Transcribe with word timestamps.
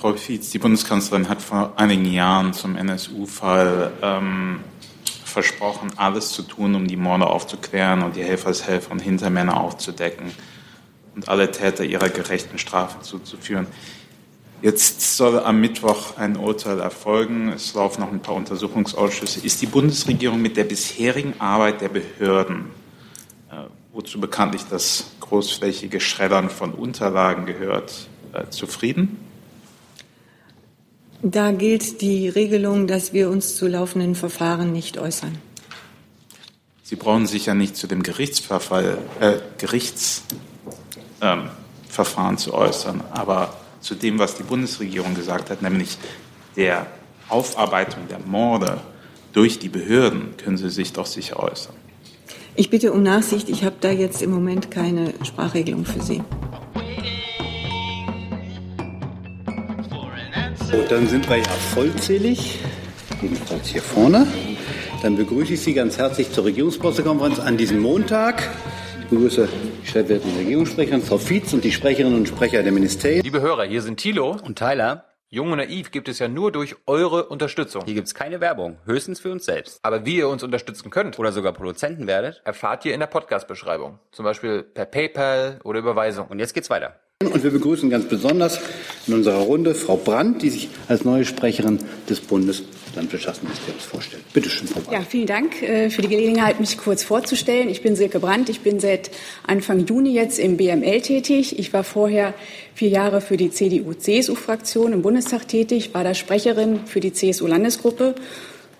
Frau 0.00 0.14
Fietz, 0.14 0.50
die 0.50 0.60
Bundeskanzlerin 0.60 1.28
hat 1.28 1.42
vor 1.42 1.72
einigen 1.74 2.04
Jahren 2.04 2.52
zum 2.52 2.76
NSU-Fall 2.76 3.90
ähm, 4.00 4.60
versprochen, 5.24 5.90
alles 5.96 6.30
zu 6.30 6.42
tun, 6.42 6.76
um 6.76 6.86
die 6.86 6.96
Morde 6.96 7.26
aufzuklären 7.26 8.02
und 8.02 8.14
die 8.14 8.22
Helfershelfer 8.22 8.92
und 8.92 9.00
Hintermänner 9.00 9.60
aufzudecken 9.60 10.30
und 11.16 11.28
alle 11.28 11.50
Täter 11.50 11.82
ihrer 11.82 12.10
gerechten 12.10 12.58
Strafe 12.58 13.00
zuzuführen. 13.00 13.66
Jetzt 14.62 15.16
soll 15.16 15.40
am 15.40 15.60
Mittwoch 15.60 16.16
ein 16.16 16.36
Urteil 16.36 16.78
erfolgen. 16.78 17.48
Es 17.48 17.74
laufen 17.74 18.00
noch 18.00 18.12
ein 18.12 18.20
paar 18.20 18.36
Untersuchungsausschüsse. 18.36 19.44
Ist 19.44 19.60
die 19.62 19.66
Bundesregierung 19.66 20.40
mit 20.40 20.56
der 20.56 20.64
bisherigen 20.64 21.34
Arbeit 21.40 21.80
der 21.80 21.88
Behörden, 21.88 22.66
äh, 23.50 23.64
wozu 23.92 24.20
bekanntlich 24.20 24.62
das 24.70 25.10
großflächige 25.18 25.98
Schreddern 25.98 26.50
von 26.50 26.72
Unterlagen 26.72 27.46
gehört, 27.46 28.06
äh, 28.32 28.48
zufrieden? 28.50 29.27
Da 31.22 31.50
gilt 31.50 32.00
die 32.00 32.28
Regelung, 32.28 32.86
dass 32.86 33.12
wir 33.12 33.28
uns 33.28 33.56
zu 33.56 33.66
laufenden 33.66 34.14
Verfahren 34.14 34.72
nicht 34.72 34.98
äußern. 34.98 35.36
Sie 36.84 36.96
brauchen 36.96 37.26
sich 37.26 37.46
ja 37.46 37.54
nicht 37.54 37.76
zu 37.76 37.86
dem 37.86 38.02
Gerichtsverfall, 38.02 38.98
äh, 39.20 39.34
Gerichtsverfahren 39.58 41.50
ähm, 42.30 42.38
zu 42.38 42.54
äußern, 42.54 43.02
aber 43.10 43.52
zu 43.80 43.94
dem, 43.94 44.18
was 44.18 44.36
die 44.36 44.42
Bundesregierung 44.42 45.14
gesagt 45.14 45.50
hat, 45.50 45.60
nämlich 45.60 45.98
der 46.56 46.86
Aufarbeitung 47.28 48.08
der 48.08 48.20
Morde 48.20 48.80
durch 49.32 49.58
die 49.58 49.68
Behörden, 49.68 50.36
können 50.36 50.56
Sie 50.56 50.70
sich 50.70 50.92
doch 50.92 51.06
sicher 51.06 51.38
äußern. 51.40 51.74
Ich 52.54 52.70
bitte 52.70 52.92
um 52.92 53.02
Nachsicht. 53.02 53.48
Ich 53.48 53.64
habe 53.64 53.76
da 53.80 53.90
jetzt 53.90 54.22
im 54.22 54.30
Moment 54.30 54.70
keine 54.70 55.12
Sprachregelung 55.22 55.84
für 55.84 56.02
Sie. 56.02 56.22
So, 60.70 60.82
dann 60.82 61.06
sind 61.06 61.26
wir 61.30 61.38
ja 61.38 61.44
vollzählig, 61.72 62.58
jedenfalls 63.22 63.68
hier 63.68 63.80
vorne. 63.80 64.26
Dann 65.00 65.16
begrüße 65.16 65.54
ich 65.54 65.62
Sie 65.62 65.72
ganz 65.72 65.96
herzlich 65.96 66.30
zur 66.30 66.44
Regierungspressekonferenz 66.44 67.38
an 67.38 67.56
diesem 67.56 67.80
Montag. 67.80 68.46
Ich 69.00 69.06
begrüße 69.08 69.48
die 69.82 69.86
stellvertretende 69.86 70.40
Regierungssprecherin 70.40 71.00
Frau 71.00 71.16
Fietz 71.16 71.54
und 71.54 71.64
die 71.64 71.72
Sprecherinnen 71.72 72.18
und 72.18 72.28
Sprecher 72.28 72.62
der 72.62 72.72
Ministerien. 72.72 73.22
Liebe 73.22 73.40
Hörer, 73.40 73.64
hier 73.64 73.80
sind 73.80 73.96
Thilo 73.96 74.36
und 74.44 74.58
Tyler. 74.58 75.06
Jung 75.30 75.52
und 75.52 75.56
naiv 75.56 75.90
gibt 75.90 76.06
es 76.06 76.18
ja 76.18 76.28
nur 76.28 76.52
durch 76.52 76.76
eure 76.84 77.28
Unterstützung. 77.28 77.84
Hier 77.86 77.94
gibt 77.94 78.08
es 78.08 78.14
keine 78.14 78.42
Werbung, 78.42 78.76
höchstens 78.84 79.20
für 79.20 79.32
uns 79.32 79.46
selbst. 79.46 79.78
Aber 79.82 80.04
wie 80.04 80.18
ihr 80.18 80.28
uns 80.28 80.42
unterstützen 80.42 80.90
könnt 80.90 81.18
oder 81.18 81.32
sogar 81.32 81.54
Produzenten 81.54 82.06
werdet, 82.06 82.42
erfahrt 82.44 82.84
ihr 82.84 82.92
in 82.92 83.00
der 83.00 83.06
Podcast-Beschreibung. 83.06 84.00
Zum 84.12 84.26
Beispiel 84.26 84.64
per 84.64 84.84
PayPal 84.84 85.60
oder 85.64 85.78
Überweisung. 85.78 86.28
Und 86.28 86.40
jetzt 86.40 86.52
geht's 86.52 86.68
weiter. 86.68 87.00
Und 87.20 87.42
wir 87.42 87.50
begrüßen 87.50 87.90
ganz 87.90 88.04
besonders 88.04 88.60
in 89.08 89.14
unserer 89.14 89.38
Runde 89.38 89.74
Frau 89.74 89.96
Brandt, 89.96 90.40
die 90.40 90.50
sich 90.50 90.68
als 90.86 91.04
neue 91.04 91.24
Sprecherin 91.24 91.80
des 92.08 92.20
Bundeslandwirtschaftsministeriums 92.20 93.82
vorstellt. 93.82 94.22
Bitte 94.32 94.48
schön, 94.48 94.68
Frau 94.68 94.78
Brandt. 94.78 94.92
Ja, 94.92 95.00
vielen 95.00 95.26
Dank 95.26 95.60
äh, 95.60 95.90
für 95.90 96.02
die 96.02 96.06
Gelegenheit, 96.06 96.60
mich 96.60 96.78
kurz 96.78 97.02
vorzustellen. 97.02 97.70
Ich 97.70 97.82
bin 97.82 97.96
Silke 97.96 98.20
Brandt. 98.20 98.50
Ich 98.50 98.60
bin 98.60 98.78
seit 98.78 99.10
Anfang 99.44 99.84
Juni 99.84 100.12
jetzt 100.12 100.38
im 100.38 100.56
BML 100.56 101.00
tätig. 101.00 101.58
Ich 101.58 101.72
war 101.72 101.82
vorher 101.82 102.34
vier 102.76 102.90
Jahre 102.90 103.20
für 103.20 103.36
die 103.36 103.50
CDU-CSU-Fraktion 103.50 104.92
im 104.92 105.02
Bundestag 105.02 105.48
tätig, 105.48 105.94
war 105.94 106.04
da 106.04 106.14
Sprecherin 106.14 106.86
für 106.86 107.00
die 107.00 107.12
CSU-Landesgruppe. 107.12 108.14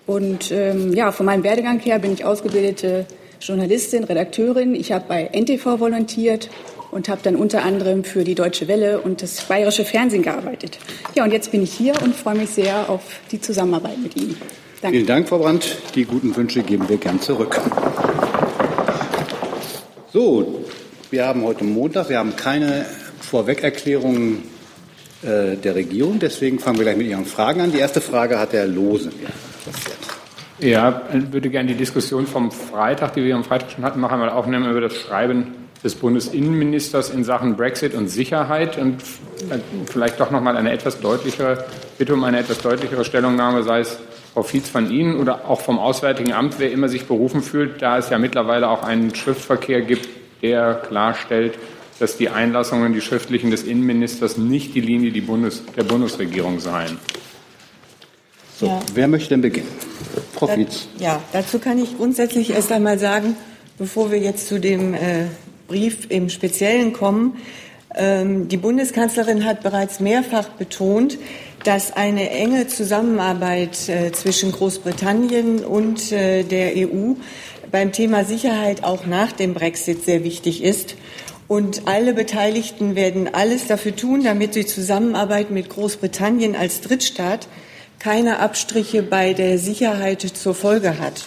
Und 0.07 0.53
ähm, 0.53 0.93
ja, 0.93 1.11
von 1.11 1.27
meinem 1.27 1.43
Werdegang 1.43 1.81
her 1.81 1.99
bin 1.99 2.13
ich 2.13 2.25
ausgebildete 2.25 3.05
Journalistin, 3.41 4.05
Redakteurin. 4.05 4.77
Ich 4.77 4.93
habe 4.93 5.07
bei 5.09 5.29
NTV 5.33 5.81
volontiert 5.81 6.49
und 6.91 7.09
habe 7.09 7.21
dann 7.23 7.37
unter 7.37 7.63
anderem 7.63 8.05
für 8.05 8.25
die 8.25 8.35
Deutsche 8.35 8.69
Welle 8.69 9.01
und 9.01 9.23
das 9.23 9.43
Bayerische 9.43 9.85
Fernsehen 9.85 10.23
gearbeitet. 10.23 10.79
Ja, 11.15 11.25
und 11.25 11.33
jetzt 11.33 11.53
bin 11.53 11.63
ich 11.63 11.73
hier 11.73 11.95
und 12.03 12.15
freue 12.15 12.37
mich 12.37 12.51
sehr 12.51 12.89
auf 12.89 13.03
die 13.31 13.41
Zusammenarbeit 13.41 13.99
mit 13.99 14.17
Ihnen. 14.17 14.37
Danke. 14.81 14.97
Vielen 14.97 15.07
Dank, 15.07 15.29
Frau 15.29 15.39
Brandt. 15.39 15.77
Die 15.95 16.05
guten 16.05 16.35
Wünsche 16.37 16.63
geben 16.63 16.89
wir 16.89 16.99
gern 16.99 17.21
zurück. 17.21 17.61
So, 20.13 20.65
wir 21.11 21.27
haben 21.27 21.43
heute 21.43 21.65
Montag, 21.65 22.09
wir 22.09 22.19
haben 22.19 22.37
keine 22.37 22.87
Vorwegerklärungen 23.21 24.45
äh, 25.23 25.57
der 25.57 25.75
Regierung, 25.75 26.19
deswegen 26.19 26.59
fangen 26.59 26.79
wir 26.79 26.85
gleich 26.85 26.97
mit 26.97 27.09
Ihren 27.09 27.27
Fragen 27.27 27.61
an. 27.61 27.73
Die 27.73 27.79
erste 27.79 28.01
Frage 28.01 28.39
hat 28.39 28.53
Herr 28.53 28.67
Lose. 28.67 29.11
Ja, 30.61 31.03
ich 31.13 31.33
würde 31.33 31.51
gerne 31.51 31.69
die 31.69 31.77
Diskussion 31.77 32.27
vom 32.27 32.51
Freitag, 32.51 33.15
die 33.15 33.25
wir 33.25 33.35
am 33.37 33.45
Freitag 33.45 33.71
schon 33.73 33.85
hatten, 33.85 34.01
noch 34.01 34.11
einmal 34.11 34.31
aufnehmen 34.31 34.71
über 34.71 34.81
das 34.81 34.95
Schreiben 34.95 35.68
des 35.85 35.95
Bundesinnenministers 35.95 37.11
in 37.11 37.25
Sachen 37.25 37.57
Brexit 37.57 37.95
und 37.95 38.09
Sicherheit 38.09 38.79
und 38.79 38.97
vielleicht 39.87 40.19
doch 40.19 40.31
noch 40.31 40.41
mal 40.41 40.57
eine 40.57 40.73
etwas 40.73 41.01
deutlichere 41.01 41.65
Bitte 41.99 42.15
um 42.15 42.23
eine 42.23 42.39
etwas 42.39 42.61
deutlichere 42.61 43.05
Stellungnahme, 43.05 43.65
sei 43.65 43.81
es 43.81 43.99
Frau 44.33 44.45
Fietz 44.45 44.69
von 44.69 44.89
Ihnen 44.89 45.19
oder 45.19 45.49
auch 45.49 45.61
vom 45.61 45.81
Auswärtigen 45.81 46.33
Amt, 46.33 46.61
wer 46.61 46.71
immer 46.71 46.89
sich 46.89 47.07
berufen 47.07 47.43
fühlt, 47.43 47.83
da 47.83 47.99
es 47.99 48.09
ja 48.09 48.19
mittlerweile 48.19 48.69
auch 48.69 48.85
einen 48.85 49.13
Schriftverkehr 49.17 49.83
gibt, 49.83 50.09
der 50.43 50.75
klarstellt, 50.75 51.59
dass 51.99 52.17
die 52.17 52.29
Einlassungen, 52.29 52.93
die 52.93 53.01
schriftlichen 53.01 53.51
des 53.51 53.65
Innenministers 53.65 54.37
nicht 54.37 54.77
die 54.77 54.81
Linie 54.81 55.11
die 55.11 55.21
Bundes, 55.21 55.65
der 55.77 55.83
Bundesregierung 55.83 56.61
seien. 56.61 56.99
So, 58.57 58.67
ja. 58.67 58.81
wer 58.95 59.09
möchte 59.09 59.31
denn 59.31 59.41
beginnen? 59.41 59.69
Frau 60.35 60.47
Fietz. 60.47 60.87
Ja, 61.01 61.21
dazu 61.33 61.59
kann 61.59 61.83
ich 61.83 61.97
grundsätzlich 61.97 62.51
erst 62.51 62.71
einmal 62.71 63.01
sagen, 63.01 63.37
bevor 63.77 64.13
wir 64.13 64.19
jetzt 64.19 64.47
zu 64.47 64.61
dem 64.61 64.95
äh, 64.95 65.27
Brief 65.69 66.07
im 66.09 66.31
Speziellen 66.31 66.93
kommen. 66.93 67.37
Ähm, 67.95 68.49
die 68.49 68.57
Bundeskanzlerin 68.57 69.45
hat 69.45 69.63
bereits 69.63 70.01
mehrfach 70.01 70.49
betont, 70.49 71.19
dass 71.65 71.93
eine 71.93 72.31
enge 72.31 72.67
Zusammenarbeit 72.67 73.89
äh, 73.89 74.11
zwischen 74.13 74.51
Großbritannien 74.51 75.65
und 75.65 76.11
äh, 76.11 76.43
der 76.43 76.73
EU 76.77 77.15
beim 77.71 77.93
Thema 77.93 78.25
Sicherheit 78.25 78.83
auch 78.83 79.07
nach 79.07 79.33
dem 79.33 79.55
Brexit 79.55 80.05
sehr 80.05 80.25
wichtig 80.25 80.63
ist. 80.63 80.97
Und 81.49 81.83
alle 81.87 82.13
Beteiligten 82.13 82.95
werden 82.95 83.33
alles 83.33 83.67
dafür 83.67 83.97
tun, 83.97 84.23
damit 84.23 84.55
die 84.55 84.67
Zusammenarbeit 84.67 85.51
mit 85.51 85.71
Großbritannien 85.71 86.57
als 86.57 86.83
Drittstaat 86.83 87.49
keine 87.99 88.39
Abstriche 88.39 89.03
bei 89.03 89.33
der 89.33 89.59
Sicherheit 89.59 90.23
zur 90.23 90.55
Folge 90.55 90.99
hat. 90.99 91.25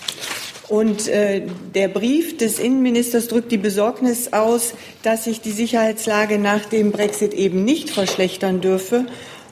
Und 0.72 1.10
äh, 1.10 1.42
der 1.76 1.90
Brief 1.90 2.38
des 2.38 2.58
Innenministers 2.58 3.28
drückt 3.28 3.52
die 3.52 3.58
Besorgnis 3.58 4.32
aus, 4.32 4.74
dass 5.04 5.26
sich 5.26 5.42
die 5.42 5.52
Sicherheitslage 5.52 6.40
nach 6.40 6.64
dem 6.64 6.94
Brexit 6.94 7.34
eben 7.34 7.66
nicht 7.66 7.90
verschlechtern 7.90 8.62
dürfe. 8.62 9.06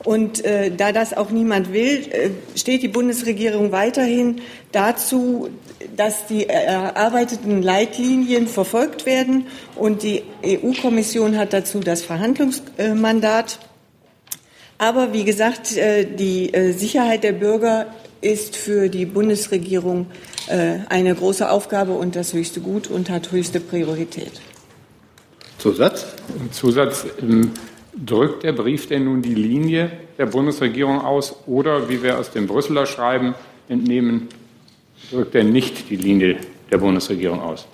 Und 0.06 0.46
äh, 0.46 0.72
da 0.72 0.94
das 0.94 1.14
auch 1.14 1.30
niemand 1.30 1.74
will, 1.74 2.08
äh, 2.10 2.30
steht 2.58 2.84
die 2.84 2.88
Bundesregierung 2.88 3.74
weiterhin 3.74 4.38
dazu, 4.72 5.50
dass 5.98 6.26
die 6.28 6.48
erarbeiteten 6.48 7.62
Leitlinien 7.62 8.48
verfolgt 8.48 9.06
werden. 9.06 9.48
Und 9.76 10.04
die 10.04 10.24
EU-Kommission 10.46 11.38
hat 11.38 11.52
dazu 11.52 11.82
das 11.82 12.02
Verhandlungsmandat. 12.02 13.60
Aber 14.78 15.12
wie 15.12 15.26
gesagt, 15.26 15.76
äh, 15.76 16.06
die 16.06 16.54
äh, 16.54 16.72
Sicherheit 16.72 17.26
der 17.26 17.34
Bürger 17.34 17.88
ist 18.22 18.56
für 18.56 18.88
die 18.88 19.06
Bundesregierung 19.06 20.06
äh, 20.06 20.39
eine 20.50 21.16
große 21.16 21.50
Aufgabe 21.50 21.94
und 21.94 22.16
das 22.16 22.34
höchste 22.34 22.60
Gut 22.60 22.88
und 22.88 23.10
hat 23.10 23.32
höchste 23.32 23.60
Priorität. 23.60 24.42
Zusatz? 25.58 26.06
Zusatz. 26.52 27.06
Ähm, 27.22 27.52
drückt 27.94 28.44
der 28.44 28.54
Brief 28.54 28.88
denn 28.88 29.06
nun 29.06 29.22
die 29.22 29.36
Linie 29.36 29.92
der 30.18 30.26
Bundesregierung 30.26 31.02
aus 31.02 31.36
oder, 31.48 31.90
wie 31.90 32.02
wir 32.02 32.18
aus 32.18 32.32
dem 32.32 32.48
Brüsseler 32.48 32.86
Schreiben 32.86 33.36
entnehmen, 33.68 34.30
drückt 35.12 35.36
er 35.36 35.44
nicht 35.44 35.90
die 35.90 35.96
Linie 35.96 36.38
der 36.72 36.78
Bundesregierung 36.78 37.42
aus? 37.42 37.66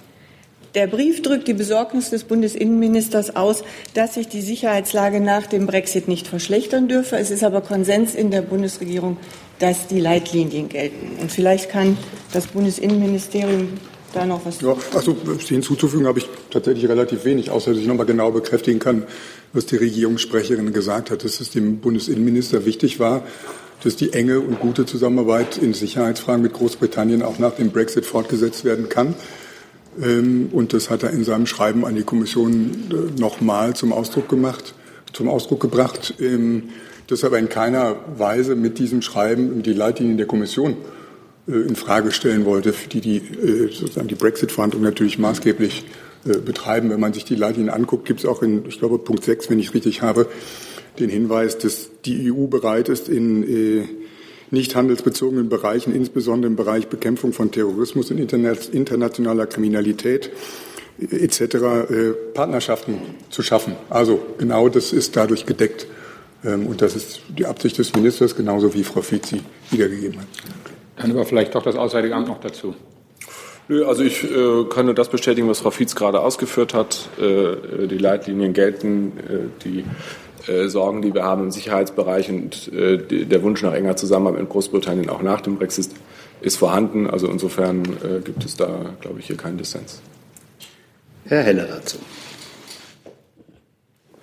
Der 0.76 0.88
Brief 0.88 1.22
drückt 1.22 1.48
die 1.48 1.54
Besorgnis 1.54 2.10
des 2.10 2.26
Bundesinnenministers 2.26 3.38
aus, 3.38 3.64
dass 3.94 4.16
sich 4.16 4.28
die 4.28 4.42
Sicherheitslage 4.42 5.22
nach 5.22 5.48
dem 5.48 5.68
Brexit 5.68 6.10
nicht 6.10 6.28
verschlechtern 6.28 6.90
dürfe. 6.90 7.16
Es 7.16 7.32
ist 7.32 7.46
aber 7.46 7.62
Konsens 7.62 8.14
in 8.14 8.30
der 8.30 8.42
Bundesregierung, 8.42 9.16
dass 9.60 9.88
die 9.88 10.02
Leitlinien 10.02 10.68
gelten. 10.68 11.18
Und 11.22 11.32
vielleicht 11.32 11.70
kann 11.70 11.98
das 12.34 12.48
Bundesinnenministerium 12.48 13.70
da 14.14 14.26
noch 14.26 14.46
was 14.46 14.60
ja, 14.60 14.76
also 14.94 15.16
hinzuzufügen 15.48 16.08
habe 16.08 16.20
ich 16.20 16.28
tatsächlich 16.50 16.90
relativ 16.90 17.24
wenig, 17.24 17.52
außer 17.52 17.72
dass 17.72 17.80
ich 17.80 17.88
noch 17.88 17.96
mal 17.96 18.06
genau 18.06 18.32
bekräftigen 18.32 18.80
kann, 18.80 19.04
was 19.54 19.66
die 19.66 19.78
Regierungssprecherin 19.78 20.74
gesagt 20.74 21.10
hat, 21.10 21.24
dass 21.24 21.40
es 21.40 21.52
dem 21.52 21.80
Bundesinnenminister 21.80 22.66
wichtig 22.66 23.00
war, 23.00 23.24
dass 23.84 23.96
die 23.96 24.12
enge 24.12 24.42
und 24.42 24.60
gute 24.60 24.86
Zusammenarbeit 24.86 25.58
in 25.58 25.74
Sicherheitsfragen 25.74 26.42
mit 26.42 26.54
Großbritannien 26.54 27.24
auch 27.24 27.40
nach 27.40 27.56
dem 27.56 27.72
Brexit 27.72 28.06
fortgesetzt 28.06 28.66
werden 28.66 28.90
kann. 28.90 29.16
Ähm, 30.02 30.50
und 30.52 30.74
das 30.74 30.90
hat 30.90 31.04
er 31.04 31.12
in 31.12 31.24
seinem 31.24 31.46
Schreiben 31.46 31.86
an 31.86 31.96
die 31.96 32.04
Kommission 32.04 32.72
äh, 32.90 33.20
nochmal 33.20 33.76
zum 33.76 33.94
Ausdruck 33.94 34.30
gemacht, 34.30 34.74
zum 35.14 35.30
Ausdruck 35.30 35.62
gebracht. 35.62 36.16
Ähm, 36.20 36.70
das 37.08 37.24
aber 37.24 37.38
in 37.38 37.50
keiner 37.50 37.98
Weise 38.18 38.56
mit 38.56 38.80
diesem 38.80 39.02
Schreiben 39.02 39.62
die 39.62 39.74
Leitlinien 39.74 40.18
der 40.18 40.26
Kommission 40.26 40.76
äh, 41.48 41.52
in 41.52 41.76
Frage 41.76 42.12
stellen 42.12 42.46
wollte, 42.46 42.74
die 42.92 43.02
die 43.02 43.18
äh, 43.18 43.72
sozusagen 43.72 44.08
die 44.08 44.16
Brexit-Verhandlungen 44.16 44.86
natürlich 44.86 45.18
maßgeblich 45.18 45.86
betreiben. 46.44 46.90
Wenn 46.90 47.00
man 47.00 47.14
sich 47.14 47.24
die 47.24 47.36
Leitlinien 47.36 47.72
anguckt, 47.72 48.06
gibt 48.06 48.22
es 48.22 48.26
auch 48.26 48.42
in, 48.42 48.66
ich 48.68 48.80
glaube, 48.80 48.98
Punkt 48.98 49.24
6, 49.24 49.52
wenn 49.52 49.60
ich 49.60 49.76
richtig 49.76 50.02
habe, 50.02 50.26
den 50.98 51.12
Hinweis, 51.12 51.60
dass 51.60 51.92
die 52.04 52.32
EU 52.32 52.48
bereit 52.48 52.90
ist, 52.90 53.10
in 53.10 53.44
nicht 54.52 54.76
handelsbezogenen 54.76 55.50
Bereichen, 55.50 55.94
insbesondere 55.94 56.50
im 56.50 56.56
Bereich 56.56 56.88
Bekämpfung 56.88 57.34
von 57.34 57.52
Terrorismus 57.52 58.12
und 58.12 58.20
internationaler 58.20 59.48
Kriminalität 59.48 60.32
etc. 61.00 61.42
Äh, 61.42 62.12
Partnerschaften 62.34 63.00
zu 63.30 63.42
schaffen. 63.42 63.76
Also 63.90 64.20
genau 64.38 64.70
das 64.70 64.94
ist 64.94 65.16
dadurch 65.16 65.46
gedeckt. 65.46 65.88
Ähm, 66.46 66.68
und 66.68 66.82
das 66.82 66.96
ist 66.96 67.22
die 67.30 67.46
Absicht 67.46 67.78
des 67.78 67.94
Ministers, 67.94 68.36
genauso 68.36 68.74
wie 68.74 68.84
Frau 68.84 69.02
Fizi 69.02 69.42
wiedergegeben 69.72 70.20
hat. 70.20 70.28
Dann 70.98 71.12
aber 71.12 71.26
vielleicht 71.26 71.56
doch 71.56 71.64
das 71.64 71.76
Auswärtige 71.76 72.16
Amt 72.16 72.28
noch 72.28 72.40
dazu. 72.40 72.76
Nö, 73.68 73.86
also 73.86 74.04
ich 74.04 74.24
äh, 74.24 74.66
kann 74.70 74.86
nur 74.86 74.94
das 74.94 75.10
bestätigen, 75.10 75.50
was 75.50 75.60
Frau 75.60 75.72
Fietz 75.72 75.96
gerade 75.96 76.20
ausgeführt 76.20 76.76
hat. 76.76 77.10
Äh, 77.20 77.88
die 77.88 77.98
Leitlinien 77.98 78.54
gelten, 78.54 79.14
äh, 79.18 79.64
die 79.64 79.84
äh, 80.48 80.68
Sorgen, 80.68 81.02
die 81.02 81.14
wir 81.14 81.24
haben 81.24 81.44
im 81.44 81.52
Sicherheitsbereich 81.52 82.30
und 82.30 82.72
äh, 82.74 83.26
der 83.26 83.44
Wunsch 83.44 83.62
nach 83.62 83.74
enger 83.74 83.96
Zusammenarbeit 83.96 84.42
mit 84.42 84.50
Großbritannien 84.50 85.10
auch 85.10 85.22
nach 85.22 85.42
dem 85.42 85.58
Brexit 85.58 85.90
ist 86.42 86.58
vorhanden. 86.58 87.10
Also 87.10 87.28
insofern 87.28 87.84
äh, 87.86 88.20
gibt 88.24 88.46
es 88.46 88.56
da, 88.56 88.96
glaube 89.02 89.20
ich, 89.20 89.28
hier 89.28 89.38
keinen 89.38 89.58
Dissens. 89.58 90.02
Herr 91.26 91.44
Heller 91.44 91.66
dazu. 91.66 91.98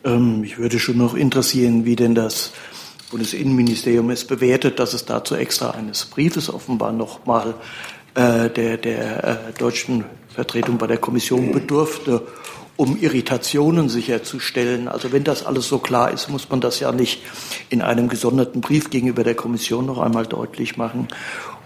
Ähm, 0.05 0.41
mich 0.41 0.59
würde 0.59 0.79
schon 0.79 0.99
noch 0.99 1.15
interessieren, 1.15 1.85
wie 1.85 1.97
denn 1.97 2.15
das 2.15 2.53
Bundesinnenministerium 3.11 4.11
es 4.11 4.25
bewertet, 4.25 4.79
dass 4.79 4.95
es 4.95 5.05
dazu 5.05 5.35
extra 5.35 5.71
eines 5.71 6.07
Briefes 6.07 6.53
offenbar 6.53 6.93
noch 6.93 7.27
mal 7.27 7.55
äh, 8.15 8.49
der, 8.51 8.79
der 8.79 9.25
äh, 9.25 9.37
deutschen 9.59 10.05
Vertretung 10.29 10.79
bei 10.79 10.87
der 10.87 10.99
Kommission 10.99 11.53
bedurfte, 11.53 12.23
um 12.77 12.97
Irritationen 12.97 13.89
sicherzustellen. 13.89 14.89
Also 14.89 15.13
wenn 15.13 15.25
das 15.25 15.45
alles 15.45 15.69
so 15.69 15.79
klar 15.79 16.11
ist, 16.11 16.29
muss 16.29 16.49
man 16.49 16.61
das 16.61 16.81
ja 16.81 16.93
nicht 16.93 17.23
in 17.69 17.83
einem 17.83 18.09
gesonderten 18.09 18.61
Brief 18.61 18.91
gegenüber 18.91 19.25
der 19.25 19.35
Kommission 19.35 19.87
noch 19.87 19.99
einmal 19.99 20.27
deutlich 20.27 20.77
machen. 20.77 21.09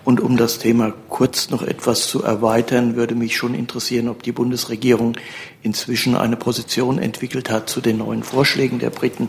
Und 0.05 0.21
um 0.21 0.37
das 0.37 0.61
Thema 0.61 0.95
kurz 1.09 1.51
noch 1.51 1.63
etwas 1.63 2.07
zu 2.07 2.23
erweitern, 2.23 2.95
würde 2.95 3.17
mich 3.17 3.37
schon 3.37 3.55
interessieren, 3.55 4.09
ob 4.09 4.23
die 4.23 4.31
Bundesregierung 4.31 5.17
inzwischen 5.63 6.17
eine 6.17 6.37
Position 6.37 6.99
entwickelt 6.99 7.51
hat 7.51 7.69
zu 7.69 7.81
den 7.81 7.99
neuen 7.99 8.23
Vorschlägen 8.23 8.79
der 8.79 8.91
Briten 8.91 9.29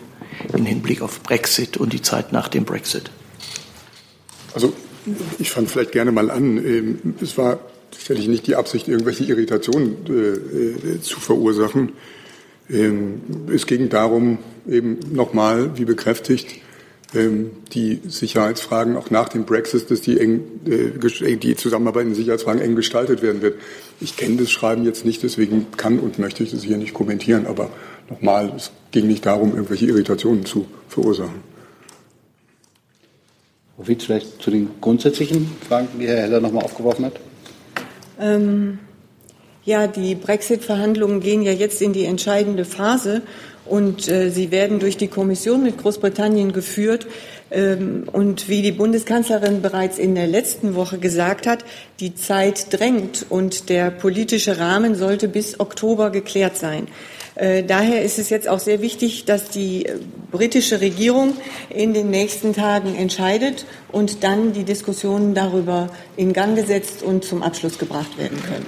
im 0.54 0.66
Hinblick 0.66 1.02
auf 1.02 1.24
Brexit 1.24 1.78
und 1.78 1.94
die 1.94 2.04
Zeit 2.04 2.32
nach 2.32 2.48
dem 2.48 2.64
Brexit. 2.64 3.10
Also 4.54 4.74
ich 5.40 5.50
fange 5.50 5.68
vielleicht 5.68 5.94
gerne 5.94 6.12
mal 6.12 6.30
an. 6.30 6.58
Ähm, 6.58 7.16
es 7.22 7.38
war 7.38 7.60
sicherlich 7.92 8.28
nicht 8.28 8.48
die 8.48 8.56
Absicht, 8.56 8.88
irgendwelche 8.88 9.24
Irritationen 9.26 9.98
äh, 10.08 10.96
äh, 10.96 11.02
zu 11.02 11.20
verursachen. 11.20 11.94
Ähm, 12.70 13.22
es 13.54 13.66
ging 13.66 13.90
darum, 13.90 14.40
eben 14.68 15.00
nochmal, 15.12 15.78
wie 15.78 15.86
bekräftigt, 15.86 16.62
ähm, 17.16 17.52
die 17.72 18.02
Sicherheitsfragen 18.06 18.98
auch 18.98 19.10
nach 19.10 19.30
dem 19.30 19.46
Brexit, 19.46 19.90
dass 19.90 20.02
die, 20.02 20.20
eng, 20.20 20.42
äh, 20.66 21.38
die 21.38 21.56
Zusammenarbeit 21.56 22.08
in 22.08 22.16
Sicherheitsfragen 22.16 22.62
eng 22.62 22.76
gestaltet 22.76 23.22
werden 23.22 23.42
wird. 23.42 23.56
Ich 24.02 24.18
kenne 24.18 24.38
das 24.38 24.52
Schreiben 24.52 24.84
jetzt 24.84 25.06
nicht, 25.06 25.24
deswegen 25.24 25.68
kann 25.78 26.00
und 26.00 26.20
möchte 26.20 26.44
ich 26.44 26.52
das 26.52 26.64
hier 26.64 26.78
nicht 26.78 26.94
kommentieren. 26.94 27.46
Aber 27.48 27.70
nochmal, 28.10 28.52
es 28.58 28.72
ging 28.92 29.08
nicht 29.08 29.26
darum, 29.26 29.52
irgendwelche 29.52 29.86
Irritationen 29.86 30.46
zu 30.46 30.66
verursachen. 30.90 31.58
Wietz, 33.78 34.06
vielleicht 34.06 34.42
zu 34.42 34.52
den 34.52 34.70
grundsätzlichen 34.82 35.50
Fragen, 35.68 35.88
die 36.00 36.08
Herr 36.08 36.24
Heller 36.24 36.42
nochmal 36.42 36.64
aufgeworfen 36.64 37.06
hat? 37.06 37.20
Ähm, 38.20 38.80
ja, 39.64 39.88
die 39.88 40.16
Brexit-Verhandlungen 40.16 41.20
gehen 41.20 41.42
ja 41.42 41.52
jetzt 41.52 41.82
in 41.82 41.92
die 41.92 42.06
entscheidende 42.06 42.64
Phase 42.64 43.22
und 43.66 44.08
äh, 44.08 44.30
sie 44.30 44.52
werden 44.52 44.80
durch 44.80 44.96
die 44.96 45.10
Kommission 45.10 45.62
mit 45.64 45.78
Großbritannien 45.78 46.54
geführt. 46.54 47.06
Ähm, 47.52 48.08
und 48.12 48.50
wie 48.50 48.62
die 48.62 48.72
Bundeskanzlerin 48.72 49.62
bereits 49.62 49.98
in 49.98 50.16
der 50.16 50.28
letzten 50.28 50.76
Woche 50.76 50.98
gesagt 50.98 51.48
hat, 51.48 51.66
die 52.00 52.16
Zeit 52.16 52.74
drängt 52.74 53.26
und 53.30 53.70
der 53.70 53.92
politische 53.92 54.58
Rahmen 54.58 54.96
sollte 54.96 55.28
bis 55.28 55.60
Oktober 55.60 56.12
geklärt 56.12 56.58
sein. 56.58 56.88
Äh, 57.38 57.64
daher 57.64 58.02
ist 58.02 58.18
es 58.18 58.32
jetzt 58.32 58.48
auch 58.48 58.58
sehr 58.58 58.82
wichtig, 58.82 59.26
dass 59.26 59.50
die 59.50 59.86
äh, 59.86 60.00
britische 60.32 60.82
Regierung 60.82 61.38
in 61.70 61.94
den 61.94 62.10
nächsten 62.10 62.54
Tagen 62.54 62.96
entscheidet 62.96 63.68
und 63.92 64.24
dann 64.24 64.54
die 64.54 64.64
Diskussionen 64.64 65.36
darüber 65.36 65.90
in 66.16 66.34
Gang 66.34 66.56
gesetzt 66.56 67.04
und 67.04 67.24
zum 67.24 67.44
Abschluss 67.44 67.78
gebracht 67.78 68.18
werden 68.18 68.42
können. 68.42 68.66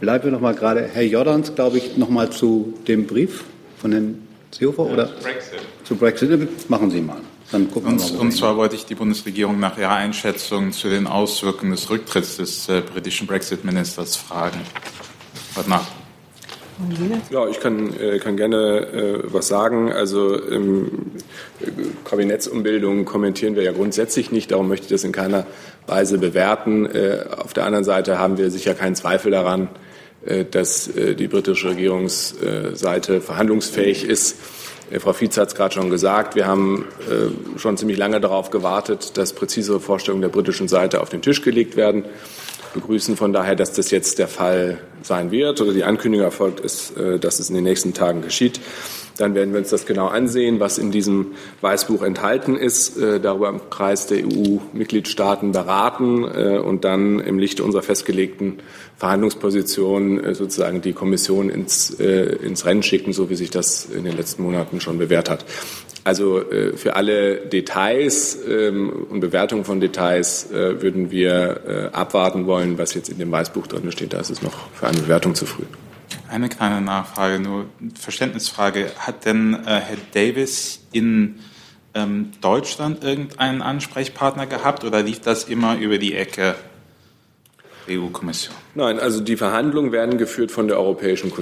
Bleiben 0.00 0.24
wir 0.24 0.32
noch 0.32 0.40
mal 0.40 0.54
gerade, 0.54 0.90
Herr 0.92 1.04
Jordans, 1.04 1.54
glaube 1.54 1.78
ich, 1.78 1.96
noch 1.96 2.08
mal 2.08 2.30
zu 2.30 2.74
dem 2.88 3.06
Brief 3.06 3.44
von 3.78 3.92
Herrn 3.92 4.28
Seehofer 4.50 4.86
ja, 4.86 4.92
oder 4.92 5.06
zu 5.06 5.22
Brexit. 5.22 5.58
Zu 5.84 5.94
Brexit 5.94 6.70
machen 6.70 6.90
Sie 6.90 7.00
mal. 7.00 7.20
Dann 7.52 7.70
gucken 7.70 7.92
und, 7.92 8.00
wir 8.00 8.16
mal, 8.16 8.20
und 8.20 8.32
zwar 8.32 8.56
wollte 8.56 8.74
ich 8.74 8.84
die 8.86 8.96
Bundesregierung 8.96 9.60
nach 9.60 9.78
ihrer 9.78 9.94
Einschätzung 9.94 10.72
zu 10.72 10.88
den 10.88 11.06
Auswirkungen 11.06 11.70
des 11.70 11.88
Rücktritts 11.88 12.38
des 12.38 12.68
äh, 12.68 12.80
britischen 12.80 13.28
Brexit-Ministers 13.28 14.16
fragen. 14.16 14.58
Warte 15.54 15.70
nach. 15.70 15.99
Ja, 17.30 17.48
ich 17.48 17.60
kann, 17.60 17.92
äh, 17.98 18.18
kann 18.18 18.36
gerne 18.36 18.86
äh, 18.86 19.18
was 19.24 19.48
sagen. 19.48 19.92
Also 19.92 20.34
ähm, 20.50 21.12
Kabinettsumbildungen 22.04 23.04
kommentieren 23.04 23.56
wir 23.56 23.62
ja 23.62 23.72
grundsätzlich 23.72 24.32
nicht, 24.32 24.50
darum 24.50 24.68
möchte 24.68 24.86
ich 24.86 24.90
das 24.90 25.04
in 25.04 25.12
keiner 25.12 25.46
Weise 25.86 26.18
bewerten. 26.18 26.86
Äh, 26.86 27.24
auf 27.36 27.52
der 27.52 27.66
anderen 27.66 27.84
Seite 27.84 28.18
haben 28.18 28.38
wir 28.38 28.50
sicher 28.50 28.74
keinen 28.74 28.94
Zweifel 28.94 29.30
daran, 29.30 29.68
äh, 30.24 30.44
dass 30.44 30.88
äh, 30.88 31.14
die 31.14 31.28
britische 31.28 31.70
Regierungsseite 31.70 33.20
verhandlungsfähig 33.20 34.04
ist. 34.04 34.36
Äh, 34.90 35.00
Frau 35.00 35.12
Fietz 35.12 35.36
hat 35.36 35.48
es 35.48 35.54
gerade 35.54 35.74
schon 35.74 35.90
gesagt, 35.90 36.34
wir 36.34 36.46
haben 36.46 36.86
schon 37.56 37.76
ziemlich 37.76 37.98
lange 37.98 38.20
darauf 38.20 38.50
gewartet, 38.50 39.16
dass 39.16 39.32
präzisere 39.32 39.80
Vorstellungen 39.80 40.22
der 40.22 40.28
britischen 40.28 40.68
Seite 40.68 41.00
auf 41.00 41.08
den 41.08 41.22
Tisch 41.22 41.42
gelegt 41.42 41.76
werden 41.76 42.04
begrüßen 42.74 43.16
von 43.16 43.32
daher, 43.32 43.56
dass 43.56 43.72
das 43.72 43.90
jetzt 43.90 44.18
der 44.18 44.28
Fall 44.28 44.78
sein 45.02 45.30
wird 45.30 45.60
oder 45.60 45.72
die 45.72 45.84
Ankündigung 45.84 46.24
erfolgt 46.24 46.60
ist, 46.60 46.96
äh, 46.96 47.18
dass 47.18 47.38
es 47.38 47.48
in 47.48 47.54
den 47.54 47.64
nächsten 47.64 47.94
Tagen 47.94 48.22
geschieht. 48.22 48.60
Dann 49.16 49.34
werden 49.34 49.52
wir 49.52 49.60
uns 49.60 49.68
das 49.68 49.84
genau 49.84 50.06
ansehen, 50.06 50.60
was 50.60 50.78
in 50.78 50.92
diesem 50.92 51.32
Weißbuch 51.60 52.02
enthalten 52.02 52.56
ist, 52.56 52.96
äh, 52.96 53.20
darüber 53.20 53.50
im 53.50 53.68
Kreis 53.68 54.06
der 54.06 54.18
EU-Mitgliedstaaten 54.24 55.52
beraten 55.52 56.24
äh, 56.24 56.58
und 56.58 56.84
dann 56.84 57.20
im 57.20 57.38
Lichte 57.38 57.62
unserer 57.62 57.82
festgelegten 57.82 58.60
Verhandlungsposition 58.96 60.34
sozusagen 60.34 60.82
die 60.82 60.92
Kommission 60.92 61.48
ins, 61.48 61.88
ins 61.88 62.66
Rennen 62.66 62.82
schicken, 62.82 63.14
so 63.14 63.30
wie 63.30 63.34
sich 63.34 63.48
das 63.48 63.86
in 63.86 64.04
den 64.04 64.14
letzten 64.14 64.42
Monaten 64.42 64.78
schon 64.82 64.98
bewährt 64.98 65.30
hat. 65.30 65.46
Also 66.04 66.40
äh, 66.50 66.76
für 66.76 66.96
alle 66.96 67.36
Details 67.46 68.38
ähm, 68.48 69.06
und 69.10 69.20
Bewertungen 69.20 69.64
von 69.64 69.80
Details 69.80 70.50
äh, 70.50 70.80
würden 70.80 71.10
wir 71.10 71.60
äh, 71.66 71.96
abwarten 71.96 72.46
wollen, 72.46 72.78
was 72.78 72.94
jetzt 72.94 73.10
in 73.10 73.18
dem 73.18 73.30
Weißbuch 73.30 73.66
drin 73.66 73.90
steht. 73.92 74.12
Da 74.12 74.20
ist 74.20 74.30
es 74.30 74.42
noch 74.42 74.70
für 74.72 74.86
eine 74.86 74.98
Bewertung 74.98 75.34
zu 75.34 75.44
früh. 75.44 75.64
Eine 76.28 76.48
kleine 76.48 76.80
Nachfrage, 76.80 77.38
nur 77.38 77.66
Verständnisfrage. 77.98 78.90
Hat 78.98 79.26
denn 79.26 79.58
Herr 79.64 79.96
Davis 80.12 80.80
in 80.92 81.40
ähm, 81.94 82.32
Deutschland 82.40 83.04
irgendeinen 83.04 83.62
Ansprechpartner 83.62 84.46
gehabt 84.46 84.84
oder 84.84 85.02
lief 85.02 85.20
das 85.20 85.44
immer 85.44 85.76
über 85.76 85.98
die 85.98 86.14
Ecke 86.14 86.54
EU-Kommission? 87.88 88.54
Nein, 88.74 89.00
also 89.00 89.20
die 89.20 89.36
Verhandlungen 89.36 89.92
werden 89.92 90.18
geführt 90.18 90.50
von 90.50 90.68
der 90.68 90.78
Europäischen 90.78 91.32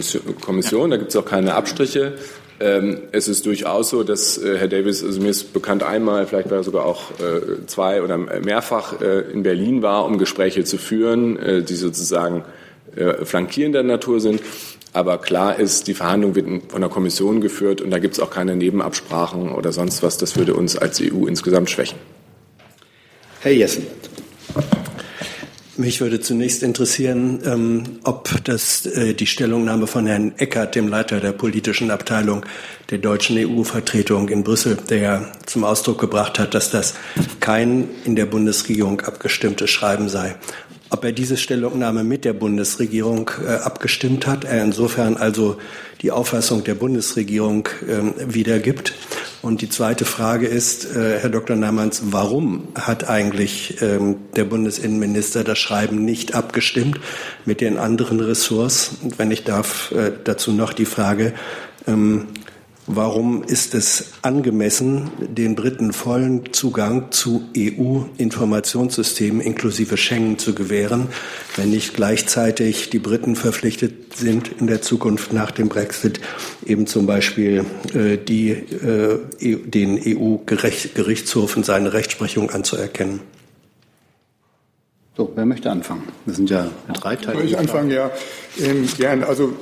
Kommission. 0.41 0.91
Da 0.91 0.97
gibt 0.97 1.11
es 1.11 1.17
auch 1.17 1.25
keine 1.25 1.55
Abstriche. 1.55 2.19
Ähm, 2.61 3.03
es 3.13 3.29
ist 3.29 3.47
durchaus 3.47 3.91
so, 3.91 4.03
dass 4.03 4.37
äh, 4.37 4.57
Herr 4.59 4.69
Davis, 4.69 5.05
also 5.05 5.21
mir 5.21 5.31
ist 5.31 5.53
bekannt 5.53 5.83
einmal, 5.83 6.27
vielleicht 6.27 6.51
war 6.51 6.59
er 6.59 6.65
sogar 6.65 6.85
auch 6.85 7.13
äh, 7.13 7.67
zwei 7.67 8.03
oder 8.03 8.19
mehrfach 8.19 9.01
äh, 9.01 9.21
in 9.33 9.45
Berlin 9.45 9.83
war, 9.83 10.05
um 10.05 10.19
Gespräche 10.19 10.65
zu 10.65 10.79
führen, 10.79 11.65
die 11.65 11.75
sozusagen 11.75 12.45
flankierender 13.23 13.83
Natur 13.83 14.19
sind. 14.19 14.41
Aber 14.93 15.19
klar 15.19 15.59
ist, 15.59 15.87
die 15.87 15.95
Verhandlung 15.95 16.35
wird 16.35 16.47
von 16.69 16.81
der 16.81 16.91
Kommission 16.91 17.41
geführt 17.41 17.81
und 17.81 17.91
da 17.91 17.99
gibt 17.99 18.15
es 18.15 18.21
auch 18.21 18.31
keine 18.31 18.57
Nebenabsprachen 18.57 19.53
oder 19.53 19.73
sonst 19.73 20.03
was. 20.03 20.17
Das 20.17 20.37
würde 20.37 20.55
uns 20.55 20.77
als 20.77 21.01
EU 21.01 21.27
insgesamt 21.27 21.71
schwächen. 21.71 21.99
Herr 23.41 23.53
Jessen. 23.53 23.87
Mich 25.81 26.01
würde 26.01 26.21
zunächst 26.21 26.65
interessieren, 26.65 27.39
ähm, 27.45 27.85
ob 28.03 28.35
das 28.43 28.85
äh, 28.85 29.15
die 29.15 29.29
Stellungnahme 29.29 29.87
von 29.87 30.09
Herrn 30.09 30.33
Eckert, 30.37 30.75
dem 30.75 30.89
Leiter 30.89 31.21
der 31.21 31.31
politischen 31.31 31.93
Abteilung 31.93 32.45
der 32.91 32.99
deutschen 32.99 33.39
EU-Vertretung 33.39 34.29
in 34.29 34.43
Brüssel, 34.43 34.77
der 34.91 35.31
zum 35.47 35.63
Ausdruck 35.63 36.01
gebracht 36.01 36.41
hat, 36.41 36.55
dass 36.55 36.73
das 36.73 36.95
kein 37.39 37.89
in 38.05 38.17
der 38.17 38.27
Bundesregierung 38.27 39.03
abgestimmtes 39.03 39.71
Schreiben 39.71 40.09
sei 40.09 40.35
ob 40.91 41.05
er 41.05 41.13
diese 41.13 41.37
Stellungnahme 41.37 42.05
mit 42.05 42.25
der 42.25 42.33
Bundesregierung 42.33 43.31
äh, 43.45 43.57
abgestimmt 43.57 44.27
hat, 44.27 44.45
er 44.45 44.65
insofern 44.65 45.17
also 45.17 45.59
die 46.03 46.11
Auffassung 46.11 46.65
der 46.65 46.75
Bundesregierung 46.75 47.69
äh, 47.87 48.35
wiedergibt. 48.35 48.95
Und 49.41 49.63
die 49.63 49.69
zweite 49.69 50.05
Frage 50.05 50.47
ist, 50.47 50.97
äh, 50.97 51.19
Herr 51.21 51.31
Dr. 51.31 51.57
Nahmanns, 51.57 52.03
warum 52.07 52.69
hat 52.75 53.09
eigentlich 53.09 53.81
ähm, 53.81 54.17
der 54.35 54.45
Bundesinnenminister 54.45 55.45
das 55.45 55.59
Schreiben 55.59 56.05
nicht 56.05 56.35
abgestimmt 56.35 56.99
mit 57.45 57.61
den 57.61 57.79
anderen 57.79 58.21
Ressorts? 58.21 58.93
Und 59.03 59.19
wenn 59.19 59.31
ich 59.31 59.45
darf, 59.45 59.93
äh, 59.93 60.11
dazu 60.25 60.53
noch 60.53 60.73
die 60.73 60.87
Frage, 60.87 61.35
ähm, 61.87 62.27
Warum 62.91 63.43
ist 63.43 63.75
es 63.75 64.13
angemessen, 64.23 65.11
den 65.21 65.55
Briten 65.55 65.93
vollen 65.93 66.55
Zugang 66.55 67.13
zu 67.13 67.47
EU-Informationssystemen 67.55 69.43
inklusive 69.43 69.99
Schengen 69.99 70.39
zu 70.39 70.55
gewähren, 70.55 71.09
wenn 71.57 71.69
nicht 71.69 71.93
gleichzeitig 71.93 72.89
die 72.89 72.99
Briten 72.99 73.37
verpflichtet 73.37 74.17
sind, 74.17 74.49
in 74.59 74.69
der 74.69 74.81
Zukunft 74.81 75.35
nach 75.35 75.51
dem 75.51 75.69
Brexit 75.69 76.21
eben 76.65 76.87
zum 76.87 77.05
Beispiel 77.05 77.67
äh, 77.93 78.17
die, 78.17 78.53
äh, 78.53 79.19
e 79.39 79.57
den 79.57 80.01
EU-Gerichtshof 80.03 81.59
und 81.59 81.67
seine 81.67 81.93
Rechtsprechung 81.93 82.49
anzuerkennen? 82.49 83.21
So, 85.19 85.33
wer 85.35 85.45
möchte 85.47 85.69
anfangen? 85.69 86.05
Das 86.27 86.37
sind 86.37 86.49
ja 86.49 86.71
drei 86.95 87.17
Teile. 87.17 87.39
Soll 87.39 87.47
ich 87.49 87.59
anfangen? 87.59 87.91
Ja, 87.91 88.13
ähm, 88.61 88.89
gern. 88.97 89.25
Also 89.25 89.53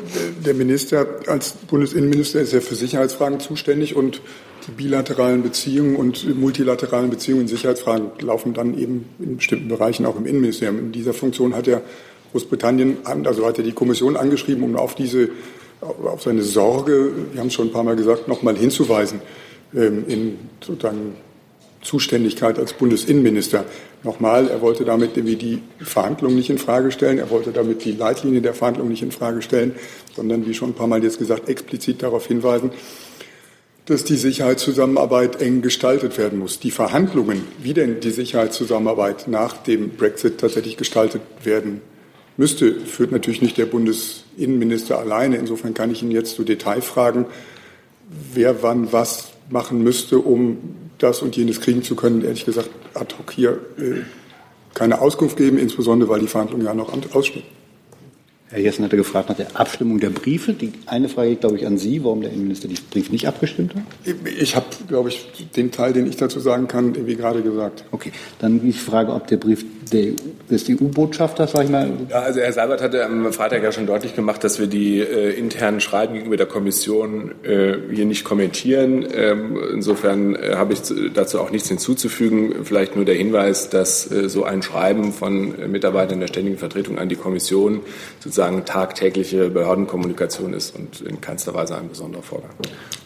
der 0.45 0.53
Minister 0.53 1.07
als 1.29 1.53
Bundesinnenminister 1.53 2.43
ist 2.43 2.53
ja 2.53 2.61
für 2.61 2.75
Sicherheitsfragen 2.75 3.41
zuständig 3.41 3.97
und 3.97 4.21
die 4.67 4.73
bilateralen 4.73 5.43
Beziehungen 5.43 5.97
und 5.97 6.39
multilateralen 6.39 7.09
Beziehungen 7.09 7.43
in 7.43 7.49
Sicherheitsfragen 7.49 8.11
laufen 8.21 8.53
dann 8.53 8.79
eben 8.79 9.07
in 9.19 9.39
bestimmten 9.39 9.69
Bereichen 9.69 10.05
auch 10.05 10.19
im 10.19 10.27
Innenministerium. 10.27 10.79
In 10.79 10.93
dieser 10.93 11.15
Funktion 11.15 11.57
hat 11.57 11.67
er 11.67 11.81
Großbritannien, 12.33 12.99
also 13.05 13.47
hat 13.47 13.57
er 13.57 13.65
die 13.65 13.73
Kommission 13.73 14.19
angeschrieben, 14.19 14.63
um 14.63 14.77
auf 14.77 14.95
diese, 14.95 15.31
auf 15.81 16.21
seine 16.21 16.43
Sorge, 16.43 17.13
wir 17.33 17.41
haben 17.41 17.47
es 17.47 17.55
schon 17.55 17.69
ein 17.69 17.73
paar 17.73 17.83
Mal 17.83 17.97
gesagt, 17.97 18.29
nochmal 18.29 18.57
hinzuweisen, 18.57 19.23
ähm, 19.75 20.05
in 20.07 20.39
sozusagen 20.61 21.15
Zuständigkeit 21.87 22.59
als 22.59 22.73
Bundesinnenminister. 22.73 23.64
Nochmal, 24.02 24.49
er 24.49 24.61
wollte 24.61 24.85
damit 24.85 25.16
die 25.16 25.62
Verhandlungen 25.78 26.37
nicht 26.37 26.50
in 26.50 26.59
Frage 26.59 26.90
stellen, 26.90 27.19
er 27.19 27.31
wollte 27.31 27.52
damit 27.52 27.85
die 27.85 27.93
Leitlinie 27.93 28.43
der 28.43 28.55
Verhandlungen 28.55 28.90
nicht 28.90 29.02
in 29.02 29.12
Frage 29.12 29.40
stellen, 29.40 29.76
sondern, 30.14 30.47
wie 30.47 30.55
schon 30.55 30.71
ein 30.71 30.75
paar 30.75 30.88
Mal 30.88 31.02
jetzt 31.02 31.19
gesagt, 31.19 31.49
explizit 31.49 32.02
darauf 32.02 32.26
hinweisen, 32.26 32.71
dass 33.87 34.02
die 34.02 34.16
Sicherheitszusammenarbeit 34.16 35.40
eng 35.40 35.62
gestaltet 35.62 36.19
werden 36.19 36.40
muss. 36.40 36.59
Die 36.59 36.73
Verhandlungen, 36.73 37.43
wie 37.62 37.73
denn 37.73 38.00
die 38.00 38.11
Sicherheitszusammenarbeit 38.11 39.28
nach 39.28 39.57
dem 39.57 39.90
Brexit 39.90 40.38
tatsächlich 40.38 40.76
gestaltet 40.76 41.23
werden 41.45 41.81
müsste, 42.37 42.81
führt 42.81 43.12
natürlich 43.12 43.43
nicht 43.43 43.59
der 43.59 43.66
Bundesinnenminister 43.66 44.99
alleine. 44.99 45.37
Insofern 45.37 45.73
kann 45.73 45.93
ich 45.93 46.02
Ihnen 46.02 46.11
jetzt 46.11 46.35
zu 46.35 46.43
Detailfragen, 46.43 47.26
wer 48.35 48.62
wann 48.64 48.93
was 48.93 49.28
machen 49.50 49.85
müsste, 49.85 50.19
um 50.19 50.59
das 50.99 51.23
und 51.23 51.37
jenes 51.37 51.61
kriegen 51.61 51.83
zu 51.83 51.95
können, 51.95 52.25
ehrlich 52.25 52.45
gesagt 52.45 52.71
ad 52.95 53.15
hoc 53.19 53.33
hier 53.33 53.59
äh, 53.79 54.03
keine 54.75 55.00
Auskunft 55.00 55.37
geben, 55.37 55.59
insbesondere 55.59 56.11
weil 56.11 56.21
die 56.21 56.26
Verhandlungen 56.26 56.67
ja 56.67 56.75
noch 56.75 56.93
ausstehen. 57.15 57.45
Herr 58.49 58.61
Jessen 58.61 58.85
hatte 58.85 58.97
gefragt 58.97 59.29
nach 59.29 59.37
der 59.37 59.59
Abstimmung 59.59 59.99
der 59.99 60.11
Briefe. 60.11 60.53
Die 60.53 60.73
eine 60.87 61.09
Frage 61.09 61.31
geht, 61.31 61.41
glaube 61.41 61.57
ich, 61.57 61.67
an 61.67 61.79
Sie, 61.79 62.05
warum 62.05 62.21
der 62.21 62.31
Innenminister 62.31 62.69
die 62.69 62.76
Briefe 62.91 63.11
nicht 63.11 63.26
abgestimmt 63.26 63.75
hat. 63.75 63.83
Ich 64.38 64.55
habe, 64.55 64.67
glaube 64.87 65.09
ich, 65.09 65.26
den 65.57 65.73
Teil, 65.73 65.93
den 65.93 66.07
ich 66.07 66.17
dazu 66.17 66.38
sagen 66.38 66.69
kann, 66.69 67.07
wie 67.07 67.17
gerade 67.17 67.43
gesagt. 67.43 67.85
Okay, 67.91 68.12
dann 68.38 68.61
die 68.61 68.73
Frage, 68.73 69.12
ob 69.12 69.26
der 69.26 69.38
Brief 69.38 69.65
der, 69.93 70.12
des 70.50 70.69
EU-Botschafters, 70.69 71.52
sage 71.52 71.64
ich 71.64 71.71
mal. 71.71 71.90
Ja, 72.09 72.21
also 72.21 72.40
Herr 72.40 72.52
Seibert 72.52 72.83
hatte 72.83 73.05
am 73.05 73.33
Freitag 73.33 73.62
ja 73.62 73.73
schon 73.73 73.87
deutlich 73.87 74.14
gemacht, 74.14 74.43
dass 74.43 74.59
wir 74.59 74.66
die 74.66 75.00
äh, 75.00 75.31
internen 75.38 75.81
Schreiben 75.81 76.14
gegenüber 76.14 76.37
der 76.37 76.47
Kommission 76.47 77.33
äh, 77.43 77.75
hier 77.93 78.05
nicht 78.05 78.25
kommentieren. 78.25 79.07
Ähm, 79.14 79.59
insofern 79.75 80.35
äh, 80.35 80.55
habe 80.57 80.73
ich 80.73 80.81
dazu 81.14 81.40
auch 81.40 81.50
nichts 81.50 81.69
hinzuzufügen. 81.69 82.64
Vielleicht 82.64 82.97
nur 82.97 83.05
der 83.05 83.14
Hinweis, 83.14 83.71
dass 83.71 84.11
äh, 84.11 84.28
so 84.28 84.45
ein 84.45 84.62
Schreiben 84.62 85.12
von 85.12 85.59
äh, 85.59 85.69
Mitarbeitern 85.69 86.21
der 86.21 86.28
Ständigen 86.28 86.59
Vertretung 86.59 86.99
an 86.99 87.09
die 87.09 87.16
Kommission 87.16 87.81
sozusagen 88.21 88.64
tagtägliche 88.64 89.50
Behördenkommunikation 89.50 90.52
ist 90.52 90.75
und 90.75 91.00
in 91.00 91.21
keinster 91.21 91.55
Weise 91.55 91.76
ein 91.76 91.88
besonderer 91.88 92.23
Vorgang. 92.23 92.50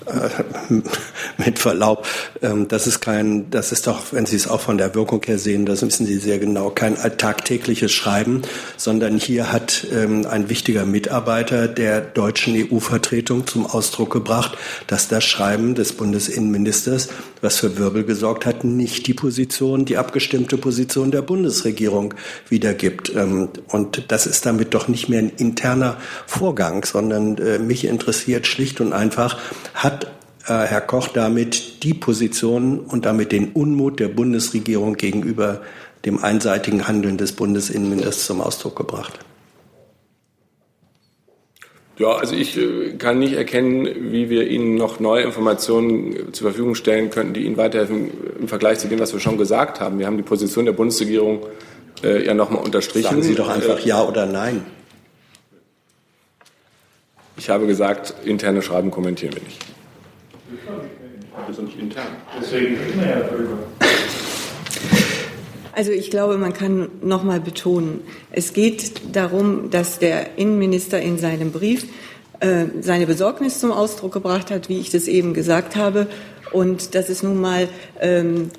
Äh, 0.06 0.30
mit 1.44 1.58
Verlaub, 1.58 2.06
ähm, 2.42 2.68
das 2.68 2.86
ist 2.86 3.00
kein, 3.00 3.50
das 3.50 3.72
ist 3.72 3.86
doch, 3.86 4.12
wenn 4.12 4.26
Sie 4.26 4.36
es 4.36 4.48
auch 4.48 4.60
von 4.60 4.78
der 4.78 4.94
Wirkung 4.94 5.22
her 5.24 5.38
sehen, 5.38 5.66
das 5.66 5.82
wissen 5.82 6.06
Sie 6.06 6.18
sehr 6.18 6.38
genau, 6.38 6.70
kein 6.70 6.96
tagtägliches 6.96 7.92
Schreiben, 7.92 8.42
sondern 8.76 9.18
hier 9.18 9.52
hat 9.52 9.86
ähm, 9.92 10.26
ein 10.26 10.48
wichtiger 10.48 10.84
Mitarbeiter 10.84 11.68
der 11.68 12.00
deutschen 12.00 12.54
EU-Vertretung 12.54 13.46
zum 13.46 13.66
Ausdruck 13.66 14.12
gebracht, 14.12 14.56
dass 14.86 15.08
das 15.08 15.24
Schreiben 15.24 15.74
des 15.74 15.92
Bundesinnenministers, 15.92 17.08
was 17.40 17.56
für 17.56 17.78
Wirbel 17.78 18.04
gesorgt 18.04 18.46
hat, 18.46 18.64
nicht 18.64 19.06
die 19.06 19.14
Position, 19.14 19.84
die 19.84 19.96
abgestimmte 19.96 20.58
Position 20.58 21.10
der 21.10 21.22
Bundesregierung 21.22 22.14
wiedergibt. 22.48 23.12
Ähm, 23.14 23.48
und 23.68 24.04
das 24.08 24.26
ist 24.26 24.46
damit 24.46 24.74
doch 24.74 24.88
nicht 24.88 25.08
mehr 25.08 25.20
ein 25.20 25.32
interner 25.36 25.96
Vorgang, 26.26 26.84
sondern 26.84 27.38
äh, 27.38 27.58
mich 27.58 27.84
interessiert 27.84 28.46
schlicht 28.46 28.80
und 28.80 28.92
einfach, 28.92 29.38
hat 29.74 29.89
Herr 30.58 30.80
Koch 30.80 31.08
damit 31.08 31.82
die 31.84 31.94
Position 31.94 32.80
und 32.80 33.06
damit 33.06 33.32
den 33.32 33.52
Unmut 33.52 34.00
der 34.00 34.08
Bundesregierung 34.08 34.94
gegenüber 34.94 35.60
dem 36.04 36.22
einseitigen 36.22 36.88
Handeln 36.88 37.18
des 37.18 37.32
Bundesinnenministers 37.32 38.26
zum 38.26 38.40
Ausdruck 38.40 38.76
gebracht? 38.76 39.20
Ja, 41.98 42.12
also 42.16 42.34
ich 42.34 42.56
äh, 42.56 42.94
kann 42.96 43.18
nicht 43.18 43.34
erkennen, 43.34 43.86
wie 44.10 44.30
wir 44.30 44.48
Ihnen 44.48 44.76
noch 44.76 45.00
neue 45.00 45.22
Informationen 45.22 46.32
zur 46.32 46.48
Verfügung 46.48 46.74
stellen 46.74 47.10
könnten, 47.10 47.34
die 47.34 47.44
Ihnen 47.44 47.58
weiterhelfen 47.58 48.10
im 48.40 48.48
Vergleich 48.48 48.78
zu 48.78 48.88
dem, 48.88 48.98
was 49.00 49.12
wir 49.12 49.20
schon 49.20 49.36
gesagt 49.36 49.80
haben. 49.80 49.98
Wir 49.98 50.06
haben 50.06 50.16
die 50.16 50.22
Position 50.22 50.64
der 50.64 50.72
Bundesregierung 50.72 51.44
äh, 52.02 52.24
ja 52.24 52.32
nochmal 52.32 52.64
unterstrichen. 52.64 53.10
Sagen 53.10 53.22
Sie 53.22 53.34
doch 53.34 53.50
einfach 53.50 53.84
äh, 53.84 53.86
Ja 53.86 54.02
oder 54.02 54.24
Nein. 54.24 54.64
Ich 57.36 57.50
habe 57.50 57.66
gesagt, 57.66 58.14
interne 58.24 58.62
Schreiben 58.62 58.90
kommentieren 58.90 59.34
wir 59.34 59.42
nicht. 59.42 59.58
Ist 61.50 61.60
nicht 61.60 61.78
intern. 61.78 62.06
Deswegen 62.40 62.76
immer 62.92 63.06
ja 63.06 63.22
also 65.72 65.92
ich 65.92 66.10
glaube, 66.10 66.36
man 66.36 66.52
kann 66.52 66.90
noch 67.02 67.22
mal 67.22 67.40
betonen, 67.40 68.02
es 68.32 68.52
geht 68.52 69.16
darum, 69.16 69.70
dass 69.70 69.98
der 69.98 70.36
Innenminister 70.36 71.00
in 71.00 71.16
seinem 71.16 71.52
Brief 71.52 71.86
äh, 72.40 72.66
seine 72.80 73.06
Besorgnis 73.06 73.60
zum 73.60 73.72
Ausdruck 73.72 74.12
gebracht 74.12 74.50
hat, 74.50 74.68
wie 74.68 74.78
ich 74.78 74.90
das 74.90 75.08
eben 75.08 75.32
gesagt 75.32 75.76
habe, 75.76 76.06
und 76.52 76.94
dass 76.94 77.08
es 77.08 77.22
nun 77.22 77.40
mal 77.40 77.68
ähm, 78.00 78.50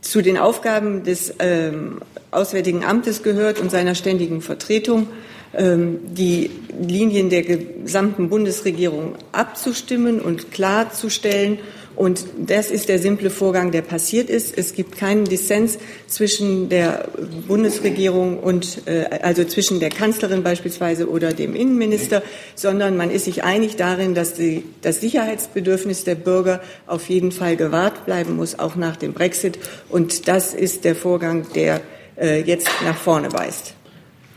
zu 0.00 0.22
den 0.22 0.38
Aufgaben 0.38 1.02
des 1.04 1.34
ähm, 1.38 2.00
Auswärtigen 2.30 2.84
Amtes 2.84 3.22
gehört 3.22 3.58
und 3.58 3.70
seiner 3.70 3.94
ständigen 3.94 4.42
Vertretung, 4.42 5.08
die 5.52 6.50
Linien 6.80 7.28
der 7.28 7.42
gesamten 7.42 8.28
Bundesregierung 8.28 9.16
abzustimmen 9.32 10.20
und 10.20 10.52
klarzustellen 10.52 11.58
und 12.00 12.24
das 12.38 12.70
ist 12.70 12.88
der 12.88 12.98
simple 12.98 13.28
Vorgang, 13.28 13.72
der 13.72 13.82
passiert 13.82 14.30
ist. 14.30 14.56
Es 14.56 14.72
gibt 14.72 14.96
keinen 14.96 15.26
Dissens 15.26 15.78
zwischen 16.06 16.70
der 16.70 17.08
Bundesregierung 17.46 18.38
und 18.38 18.86
äh, 18.86 19.04
also 19.20 19.44
zwischen 19.44 19.80
der 19.80 19.90
Kanzlerin 19.90 20.42
beispielsweise 20.42 21.10
oder 21.10 21.34
dem 21.34 21.54
Innenminister, 21.54 22.22
sondern 22.54 22.96
man 22.96 23.10
ist 23.10 23.26
sich 23.26 23.44
einig 23.44 23.76
darin, 23.76 24.14
dass 24.14 24.32
die, 24.32 24.64
das 24.80 25.02
Sicherheitsbedürfnis 25.02 26.04
der 26.04 26.14
Bürger 26.14 26.62
auf 26.86 27.10
jeden 27.10 27.32
Fall 27.32 27.56
gewahrt 27.56 28.06
bleiben 28.06 28.34
muss, 28.34 28.58
auch 28.58 28.76
nach 28.76 28.96
dem 28.96 29.12
Brexit. 29.12 29.58
Und 29.90 30.26
das 30.26 30.54
ist 30.54 30.84
der 30.84 30.96
Vorgang, 30.96 31.48
der 31.54 31.82
äh, 32.18 32.40
jetzt 32.40 32.70
nach 32.82 32.96
vorne 32.96 33.30
weist. 33.32 33.74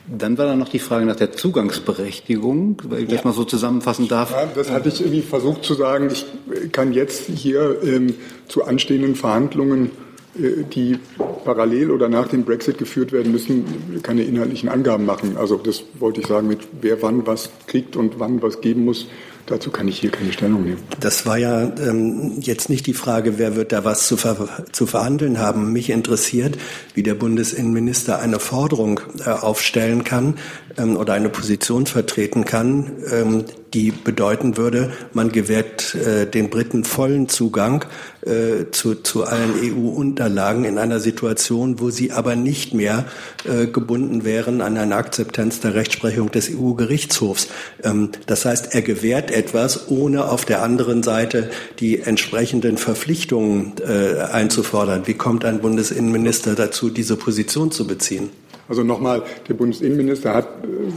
Dann 0.07 0.37
war 0.37 0.45
da 0.47 0.55
noch 0.55 0.69
die 0.69 0.79
Frage 0.79 1.05
nach 1.05 1.15
der 1.15 1.31
Zugangsberechtigung, 1.31 2.77
weil 2.83 3.03
ich 3.03 3.09
das 3.09 3.23
mal 3.23 3.33
so 3.33 3.45
zusammenfassen 3.45 4.09
darf. 4.09 4.31
Ja, 4.31 4.47
das 4.53 4.69
hatte 4.69 4.89
ich 4.89 4.99
irgendwie 4.99 5.21
versucht 5.21 5.63
zu 5.63 5.75
sagen. 5.75 6.09
Ich 6.11 6.25
kann 6.71 6.91
jetzt 6.91 7.27
hier 7.27 7.81
ähm, 7.83 8.15
zu 8.49 8.65
anstehenden 8.65 9.15
Verhandlungen, 9.15 9.91
äh, 10.37 10.63
die 10.63 10.99
parallel 11.45 11.91
oder 11.91 12.09
nach 12.09 12.27
dem 12.27 12.43
Brexit 12.43 12.77
geführt 12.77 13.13
werden 13.13 13.31
müssen, 13.31 14.01
keine 14.03 14.23
inhaltlichen 14.23 14.67
Angaben 14.67 15.05
machen. 15.05 15.37
Also 15.37 15.55
das 15.55 15.83
wollte 15.99 16.19
ich 16.19 16.27
sagen 16.27 16.47
mit 16.49 16.59
wer 16.81 17.01
wann 17.01 17.25
was 17.25 17.49
kriegt 17.67 17.95
und 17.95 18.19
wann 18.19 18.41
was 18.41 18.59
geben 18.59 18.83
muss. 18.83 19.07
Dazu 19.45 19.71
kann 19.71 19.87
ich 19.89 19.99
hier 19.99 20.09
keine 20.09 20.31
Stellung 20.31 20.63
nehmen. 20.63 20.79
Das 20.99 21.25
war 21.25 21.37
ja 21.37 21.63
ähm, 21.63 22.39
jetzt 22.39 22.69
nicht 22.69 22.87
die 22.87 22.93
Frage, 22.93 23.37
wer 23.37 23.55
wird 23.55 23.73
da 23.73 23.83
was 23.83 24.07
zu, 24.07 24.15
ver 24.15 24.65
zu 24.71 24.85
verhandeln 24.85 25.37
haben. 25.37 25.73
Mich 25.73 25.89
interessiert, 25.89 26.57
wie 26.93 27.03
der 27.03 27.15
Bundesinnenminister 27.15 28.19
eine 28.19 28.39
Forderung 28.39 29.01
äh, 29.25 29.29
aufstellen 29.29 30.05
kann 30.05 30.35
ähm, 30.77 30.97
oder 30.97 31.13
eine 31.13 31.29
Position 31.29 31.85
vertreten 31.85 32.45
kann, 32.45 32.91
ähm, 33.11 33.45
die 33.73 33.91
bedeuten 33.91 34.55
würde, 34.57 34.91
man 35.13 35.31
gewährt 35.31 35.95
äh, 35.95 36.27
den 36.27 36.49
Briten 36.49 36.83
vollen 36.83 37.27
Zugang 37.27 37.85
äh, 38.21 38.69
zu, 38.71 38.95
zu 38.95 39.23
allen 39.23 39.53
EU-Unterlagen 39.55 40.63
in 40.63 40.77
einer 40.77 40.99
Situation, 40.99 41.79
wo 41.79 41.89
sie 41.89 42.11
aber 42.11 42.35
nicht 42.35 42.73
mehr 42.73 43.05
äh, 43.45 43.65
gebunden 43.65 44.23
wären 44.23 44.61
an 44.61 44.77
eine 44.77 44.95
Akzeptanz 44.95 45.59
der 45.59 45.73
Rechtsprechung 45.73 46.29
des 46.31 46.51
EU-Gerichtshofs. 46.51 47.47
Ähm, 47.83 48.09
das 48.27 48.45
heißt, 48.45 48.75
er 48.75 48.83
gewährt 48.83 49.31
etwas, 49.31 49.89
ohne 49.89 50.25
auf 50.25 50.45
der 50.45 50.61
anderen 50.61 51.01
Seite 51.01 51.49
die 51.79 51.99
entsprechenden 51.99 52.77
Verpflichtungen 52.77 53.73
äh, 53.87 54.21
einzufordern. 54.21 55.07
Wie 55.07 55.15
kommt 55.15 55.45
ein 55.45 55.61
Bundesinnenminister 55.61 56.53
dazu, 56.53 56.89
diese 56.89 57.15
Position 57.15 57.71
zu 57.71 57.87
beziehen? 57.87 58.29
Also 58.67 58.83
nochmal, 58.83 59.23
der 59.47 59.55
Bundesinnenminister 59.55 60.33
hat 60.33 60.47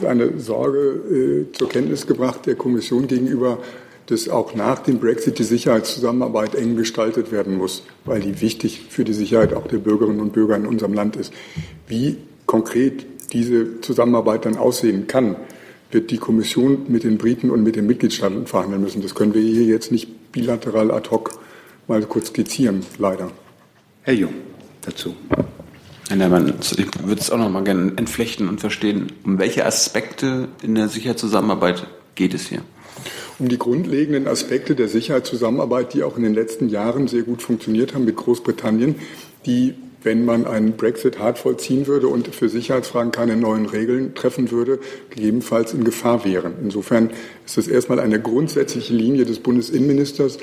seine 0.01 0.39
Sorge 0.39 1.49
äh, 1.51 1.53
zur 1.53 1.69
Kenntnis 1.69 2.07
gebracht 2.07 2.47
der 2.47 2.55
Kommission 2.55 3.07
gegenüber, 3.07 3.59
dass 4.07 4.29
auch 4.29 4.55
nach 4.55 4.79
dem 4.81 4.99
Brexit 4.99 5.39
die 5.39 5.45
Sicherheitszusammenarbeit 5.45 6.55
eng 6.55 6.77
gestaltet 6.77 7.33
werden 7.33 7.57
muss, 7.57 7.83
weil 8.05 8.21
die 8.21 8.41
wichtig 8.41 8.87
für 8.89 9.05
die 9.05 9.13
Sicherheit 9.13 9.53
auch 9.53 9.67
der 9.67 9.79
Bürgerinnen 9.79 10.21
und 10.21 10.33
Bürger 10.33 10.57
in 10.57 10.67
unserem 10.67 10.95
Land 10.95 11.17
ist. 11.17 11.33
Wie 11.89 12.19
konkret 12.47 13.05
diese 13.33 13.81
Zusammenarbeit 13.81 14.45
dann 14.45 14.57
aussehen 14.57 15.09
kann, 15.09 15.37
wird 15.91 16.11
die 16.11 16.19
Kommission 16.19 16.87
mit 16.89 17.05
den 17.05 17.19
Briten 17.19 17.51
und 17.51 17.63
mit 17.63 17.77
den 17.77 17.87
Mitgliedstaaten 17.87 18.47
verhandeln 18.47 18.83
müssen. 18.83 19.03
Das 19.03 19.15
können 19.15 19.35
wir 19.35 19.43
hier 19.43 19.65
jetzt 19.65 19.93
nicht 19.93 20.33
bilateral 20.33 20.91
ad 20.91 21.11
hoc 21.11 21.39
mal 21.89 22.03
kurz 22.03 22.29
skizzieren, 22.29 22.85
leider. 22.99 23.31
Herr 24.03 24.15
Jung, 24.15 24.35
dazu. 24.83 25.15
Herr 26.09 26.17
Neumann, 26.17 26.55
ich 26.61 26.87
würde 27.03 27.21
es 27.21 27.31
auch 27.31 27.39
noch 27.39 27.51
mal 27.51 27.65
gerne 27.65 27.93
entflechten 27.97 28.49
und 28.49 28.61
verstehen, 28.61 29.13
um 29.25 29.39
welche 29.39 29.67
Aspekte 29.67 30.47
in 30.63 30.77
der 30.77 30.89
Sicherheitszusammenarbeit 30.89 31.89
geht 32.15 32.33
es 32.33 32.47
hier? 32.47 32.63
Um 33.41 33.49
die 33.49 33.59
grundlegenden 33.59 34.29
Aspekte 34.29 34.77
der 34.77 34.87
Sicherheitszusammenarbeit, 34.87 35.95
die 35.95 36.05
auch 36.05 36.17
in 36.17 36.23
den 36.23 36.33
letzten 36.33 36.69
Jahren 36.69 37.09
sehr 37.09 37.23
gut 37.23 37.43
funktioniert 37.43 37.95
haben 37.95 38.05
mit 38.05 38.15
Großbritannien, 38.15 38.95
die 39.47 39.75
wenn 40.07 40.25
man 40.25 40.47
einen 40.47 40.77
Brexit 40.77 41.19
hart 41.19 41.37
vollziehen 41.37 41.89
würde 41.89 42.07
und 42.07 42.33
für 42.33 42.49
Sicherheitsfragen 42.49 43.11
keine 43.11 43.37
neuen 43.37 43.67
Regeln 43.67 44.15
treffen 44.15 44.53
würde, 44.53 44.79
gegebenenfalls 45.11 45.75
in 45.75 45.83
Gefahr 45.83 46.25
wären. 46.25 46.55
Insofern 46.63 47.11
ist 47.45 47.59
es 47.59 47.67
erstmal 47.67 47.99
eine 47.99 48.21
grundsätzliche 48.21 48.95
Linie 48.95 49.25
des 49.25 49.41
Bundesinnenministers, 49.41 50.39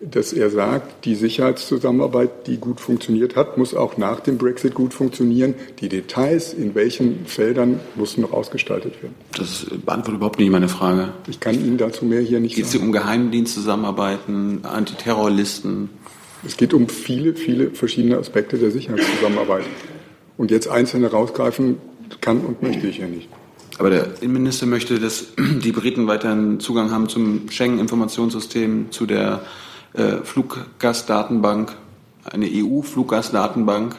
dass 0.00 0.32
er 0.32 0.48
sagt, 0.48 1.04
die 1.04 1.14
Sicherheitszusammenarbeit, 1.14 2.46
die 2.46 2.56
gut 2.56 2.80
funktioniert 2.80 3.36
hat, 3.36 3.58
muss 3.58 3.74
auch 3.74 3.98
nach 3.98 4.20
dem 4.20 4.38
Brexit 4.38 4.74
gut 4.74 4.94
funktionieren. 4.94 5.54
Die 5.80 5.90
Details, 5.90 6.54
in 6.54 6.74
welchen 6.74 7.26
Feldern, 7.26 7.80
müssen 7.96 8.22
noch 8.22 8.32
ausgestaltet 8.32 9.02
werden. 9.02 9.14
Das 9.36 9.66
beantwortet 9.84 10.16
überhaupt 10.16 10.38
nicht 10.38 10.50
meine 10.50 10.68
Frage. 10.68 11.12
Ich 11.28 11.38
kann 11.38 11.54
Ihnen 11.54 11.76
dazu 11.76 12.06
mehr 12.06 12.22
hier 12.22 12.40
nicht 12.40 12.56
Geht 12.56 12.64
es 12.64 12.74
um 12.76 12.92
Geheimdienstzusammenarbeiten, 12.92 14.64
Antiterrorlisten? 14.64 15.90
Es 16.46 16.56
geht 16.56 16.72
um 16.72 16.88
viele, 16.88 17.34
viele 17.34 17.70
verschiedene 17.70 18.16
Aspekte 18.16 18.56
der 18.56 18.70
Sicherheitszusammenarbeit. 18.70 19.64
Und 20.38 20.50
jetzt 20.50 20.68
einzelne 20.68 21.10
rausgreifen 21.10 21.76
kann 22.22 22.40
und 22.40 22.62
möchte 22.62 22.86
ich 22.86 22.98
ja 22.98 23.06
nicht. 23.06 23.28
Aber 23.78 23.90
der 23.90 24.22
Innenminister 24.22 24.64
möchte, 24.64 24.98
dass 24.98 25.26
die 25.38 25.72
Briten 25.72 26.06
weiterhin 26.06 26.58
Zugang 26.58 26.90
haben 26.90 27.10
zum 27.10 27.50
Schengen-Informationssystem, 27.50 28.90
zu 28.90 29.04
der 29.04 29.42
äh, 29.94 30.18
Fluggastdatenbank, 30.22 31.76
eine 32.24 32.46
EU-Fluggastdatenbank. 32.46 33.96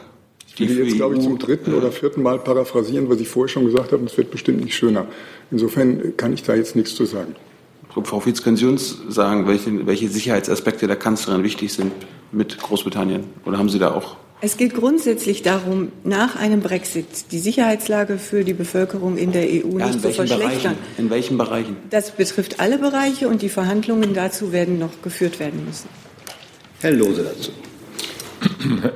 Ich 0.54 0.68
will 0.68 0.86
jetzt, 0.86 0.96
glaube 0.96 1.16
ich, 1.16 1.22
zum 1.22 1.38
dritten 1.38 1.72
oder 1.74 1.90
vierten 1.90 2.22
Mal 2.22 2.38
paraphrasieren, 2.38 3.08
was 3.08 3.20
ich 3.20 3.28
vorher 3.28 3.48
schon 3.48 3.64
gesagt 3.64 3.92
habe, 3.92 3.98
und 3.98 4.10
es 4.10 4.18
wird 4.18 4.30
bestimmt 4.30 4.62
nicht 4.62 4.74
schöner. 4.74 5.06
Insofern 5.50 6.16
kann 6.16 6.32
ich 6.32 6.42
da 6.42 6.54
jetzt 6.54 6.76
nichts 6.76 6.94
zu 6.94 7.06
sagen. 7.06 7.34
Frau 8.04 8.20
Fietz, 8.20 8.42
können 8.42 8.56
Sie 8.56 8.66
uns 8.66 8.98
sagen, 9.08 9.46
welche, 9.46 9.86
welche 9.86 10.08
Sicherheitsaspekte 10.08 10.86
der 10.86 10.96
Kanzlerin 10.96 11.42
wichtig 11.42 11.72
sind 11.72 11.92
mit 12.32 12.58
Großbritannien? 12.58 13.24
Oder 13.44 13.58
haben 13.58 13.68
Sie 13.68 13.78
da 13.78 13.94
auch 13.94 14.16
es 14.44 14.56
geht 14.56 14.74
grundsätzlich 14.74 15.42
darum, 15.42 15.92
nach 16.02 16.34
einem 16.34 16.62
Brexit 16.62 17.06
die 17.30 17.38
Sicherheitslage 17.38 18.18
für 18.18 18.42
die 18.42 18.54
Bevölkerung 18.54 19.16
in 19.16 19.30
der 19.30 19.44
EU 19.44 19.78
ja, 19.78 19.86
nicht 19.86 20.02
zu 20.02 20.10
verschlechtern. 20.10 20.40
Bereichen? 20.40 20.76
In 20.98 21.10
welchen 21.10 21.38
Bereichen? 21.38 21.76
Das 21.90 22.10
betrifft 22.10 22.58
alle 22.58 22.78
Bereiche 22.78 23.28
und 23.28 23.40
die 23.40 23.48
Verhandlungen 23.48 24.14
dazu 24.14 24.52
werden 24.52 24.80
noch 24.80 25.00
geführt 25.00 25.38
werden 25.38 25.64
müssen. 25.64 25.88
Herr 26.80 26.90
Lose 26.90 27.22
dazu. 27.22 27.52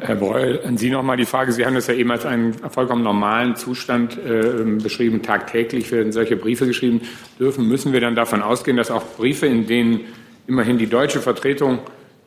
Herr 0.00 0.16
Breul, 0.16 0.60
an 0.64 0.76
Sie 0.78 0.90
noch 0.90 1.04
mal 1.04 1.16
die 1.16 1.26
Frage. 1.26 1.52
Sie 1.52 1.64
haben 1.64 1.76
das 1.76 1.86
ja 1.86 1.94
eben 1.94 2.10
als 2.10 2.26
einen 2.26 2.52
vollkommen 2.54 3.04
normalen 3.04 3.54
Zustand 3.54 4.18
äh, 4.18 4.64
beschrieben. 4.82 5.22
Tagtäglich 5.22 5.92
werden 5.92 6.10
solche 6.10 6.34
Briefe 6.34 6.66
geschrieben. 6.66 7.02
Dürfen, 7.38 7.68
müssen 7.68 7.92
wir 7.92 8.00
dann 8.00 8.16
davon 8.16 8.42
ausgehen, 8.42 8.76
dass 8.76 8.90
auch 8.90 9.04
Briefe, 9.16 9.46
in 9.46 9.68
denen 9.68 10.00
immerhin 10.48 10.76
die 10.76 10.88
deutsche 10.88 11.20
Vertretung 11.20 11.78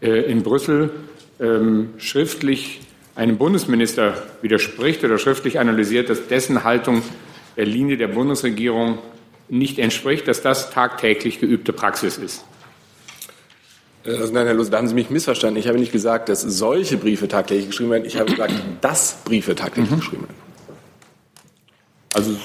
äh, 0.02 0.32
in 0.32 0.42
Brüssel 0.42 0.92
ähm, 1.42 1.90
schriftlich 1.98 2.80
einem 3.20 3.38
Bundesminister 3.38 4.14
widerspricht 4.42 5.04
oder 5.04 5.18
schriftlich 5.18 5.60
analysiert, 5.60 6.10
dass 6.10 6.28
dessen 6.28 6.64
Haltung 6.64 7.02
der 7.58 7.66
Linie 7.66 7.98
der 7.98 8.08
Bundesregierung 8.08 8.98
nicht 9.50 9.78
entspricht, 9.78 10.26
dass 10.30 10.42
das 10.42 10.72
tagtäglich 10.72 11.42
geübte 11.42 11.74
Praxis 11.74 12.18
ist. 12.18 12.46
Also 14.06 14.32
nein, 14.34 14.46
Herr 14.46 14.54
Lose, 14.54 14.72
da 14.72 14.78
haben 14.78 14.88
Sie 14.88 14.94
mich 14.94 15.10
missverstanden. 15.10 15.60
Ich 15.60 15.68
habe 15.68 15.78
nicht 15.78 15.92
gesagt, 15.92 16.30
dass 16.30 16.42
solche 16.42 16.96
Briefe 16.96 17.28
tagtäglich 17.28 17.68
geschrieben 17.68 17.92
werden. 17.92 18.06
Ich 18.06 18.18
habe 18.18 18.32
gesagt, 18.32 18.54
dass 18.80 19.22
Briefe 19.26 19.54
tagtäglich 19.54 19.92
mhm. 19.92 20.00
geschrieben 20.00 20.22
werden. 20.22 20.36
Also 22.14 22.38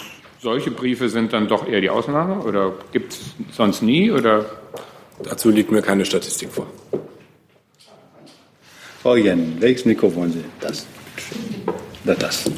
solche 0.43 0.73
Briefe 0.73 1.09
sind 1.09 1.33
dann 1.33 1.47
doch 1.47 1.69
eher 1.69 1.81
die 1.81 1.91
Ausnahme 1.91 2.43
oder 2.43 2.73
gibt 2.91 3.13
es 3.13 3.21
sonst 3.53 3.81
nie? 3.81 4.11
Oder? 4.11 4.47
Dazu 5.23 5.51
liegt 5.51 5.71
mir 5.71 5.83
keine 5.83 6.05
Statistik 6.05 6.51
vor. 6.51 6.67
Frau 9.05 9.17
Jen, 9.17 9.61
welches 9.61 9.85
Mikrofon 9.85 10.33
Sie? 10.33 10.43
Das. 10.61 10.87
Oder 12.07 12.15
das. 12.15 12.51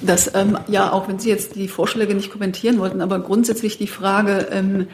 Das, 0.00 0.34
ähm, 0.34 0.56
ja, 0.66 0.90
auch 0.90 1.08
wenn 1.08 1.18
Sie 1.18 1.28
jetzt 1.28 1.56
die 1.56 1.68
Vorschläge 1.68 2.14
nicht 2.14 2.30
kommentieren 2.30 2.78
wollten, 2.78 3.02
aber 3.02 3.18
grundsätzlich 3.18 3.76
die 3.76 3.86
Frage, 3.86 4.48
ähm, 4.50 4.86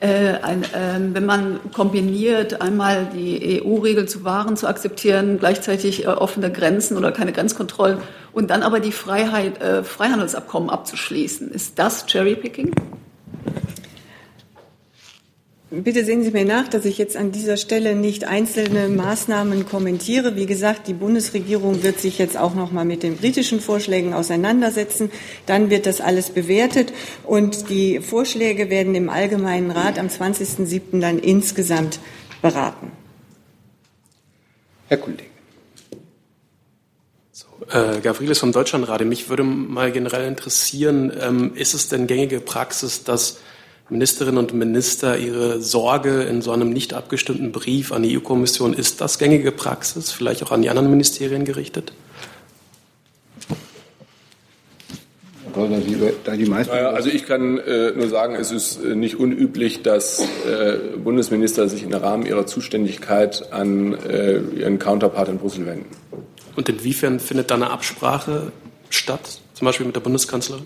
äh, 0.00 0.38
ein, 0.40 0.62
äh, 0.62 1.12
wenn 1.12 1.26
man 1.26 1.60
kombiniert, 1.74 2.62
einmal 2.62 3.06
die 3.14 3.62
EU-Regel 3.62 4.08
zu 4.08 4.24
Waren 4.24 4.56
zu 4.56 4.66
akzeptieren, 4.66 5.38
gleichzeitig 5.38 6.04
äh, 6.04 6.08
offene 6.08 6.50
Grenzen 6.50 6.96
oder 6.96 7.12
keine 7.12 7.32
Grenzkontrollen 7.32 7.98
und 8.32 8.48
dann 8.48 8.62
aber 8.62 8.80
die 8.80 8.92
Freiheit, 8.92 9.60
äh, 9.60 9.84
Freihandelsabkommen 9.84 10.70
abzuschließen, 10.70 11.50
ist 11.50 11.78
das 11.78 12.06
Cherrypicking? 12.06 12.72
Bitte 15.82 16.04
sehen 16.04 16.22
Sie 16.22 16.30
mir 16.30 16.44
nach, 16.44 16.68
dass 16.68 16.84
ich 16.84 16.98
jetzt 16.98 17.16
an 17.16 17.32
dieser 17.32 17.56
Stelle 17.56 17.96
nicht 17.96 18.24
einzelne 18.24 18.88
Maßnahmen 18.88 19.66
kommentiere. 19.66 20.36
Wie 20.36 20.46
gesagt, 20.46 20.86
die 20.86 20.92
Bundesregierung 20.92 21.82
wird 21.82 21.98
sich 21.98 22.18
jetzt 22.18 22.36
auch 22.36 22.54
noch 22.54 22.70
mal 22.70 22.84
mit 22.84 23.02
den 23.02 23.16
britischen 23.16 23.60
Vorschlägen 23.60 24.14
auseinandersetzen. 24.14 25.10
Dann 25.46 25.70
wird 25.70 25.86
das 25.86 26.00
alles 26.00 26.30
bewertet 26.30 26.92
und 27.24 27.70
die 27.70 28.00
Vorschläge 28.00 28.70
werden 28.70 28.94
im 28.94 29.08
Allgemeinen 29.08 29.72
Rat 29.72 29.98
am 29.98 30.06
20.07. 30.06 31.00
dann 31.00 31.18
insgesamt 31.18 31.98
beraten. 32.40 32.92
Herr 34.88 34.98
Kollege. 34.98 35.24
So, 37.32 37.46
äh, 37.70 38.00
Gavrilis 38.00 38.38
vom 38.38 38.52
Deutschlandrate. 38.52 39.04
Mich 39.04 39.28
würde 39.28 39.42
mal 39.42 39.90
generell 39.90 40.28
interessieren, 40.28 41.12
ähm, 41.20 41.52
ist 41.56 41.74
es 41.74 41.88
denn 41.88 42.06
gängige 42.06 42.40
Praxis, 42.40 43.02
dass 43.02 43.38
Ministerinnen 43.90 44.38
und 44.38 44.54
Minister 44.54 45.18
ihre 45.18 45.60
Sorge 45.60 46.22
in 46.22 46.40
so 46.40 46.52
einem 46.52 46.70
nicht 46.70 46.94
abgestimmten 46.94 47.52
Brief 47.52 47.92
an 47.92 48.02
die 48.02 48.16
EU-Kommission, 48.16 48.72
ist 48.72 49.00
das 49.00 49.18
gängige 49.18 49.52
Praxis, 49.52 50.10
vielleicht 50.10 50.42
auch 50.42 50.52
an 50.52 50.62
die 50.62 50.70
anderen 50.70 50.90
Ministerien 50.90 51.44
gerichtet? 51.44 51.92
Also 55.54 57.10
ich 57.10 57.26
kann 57.26 57.58
äh, 57.58 57.92
nur 57.92 58.08
sagen, 58.08 58.34
es 58.34 58.50
ist 58.50 58.82
äh, 58.82 58.96
nicht 58.96 59.20
unüblich, 59.20 59.82
dass 59.82 60.20
äh, 60.20 60.78
Bundesminister 60.96 61.68
sich 61.68 61.84
im 61.84 61.92
Rahmen 61.92 62.26
ihrer 62.26 62.46
Zuständigkeit 62.46 63.52
an 63.52 63.96
ihren 64.56 64.78
Counterpart 64.78 65.28
in 65.28 65.38
Brüssel 65.38 65.66
wenden. 65.66 65.86
Und 66.56 66.68
inwiefern 66.68 67.20
findet 67.20 67.50
da 67.50 67.54
eine 67.54 67.70
Absprache 67.70 68.52
statt, 68.90 69.40
zum 69.54 69.66
Beispiel 69.66 69.86
mit 69.86 69.94
der 69.94 70.00
Bundeskanzlerin? 70.00 70.64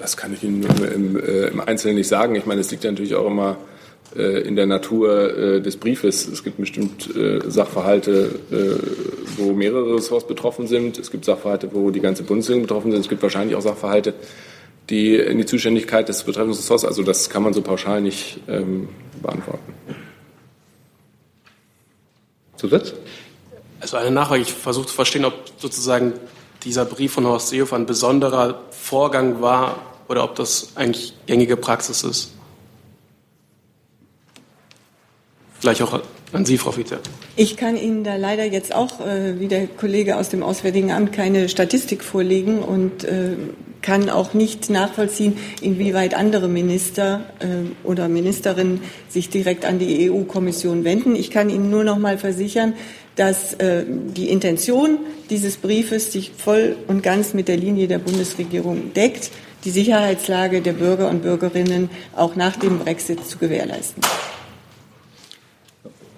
Das 0.00 0.16
kann 0.16 0.32
ich 0.32 0.42
Ihnen 0.42 0.66
im, 0.94 1.16
äh, 1.16 1.48
im 1.48 1.60
Einzelnen 1.60 1.96
nicht 1.96 2.08
sagen. 2.08 2.34
Ich 2.34 2.46
meine, 2.46 2.62
es 2.62 2.70
liegt 2.70 2.84
ja 2.84 2.90
natürlich 2.90 3.14
auch 3.14 3.26
immer 3.26 3.58
äh, 4.16 4.40
in 4.40 4.56
der 4.56 4.64
Natur 4.64 5.36
äh, 5.36 5.60
des 5.60 5.76
Briefes. 5.76 6.26
Es 6.26 6.42
gibt 6.42 6.56
bestimmt 6.56 7.10
Sachverhalte, 7.46 8.40
wo 9.36 9.52
mehrere 9.52 9.96
Ressorts 9.96 10.26
betroffen 10.26 10.66
sind. 10.66 10.98
Es 10.98 11.10
gibt 11.10 11.26
Sachverhalte, 11.26 11.68
wo 11.72 11.90
die 11.90 12.00
ganze 12.00 12.22
Bundesregierung 12.22 12.62
betroffen 12.62 12.92
sind. 12.92 13.00
Es 13.00 13.08
gibt 13.08 13.22
wahrscheinlich 13.22 13.56
auch 13.56 13.60
Sachverhalte, 13.60 14.14
die 14.88 15.16
in 15.16 15.38
die 15.38 15.46
Zuständigkeit 15.46 16.08
des 16.08 16.24
betreffenden 16.24 16.56
Ressorts, 16.56 16.84
also 16.84 17.02
das 17.02 17.28
kann 17.30 17.42
man 17.42 17.52
so 17.52 17.60
pauschal 17.60 18.00
nicht 18.00 18.40
ähm, 18.48 18.88
beantworten. 19.22 19.74
Zusatz? 22.56 22.94
Also 23.80 23.98
eine 23.98 24.10
Nachfrage. 24.10 24.42
Ich 24.42 24.52
versuche 24.52 24.86
zu 24.86 24.94
verstehen, 24.94 25.24
ob 25.24 25.34
sozusagen 25.58 26.14
dieser 26.64 26.84
Brief 26.84 27.12
von 27.12 27.26
Horst 27.26 27.48
Seehofer 27.48 27.76
ein 27.76 27.86
besonderer 27.86 28.62
Vorgang 28.70 29.40
war, 29.40 29.89
oder 30.10 30.24
ob 30.24 30.34
das 30.34 30.72
eigentlich 30.74 31.14
gängige 31.26 31.56
Praxis 31.56 32.02
ist. 32.02 32.32
Vielleicht 35.60 35.80
auch 35.82 36.00
an 36.32 36.44
Sie, 36.44 36.58
Frau 36.58 36.72
Fiete. 36.72 36.98
Ich 37.36 37.56
kann 37.56 37.76
Ihnen 37.76 38.02
da 38.02 38.16
leider 38.16 38.44
jetzt 38.44 38.74
auch, 38.74 39.00
äh, 39.00 39.38
wie 39.38 39.46
der 39.46 39.68
Kollege 39.68 40.16
aus 40.16 40.28
dem 40.28 40.42
Auswärtigen 40.42 40.90
Amt, 40.90 41.12
keine 41.12 41.48
Statistik 41.48 42.02
vorlegen 42.02 42.58
und 42.58 43.04
äh, 43.04 43.36
kann 43.82 44.10
auch 44.10 44.34
nicht 44.34 44.68
nachvollziehen, 44.68 45.36
inwieweit 45.60 46.14
andere 46.14 46.48
Minister 46.48 47.20
äh, 47.38 47.86
oder 47.86 48.08
Ministerinnen 48.08 48.80
sich 49.08 49.28
direkt 49.28 49.64
an 49.64 49.78
die 49.78 50.10
EU-Kommission 50.10 50.82
wenden. 50.82 51.14
Ich 51.14 51.30
kann 51.30 51.50
Ihnen 51.50 51.70
nur 51.70 51.84
noch 51.84 51.98
mal 51.98 52.18
versichern, 52.18 52.74
dass 53.14 53.54
äh, 53.54 53.84
die 53.86 54.28
Intention 54.28 54.98
dieses 55.30 55.56
Briefes 55.56 56.12
sich 56.12 56.32
voll 56.36 56.76
und 56.88 57.02
ganz 57.02 57.32
mit 57.32 57.46
der 57.48 57.56
Linie 57.56 57.86
der 57.86 57.98
Bundesregierung 57.98 58.92
deckt 58.92 59.30
die 59.64 59.70
Sicherheitslage 59.70 60.60
der 60.60 60.72
Bürger 60.72 61.08
und 61.08 61.22
Bürgerinnen 61.22 61.90
auch 62.16 62.36
nach 62.36 62.56
dem 62.56 62.78
Brexit 62.78 63.26
zu 63.26 63.38
gewährleisten. 63.38 64.02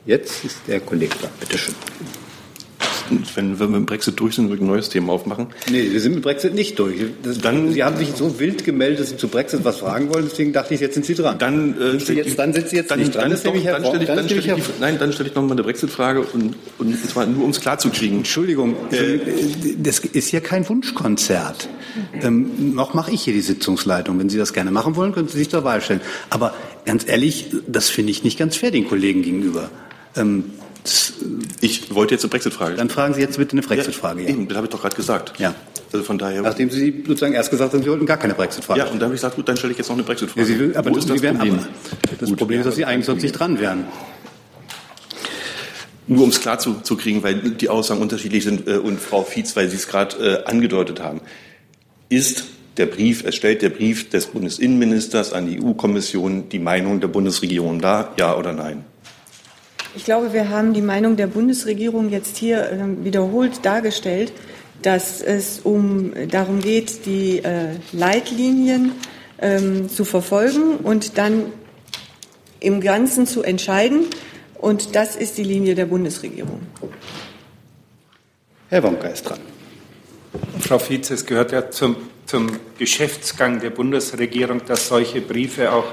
Jetzt 0.06 0.44
ist 0.44 0.58
der 0.66 0.80
Kollege 0.80 1.14
da. 1.20 1.28
Bitte 1.38 1.58
schön 1.58 1.74
wenn 3.34 3.58
wir 3.58 3.66
mit 3.66 3.76
dem 3.76 3.86
Brexit 3.86 4.18
durch 4.20 4.34
sind, 4.34 4.50
ein 4.50 4.66
neues 4.66 4.88
Thema 4.88 5.12
aufmachen? 5.12 5.48
Nee, 5.70 5.90
wir 5.90 6.00
sind 6.00 6.14
mit 6.14 6.22
Brexit 6.22 6.54
nicht 6.54 6.78
durch. 6.78 6.96
Das, 7.22 7.38
dann, 7.38 7.72
Sie 7.72 7.82
haben 7.82 7.96
sich 7.96 8.10
so 8.14 8.38
wild 8.38 8.64
gemeldet, 8.64 9.00
dass 9.00 9.10
Sie 9.10 9.16
zu 9.16 9.28
Brexit 9.28 9.64
was 9.64 9.78
fragen 9.78 10.12
wollen, 10.12 10.26
deswegen 10.30 10.52
dachte 10.52 10.74
ich, 10.74 10.80
jetzt 10.80 10.94
sind 10.94 11.06
Sie 11.06 11.14
dran. 11.14 11.38
Dann, 11.38 11.80
äh, 11.80 11.98
Sie 11.98 12.14
jetzt, 12.14 12.38
dann 12.38 12.52
sind 12.52 12.68
Sie 12.68 12.76
jetzt 12.76 12.90
dann, 12.90 12.98
nicht 12.98 13.14
dran. 13.14 13.30
Dann, 13.30 13.42
doch, 13.42 13.52
dann 13.52 13.70
stelle 13.80 14.02
ich, 14.02 14.08
dann 14.08 14.24
stelle 14.28 14.40
ich, 14.40 14.64
die, 14.64 14.72
nein, 14.80 14.98
dann 14.98 15.12
stelle 15.12 15.28
ich 15.28 15.34
noch 15.34 15.42
mal 15.42 15.52
eine 15.52 15.62
Brexit-Frage 15.62 16.22
und, 16.22 16.54
und 16.78 17.10
zwar 17.10 17.26
nur, 17.26 17.44
um 17.44 17.50
es 17.50 17.60
klar 17.60 17.78
zu 17.78 17.90
kriegen. 17.90 18.18
Entschuldigung, 18.18 18.74
äh, 18.90 19.18
das 19.78 20.00
ist 20.00 20.28
hier 20.28 20.40
kein 20.40 20.68
Wunschkonzert. 20.68 21.68
Ähm, 22.22 22.74
noch 22.74 22.94
mache 22.94 23.10
ich 23.12 23.22
hier 23.22 23.34
die 23.34 23.40
Sitzungsleitung. 23.40 24.18
Wenn 24.18 24.28
Sie 24.28 24.38
das 24.38 24.52
gerne 24.52 24.70
machen 24.70 24.96
wollen, 24.96 25.12
können 25.12 25.28
Sie 25.28 25.38
sich 25.38 25.50
zur 25.50 25.64
Wahl 25.64 25.80
stellen. 25.80 26.00
Aber 26.30 26.54
ganz 26.84 27.06
ehrlich, 27.06 27.50
das 27.66 27.88
finde 27.90 28.10
ich 28.10 28.24
nicht 28.24 28.38
ganz 28.38 28.56
fair 28.56 28.70
den 28.70 28.88
Kollegen 28.88 29.22
gegenüber. 29.22 29.70
Ähm, 30.16 30.44
ich 31.60 31.94
wollte 31.94 32.14
jetzt 32.14 32.24
eine 32.24 32.30
Brexit-Frage. 32.30 32.76
Dann 32.76 32.90
fragen 32.90 33.14
Sie 33.14 33.20
jetzt 33.20 33.36
bitte 33.36 33.52
eine 33.52 33.62
Brexit-Frage. 33.62 34.22
Ja, 34.22 34.28
eben, 34.30 34.48
das 34.48 34.56
habe 34.56 34.66
ich 34.66 34.72
doch 34.72 34.80
gerade 34.80 34.96
gesagt. 34.96 35.38
Ja. 35.38 35.54
Also 35.92 36.04
von 36.04 36.18
daher. 36.18 36.42
Nachdem 36.42 36.70
Sie 36.70 37.04
sozusagen 37.06 37.34
erst 37.34 37.50
gesagt 37.50 37.72
haben, 37.72 37.82
Sie 37.82 37.90
wollten 37.90 38.06
gar 38.06 38.16
keine 38.16 38.34
Brexit-Frage. 38.34 38.80
Ja, 38.80 38.86
und 38.86 38.94
dann 38.94 39.04
habe 39.04 39.14
ich 39.14 39.20
gesagt, 39.20 39.36
gut, 39.36 39.48
dann 39.48 39.56
stelle 39.56 39.72
ich 39.72 39.78
jetzt 39.78 39.88
noch 39.88 39.96
eine 39.96 40.02
Brexit-Frage. 40.02 40.50
Ja, 40.50 40.58
Sie, 40.58 40.76
aber 40.76 40.90
Wo 40.90 40.94
das, 40.94 41.04
ist 41.04 41.10
das 41.10 41.22
wären 41.22 41.36
Problem? 41.36 41.58
Aber, 41.58 41.68
das 42.18 42.28
gut, 42.28 42.38
Problem 42.38 42.60
ist, 42.60 42.66
dass 42.66 42.76
Sie 42.76 42.84
eigentlich 42.84 43.06
sonst 43.06 43.22
nicht 43.22 43.32
dran 43.32 43.60
wären. 43.60 43.84
Nur 46.08 46.24
um 46.24 46.30
es 46.30 46.40
klar 46.40 46.58
zu, 46.58 46.80
zu 46.82 46.96
kriegen, 46.96 47.22
weil 47.22 47.36
die 47.36 47.68
Aussagen 47.68 48.00
unterschiedlich 48.00 48.42
sind 48.42 48.66
äh, 48.66 48.72
und 48.72 49.00
Frau 49.00 49.22
Fietz, 49.22 49.54
weil 49.54 49.68
Sie 49.68 49.76
es 49.76 49.86
gerade 49.86 50.16
äh, 50.16 50.50
angedeutet 50.50 51.00
haben, 51.00 51.20
ist 52.08 52.44
der 52.76 52.86
Brief, 52.86 53.24
es 53.24 53.36
stellt 53.36 53.62
der 53.62 53.68
Brief 53.68 54.10
des 54.10 54.26
Bundesinnenministers 54.26 55.32
an 55.32 55.46
die 55.46 55.62
EU-Kommission 55.62 56.48
die 56.48 56.58
Meinung 56.58 57.00
der 57.00 57.08
Bundesregierung 57.08 57.80
dar, 57.80 58.12
ja 58.18 58.36
oder 58.36 58.52
nein? 58.52 58.84
Ich 59.94 60.04
glaube, 60.04 60.32
wir 60.32 60.48
haben 60.48 60.72
die 60.72 60.80
Meinung 60.80 61.16
der 61.16 61.26
Bundesregierung 61.26 62.08
jetzt 62.08 62.38
hier 62.38 62.70
äh, 62.70 63.04
wiederholt 63.04 63.64
dargestellt, 63.64 64.32
dass 64.80 65.20
es 65.20 65.60
um 65.60 66.12
darum 66.28 66.60
geht, 66.60 67.04
die 67.04 67.38
äh, 67.38 67.76
Leitlinien 67.92 68.92
ähm, 69.38 69.90
zu 69.90 70.04
verfolgen 70.04 70.76
und 70.78 71.18
dann 71.18 71.44
im 72.60 72.80
Ganzen 72.80 73.26
zu 73.26 73.42
entscheiden. 73.42 74.06
Und 74.54 74.94
das 74.94 75.14
ist 75.14 75.36
die 75.36 75.44
Linie 75.44 75.74
der 75.74 75.86
Bundesregierung. 75.86 76.60
Herr 78.70 78.82
Wonka 78.82 79.08
ist 79.08 79.24
dran. 79.24 79.40
Frau 80.58 80.78
Vize, 80.78 81.12
es 81.12 81.26
gehört 81.26 81.52
ja 81.52 81.70
zum, 81.70 81.96
zum 82.24 82.48
Geschäftsgang 82.78 83.60
der 83.60 83.70
Bundesregierung, 83.70 84.64
dass 84.64 84.88
solche 84.88 85.20
Briefe 85.20 85.72
auch 85.72 85.84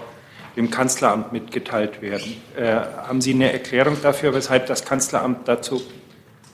dem 0.60 0.70
Kanzleramt 0.70 1.32
mitgeteilt 1.32 2.02
werden. 2.02 2.36
Äh, 2.58 2.74
haben 3.08 3.22
Sie 3.22 3.34
eine 3.34 3.54
Erklärung 3.54 3.96
dafür, 4.04 4.34
weshalb 4.34 4.68
das 4.68 4.84
Kanzleramt 4.84 5.48
dazu 5.48 5.82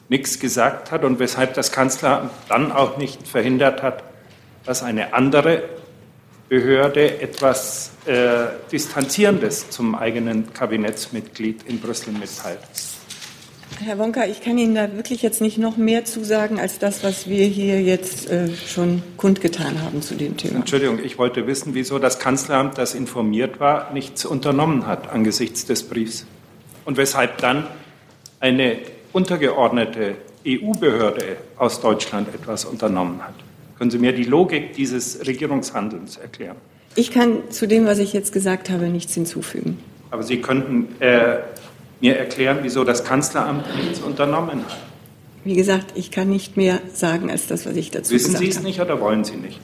nichts 0.09 0.39
gesagt 0.39 0.91
hat 0.91 1.03
und 1.03 1.17
weshalb 1.17 1.55
das 1.55 1.71
Kanzleramt 1.71 2.29
dann 2.47 2.71
auch 2.71 2.97
nicht 2.97 3.27
verhindert 3.27 3.81
hat, 3.81 4.03
dass 4.63 4.83
eine 4.83 5.15
andere 5.15 5.63
Behörde 6.49 7.19
etwas 7.19 7.93
äh, 8.05 8.45
Distanzierendes 8.71 9.71
zum 9.71 9.95
eigenen 9.95 10.53
Kabinettsmitglied 10.53 11.63
in 11.63 11.79
Brüssel 11.79 12.13
mitteilt? 12.13 12.59
Herr 13.83 13.99
Wonka, 13.99 14.25
ich 14.25 14.41
kann 14.41 14.57
Ihnen 14.57 14.75
da 14.75 14.93
wirklich 14.95 15.21
jetzt 15.21 15.41
nicht 15.41 15.57
noch 15.57 15.77
mehr 15.77 16.05
zusagen 16.05 16.59
als 16.59 16.79
das, 16.79 17.03
was 17.03 17.27
wir 17.27 17.45
hier 17.45 17.81
jetzt 17.81 18.29
äh, 18.29 18.49
schon 18.49 19.03
kundgetan 19.17 19.81
haben 19.81 20.01
zu 20.01 20.15
dem 20.15 20.37
Thema. 20.37 20.59
Entschuldigung, 20.59 20.99
ich 21.03 21.17
wollte 21.17 21.45
wissen, 21.45 21.73
wieso 21.73 21.99
das 21.99 22.19
Kanzleramt, 22.19 22.77
das 22.77 22.95
informiert 22.95 23.59
war, 23.59 23.91
nichts 23.93 24.25
unternommen 24.25 24.87
hat 24.87 25.09
angesichts 25.09 25.65
des 25.65 25.83
Briefs 25.83 26.25
und 26.85 26.97
weshalb 26.97 27.39
dann 27.39 27.67
eine 28.39 28.77
untergeordnete 29.11 30.15
EU-Behörde 30.47 31.37
aus 31.57 31.81
Deutschland 31.81 32.33
etwas 32.33 32.65
unternommen 32.65 33.23
hat. 33.23 33.35
Können 33.77 33.91
Sie 33.91 33.97
mir 33.97 34.13
die 34.13 34.23
Logik 34.23 34.73
dieses 34.73 35.25
Regierungshandelns 35.25 36.17
erklären? 36.17 36.55
Ich 36.95 37.11
kann 37.11 37.49
zu 37.49 37.67
dem, 37.67 37.85
was 37.85 37.99
ich 37.99 38.13
jetzt 38.13 38.31
gesagt 38.31 38.69
habe, 38.69 38.85
nichts 38.85 39.13
hinzufügen. 39.13 39.79
Aber 40.11 40.23
Sie 40.23 40.39
könnten 40.41 40.87
äh, 41.01 41.39
mir 42.05 42.17
erklären, 42.17 42.59
wieso 42.61 42.83
das 42.83 43.03
Kanzleramt 43.03 43.65
nichts 43.77 43.99
unternommen 43.99 44.63
hat. 44.65 44.77
Wie 45.43 45.55
gesagt, 45.55 45.93
ich 45.95 46.11
kann 46.11 46.29
nicht 46.29 46.55
mehr 46.55 46.79
sagen 46.93 47.31
als 47.31 47.47
das, 47.47 47.65
was 47.65 47.75
ich 47.75 47.89
dazu 47.89 48.13
Wissen 48.13 48.33
gesagt 48.33 48.43
habe. 48.43 48.51
Sie 48.51 48.59
es 48.59 48.63
nicht 48.63 48.79
oder 48.79 48.99
wollen 48.99 49.23
Sie 49.23 49.37
nicht? 49.37 49.59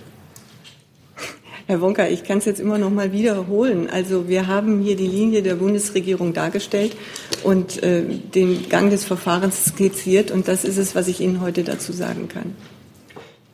Herr 1.67 1.81
Wonka, 1.81 2.07
ich 2.07 2.23
kann 2.23 2.39
es 2.39 2.45
jetzt 2.45 2.59
immer 2.59 2.79
noch 2.79 2.89
mal 2.89 3.11
wiederholen. 3.11 3.89
Also 3.91 4.27
wir 4.27 4.47
haben 4.47 4.81
hier 4.81 4.95
die 4.95 5.07
Linie 5.07 5.43
der 5.43 5.55
Bundesregierung 5.55 6.33
dargestellt 6.33 6.95
und 7.43 7.81
äh, 7.83 8.03
den 8.03 8.69
Gang 8.69 8.89
des 8.89 9.05
Verfahrens 9.05 9.65
skizziert 9.65 10.31
und 10.31 10.47
das 10.47 10.63
ist 10.63 10.77
es, 10.77 10.95
was 10.95 11.07
ich 11.07 11.21
Ihnen 11.21 11.41
heute 11.41 11.63
dazu 11.63 11.91
sagen 11.91 12.27
kann. 12.27 12.55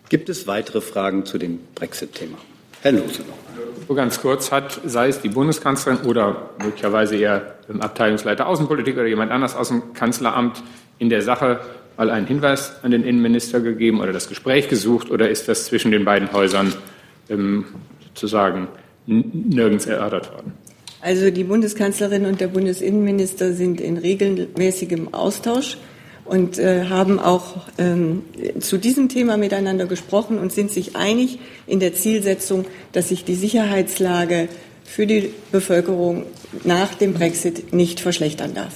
Gibt 0.07 0.29
es 0.29 0.47
weitere 0.47 0.79
Fragen 0.79 1.25
zu 1.25 1.37
dem 1.37 1.59
Brexit-Thema? 1.75 2.37
Herr 2.81 2.93
Lose 2.93 3.21
noch. 3.23 3.46
Nur 3.87 3.95
ganz 3.95 4.21
kurz 4.21 4.51
hat, 4.51 4.81
sei 4.85 5.07
es 5.07 5.21
die 5.21 5.29
Bundeskanzlerin 5.29 6.05
oder 6.05 6.49
möglicherweise 6.61 7.41
ein 7.69 7.81
Abteilungsleiter 7.81 8.47
Außenpolitik 8.47 8.95
oder 8.95 9.07
jemand 9.07 9.31
anders 9.31 9.55
aus 9.55 9.69
dem 9.69 9.93
Kanzleramt 9.93 10.61
in 10.99 11.09
der 11.09 11.21
Sache 11.21 11.61
mal 11.95 12.09
einen 12.09 12.27
Hinweis 12.27 12.83
an 12.83 12.91
den 12.91 13.03
Innenminister 13.03 13.59
gegeben 13.59 14.01
oder 14.01 14.13
das 14.13 14.27
Gespräch 14.27 14.69
gesucht 14.69 15.09
oder 15.09 15.29
ist 15.29 15.47
das 15.47 15.65
zwischen 15.65 15.91
den 15.91 16.05
beiden 16.05 16.31
Häusern 16.31 16.73
ähm, 17.29 17.65
sozusagen 18.07 18.67
nirgends 19.05 19.85
erörtert 19.85 20.33
worden? 20.33 20.53
Also 21.01 21.31
die 21.31 21.43
Bundeskanzlerin 21.43 22.25
und 22.25 22.41
der 22.41 22.47
Bundesinnenminister 22.47 23.53
sind 23.53 23.79
in 23.79 23.97
regelmäßigem 23.97 25.13
Austausch 25.13 25.77
und 26.27 26.57
äh, 26.57 26.85
haben 26.85 27.19
auch 27.19 27.55
ähm, 27.77 28.23
zu 28.59 28.77
diesem 28.77 29.09
Thema 29.09 29.37
miteinander 29.37 29.85
gesprochen 29.85 30.39
und 30.39 30.51
sind 30.51 30.71
sich 30.71 30.95
einig 30.95 31.39
in 31.65 31.79
der 31.79 31.93
Zielsetzung, 31.93 32.65
dass 32.91 33.09
sich 33.09 33.23
die 33.23 33.35
Sicherheitslage 33.35 34.49
für 34.83 35.05
die 35.05 35.31
Bevölkerung 35.51 36.25
nach 36.63 36.95
dem 36.95 37.13
Brexit 37.13 37.73
nicht 37.73 37.99
verschlechtern 37.99 38.53
darf. 38.53 38.73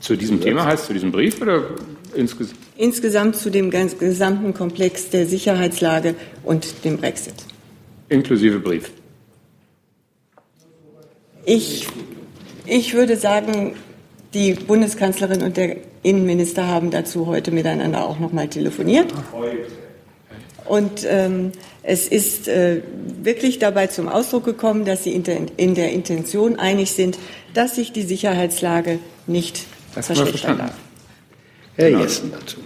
Zu 0.00 0.16
diesem 0.16 0.40
Thema 0.40 0.66
heißt 0.66 0.86
zu 0.86 0.92
diesem 0.92 1.10
Brief 1.10 1.40
oder 1.40 1.64
insgesamt? 2.14 2.58
Insgesamt 2.76 3.36
zu 3.36 3.50
dem 3.50 3.70
ganz, 3.70 3.98
gesamten 3.98 4.54
Komplex 4.54 5.10
der 5.10 5.26
Sicherheitslage 5.26 6.14
und 6.44 6.84
dem 6.84 6.98
Brexit. 6.98 7.34
Inklusive 8.08 8.60
Brief. 8.60 8.92
Ich, 11.44 11.86
ich 12.66 12.94
würde 12.94 13.16
sagen, 13.16 13.74
die 14.36 14.52
Bundeskanzlerin 14.52 15.42
und 15.42 15.56
der 15.56 15.78
Innenminister 16.02 16.66
haben 16.66 16.90
dazu 16.90 17.26
heute 17.26 17.50
miteinander 17.50 18.04
auch 18.04 18.18
noch 18.18 18.32
mal 18.32 18.48
telefoniert. 18.48 19.12
Und 20.66 21.06
ähm, 21.08 21.52
es 21.82 22.06
ist 22.06 22.46
äh, 22.48 22.82
wirklich 23.22 23.58
dabei 23.58 23.86
zum 23.86 24.08
Ausdruck 24.08 24.44
gekommen, 24.44 24.84
dass 24.84 25.04
sie 25.04 25.12
in 25.12 25.22
der, 25.22 25.38
in 25.56 25.74
der 25.74 25.92
Intention 25.92 26.58
einig 26.58 26.90
sind, 26.92 27.18
dass 27.54 27.76
sich 27.76 27.92
die 27.92 28.02
Sicherheitslage 28.02 28.98
nicht 29.26 29.64
Das 29.94 30.06
verschlechtern 30.06 30.58
darf. 30.58 30.74
Herr 31.76 31.90
Genau. 31.90 32.02
Jessen 32.02 32.32
dazu. 32.32 32.58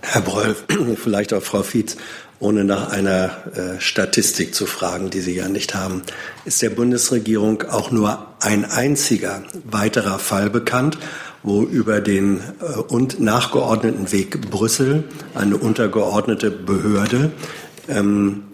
Herr 0.00 0.22
Breul, 0.22 0.56
vielleicht 0.96 1.34
auch 1.34 1.42
Frau 1.42 1.62
Fietz, 1.62 1.96
ohne 2.40 2.64
nach 2.64 2.90
einer 2.90 3.30
äh, 3.54 3.80
Statistik 3.80 4.54
zu 4.54 4.66
fragen, 4.66 5.10
die 5.10 5.20
Sie 5.20 5.34
ja 5.34 5.48
nicht 5.48 5.74
haben. 5.74 6.02
Ist 6.44 6.62
der 6.62 6.70
Bundesregierung 6.70 7.62
auch 7.62 7.90
nur 7.90 8.26
ein 8.40 8.64
einziger 8.64 9.42
weiterer 9.64 10.18
Fall 10.18 10.48
bekannt, 10.50 10.98
wo 11.42 11.62
über 11.62 12.00
den 12.00 12.40
äh, 12.60 12.78
und 12.78 13.20
nachgeordneten 13.20 14.12
Weg 14.12 14.50
Brüssel 14.50 15.04
eine 15.34 15.56
untergeordnete 15.56 16.50
Behörde 16.50 17.32
ähm, 17.88 18.44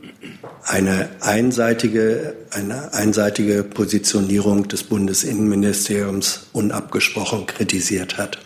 eine 0.67 1.11
einseitige, 1.21 2.35
eine 2.51 2.95
einseitige 2.95 3.63
Positionierung 3.65 4.67
des 4.69 4.85
Bundesinnenministeriums 4.85 6.47
unabgesprochen 6.53 7.47
kritisiert 7.47 8.17
hat? 8.17 8.39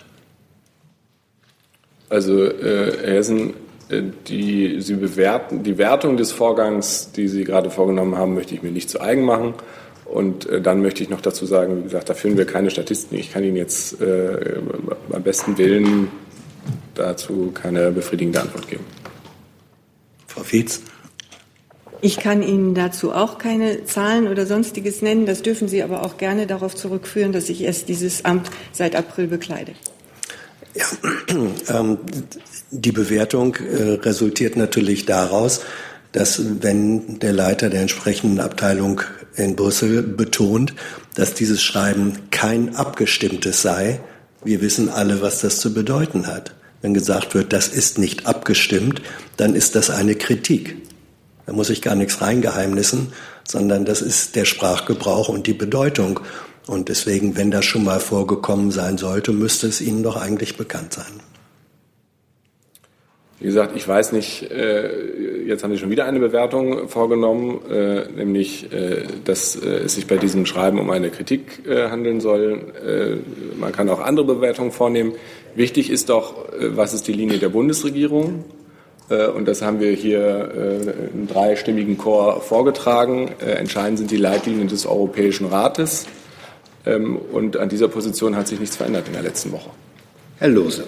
Also 2.09 2.45
äh, 2.45 3.15
Hessen, 3.15 3.55
die, 3.91 4.81
Sie 4.81 4.95
bewerten, 4.95 5.63
die 5.63 5.79
Wertung 5.79 6.17
des 6.17 6.33
Vorgangs, 6.33 7.13
die 7.13 7.29
Sie 7.29 7.45
gerade 7.45 7.71
vorgenommen 7.71 8.17
haben, 8.17 8.35
möchte 8.35 8.55
ich 8.55 8.63
mir 8.63 8.71
nicht 8.71 8.91
zu 8.91 9.01
eigen 9.01 9.25
machen. 9.25 9.55
Und 10.05 10.47
äh, 10.49 10.61
dann 10.61 10.81
möchte 10.81 11.03
ich 11.03 11.11
noch 11.11 11.21
dazu 11.21 11.47
sagen, 11.47 11.79
wie 11.79 11.83
gesagt, 11.85 12.09
da 12.09 12.15
führen 12.15 12.37
wir 12.37 12.47
keine 12.47 12.71
Statistiken. 12.71 13.17
Ich 13.17 13.33
kann 13.33 13.45
Ihnen 13.45 13.57
jetzt 13.57 14.01
äh, 14.01 14.59
am 15.13 15.23
besten 15.23 15.59
Willen 15.59 16.09
dazu 16.95 17.51
keine 17.53 17.91
befriedigende 17.91 18.41
Antwort 18.41 18.69
geben. 18.69 18.85
Frau 20.27 20.43
Fietz? 20.43 20.83
Ich 22.01 22.19
kann 22.19 22.43
Ihnen 22.43 22.75
dazu 22.75 23.13
auch 23.13 23.39
keine 23.39 23.85
Zahlen 23.85 24.29
oder 24.29 24.47
sonstiges 24.47 25.03
nennen. 25.03 25.27
Das 25.27 25.43
dürfen 25.43 25.69
Sie 25.69 25.83
aber 25.83 26.05
auch 26.05 26.17
gerne 26.17 26.47
darauf 26.47 26.77
zurückführen, 26.77 27.33
dass 27.33 27.49
ich 27.49 27.63
erst 27.65 27.89
dieses 27.89 28.25
Amt 28.25 28.51
seit 28.73 28.95
April 28.95 29.27
bekleide. 29.29 29.73
Ähm, 31.69 31.99
die 32.71 32.93
Bewertung 32.93 33.57
äh, 33.57 33.95
resultiert 34.03 34.57
natürlich 34.57 35.07
daraus, 35.07 35.61
dass 36.13 36.41
wenn 36.63 37.19
der 37.19 37.33
Leiter 37.33 37.71
der 37.71 37.83
entsprechenden 37.83 38.41
Abteilung 38.41 39.03
in 39.37 39.57
Brüssel 39.57 40.03
betont, 40.03 40.75
dass 41.15 41.35
dieses 41.35 41.63
Schreiben 41.63 42.15
kein 42.31 42.77
abgestimmtes 42.77 43.63
sei, 43.63 44.01
wir 44.45 44.61
wissen 44.61 44.89
alle, 44.89 45.21
was 45.21 45.41
das 45.41 45.59
zu 45.59 45.75
bedeuten 45.75 46.27
hat. 46.27 46.55
Wenn 46.81 46.95
gesagt 46.95 47.35
wird, 47.35 47.53
das 47.53 47.69
ist 47.69 47.99
nicht 47.99 48.27
abgestimmt, 48.27 49.03
dann 49.37 49.55
ist 49.55 49.75
das 49.75 49.91
eine 49.91 50.15
Kritik. 50.15 50.77
Da 51.47 51.53
muss 51.53 51.71
ich 51.71 51.83
gar 51.83 51.95
nichts 51.95 52.21
reingeheimnissen, 52.21 53.09
sondern 53.47 53.85
das 53.85 54.01
ist 54.01 54.37
der 54.37 54.45
Sprachgebrauch 54.45 55.29
und 55.29 55.47
die 55.47 55.55
Bedeutung. 55.55 56.21
Und 56.67 56.89
deswegen, 56.89 57.37
wenn 57.37 57.51
das 57.51 57.65
schon 57.65 57.85
mal 57.85 58.01
vorgekommen 58.01 58.71
sein 58.71 58.99
sollte, 58.99 59.33
müsste 59.33 59.67
es 59.67 59.81
Ihnen 59.81 60.03
doch 60.03 60.17
eigentlich 60.17 60.57
bekannt 60.57 60.93
sein. 60.93 61.28
Wie 63.41 63.47
gesagt, 63.47 63.77
ich 63.77 63.87
weiß 63.87 64.13
nicht, 64.13 64.51
äh, 64.51 65.47
jetzt 65.47 65.63
haben 65.63 65.71
Sie 65.71 65.79
schon 65.79 65.91
wieder 65.91 66.07
eine 66.07 66.19
Bewertung 66.19 66.89
vorgenommen, 66.89 67.61
äh, 67.71 68.09
nämlich, 68.11 68.73
äh, 68.73 69.05
dass 69.25 69.55
es 69.55 69.95
sich 69.95 70.09
bei 70.09 70.17
diesem 70.17 70.45
Schreiben 70.45 70.81
um 70.81 70.91
eine 70.91 71.11
Kritik 71.11 71.63
handeln 71.69 72.21
soll. 72.21 72.61
Man 73.59 73.73
kann 73.73 73.89
auch 73.89 74.01
andere 74.01 74.27
Bewertungen 74.27 74.73
vornehmen. 74.73 75.13
Wichtig 75.55 75.91
ist 75.91 76.09
doch, 76.09 76.35
was 76.59 76.95
ist 76.95 77.07
die 77.07 77.13
Linie 77.13 77.39
der 77.39 77.49
Bundesregierung? 77.49 78.45
Und 79.09 79.49
das 79.49 79.63
haben 79.63 79.81
wir 79.81 79.93
hier 79.93 81.11
im 81.15 81.27
dreistimmigen 81.27 81.97
Chor 81.97 82.41
vorgetragen. 82.41 83.31
Entscheidend 83.41 83.99
sind 83.99 84.11
die 84.11 84.17
Leitlinien 84.17 84.69
des 84.69 84.87
Europäischen 84.87 85.47
Rates. 85.47 86.07
Ähm, 86.87 87.17
und 87.33 87.57
an 87.57 87.69
dieser 87.69 87.89
Position 87.89 88.37
hat 88.37 88.49
sich 88.49 88.61
nichts 88.61 88.77
verändert 88.77 89.07
in 89.09 89.13
der 89.13 89.23
letzten 89.23 89.53
Woche. 89.53 89.71
Herr 90.39 90.49
Lose. 90.49 90.85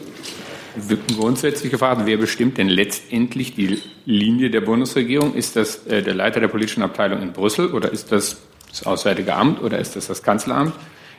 Grundsätzlich 1.17 1.71
gefragt, 1.71 2.03
wer 2.05 2.17
bestimmt 2.17 2.59
denn 2.59 2.69
letztendlich 2.69 3.55
die 3.55 3.81
Linie 4.05 4.51
der 4.51 4.61
Bundesregierung? 4.61 5.35
Ist 5.35 5.57
das 5.57 5.87
äh, 5.87 6.03
der 6.03 6.15
Leiter 6.15 6.41
der 6.41 6.49
politischen 6.49 6.83
Abteilung 6.83 7.23
in 7.23 7.33
Brüssel 7.33 7.73
oder 7.73 7.93
ist 7.93 8.13
das 8.13 8.39
das 8.71 8.87
Auswärtige 8.87 9.35
Amt 9.35 9.63
oder 9.63 9.79
ist 9.79 9.97
das 9.97 10.07
das 10.07 10.23
Kanzleramt? 10.23 10.73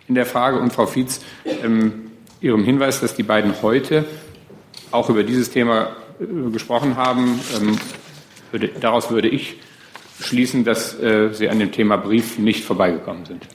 In 0.08 0.16
der 0.16 0.26
Frage 0.26 0.60
und 0.60 0.74
Frau 0.74 0.86
Fietz, 0.88 1.22
ähm, 1.64 2.08
Ihrem 2.40 2.64
Hinweis, 2.64 3.02
dass 3.02 3.14
die 3.14 3.24
beiden 3.24 3.62
heute 3.62 4.06
auch 4.90 5.10
über 5.10 5.24
dieses 5.24 5.52
Thema 5.52 5.96
äh, 6.20 6.52
gesprochen 6.52 6.98
haben, 6.98 7.40
ähm, 7.56 7.78
würde, 8.52 8.70
daraus 8.80 9.12
würde 9.12 9.30
ich 9.30 9.58
schließen, 10.20 10.64
dass 10.64 11.00
äh, 11.00 11.30
Sie 11.34 11.50
an 11.50 11.60
dem 11.60 11.72
Thema 11.72 11.98
Brief 11.98 12.40
nicht 12.40 12.64
vorbeigekommen 12.64 13.26
sind. 13.26 13.46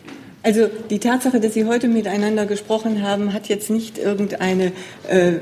Also 0.46 0.68
die 0.90 1.00
Tatsache, 1.00 1.40
dass 1.40 1.54
Sie 1.54 1.64
heute 1.64 1.88
miteinander 1.88 2.46
gesprochen 2.46 3.02
haben, 3.02 3.32
hat 3.32 3.48
jetzt 3.48 3.68
nicht 3.68 3.98
irgendeine 3.98 4.70
äh, 5.08 5.32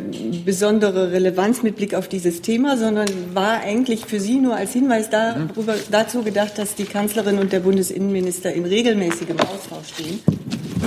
besondere 0.46 1.12
Relevanz 1.12 1.62
mit 1.62 1.76
Blick 1.76 1.94
auf 1.94 2.08
dieses 2.08 2.40
Thema, 2.40 2.78
sondern 2.78 3.06
war 3.34 3.60
eigentlich 3.60 4.06
für 4.06 4.18
Sie 4.18 4.36
nur 4.36 4.56
als 4.56 4.72
Hinweis 4.72 5.10
darüber, 5.10 5.74
dazu 5.90 6.22
gedacht, 6.22 6.56
dass 6.56 6.74
die 6.74 6.86
Kanzlerin 6.86 7.38
und 7.38 7.52
der 7.52 7.60
Bundesinnenminister 7.60 8.54
in 8.54 8.64
regelmäßigem 8.64 9.36
Austausch 9.40 9.88
stehen. 9.88 10.20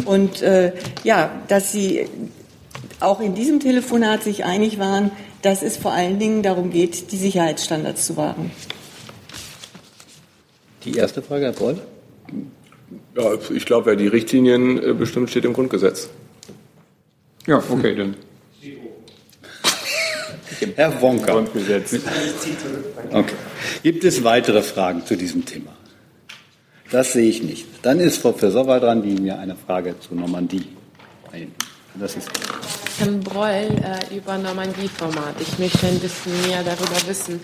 Und 0.05 0.41
äh, 0.41 0.73
ja, 1.03 1.29
dass 1.47 1.71
Sie 1.71 2.07
auch 2.99 3.21
in 3.21 3.35
diesem 3.35 3.59
Telefonat 3.59 4.23
sich 4.23 4.45
einig 4.45 4.79
waren, 4.79 5.11
dass 5.43 5.61
es 5.61 5.77
vor 5.77 5.91
allen 5.91 6.17
Dingen 6.17 6.41
darum 6.41 6.71
geht, 6.71 7.11
die 7.11 7.17
Sicherheitsstandards 7.17 8.07
zu 8.07 8.17
wahren. 8.17 8.49
Die 10.85 10.97
erste 10.97 11.21
Frage, 11.21 11.45
Herr 11.45 11.53
Broll. 11.53 11.79
Ja, 13.15 13.33
ich 13.51 13.65
glaube, 13.65 13.87
wer 13.87 13.95
die 13.95 14.07
Richtlinien 14.07 14.81
äh, 14.81 14.93
bestimmt, 14.93 15.29
steht 15.29 15.45
im 15.45 15.53
Grundgesetz. 15.53 16.09
Ja, 17.45 17.63
okay, 17.69 17.95
dann. 17.95 18.15
Herr 20.75 21.01
Wonka. 21.01 21.33
Grundgesetz. 21.33 21.99
Okay. 23.11 23.35
Gibt 23.83 24.03
es 24.03 24.23
weitere 24.23 24.61
Fragen 24.61 25.05
zu 25.05 25.15
diesem 25.15 25.45
Thema? 25.45 25.71
Das 26.91 27.13
sehe 27.13 27.29
ich 27.29 27.43
nicht. 27.43 27.67
Dann 27.81 27.99
ist 27.99 28.17
Frau 28.17 28.31
Professor 28.31 28.79
dran, 28.79 29.03
die 29.03 29.21
mir 29.21 29.37
eine 29.39 29.55
Frage 29.55 29.99
zu 29.99 30.15
Normandie. 30.15 30.67
Das 31.99 32.15
ist 32.15 32.29
Herrn 32.99 33.19
Broll 33.21 33.47
äh, 33.49 34.15
über 34.15 34.37
Normandie-Format. 34.37 35.35
Ich 35.39 35.57
möchte 35.57 35.87
ein 35.87 35.99
bisschen 35.99 36.33
mehr 36.47 36.63
darüber 36.63 37.07
wissen, 37.07 37.39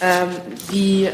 ähm, 0.00 0.28
wie 0.70 1.06
äh, 1.06 1.12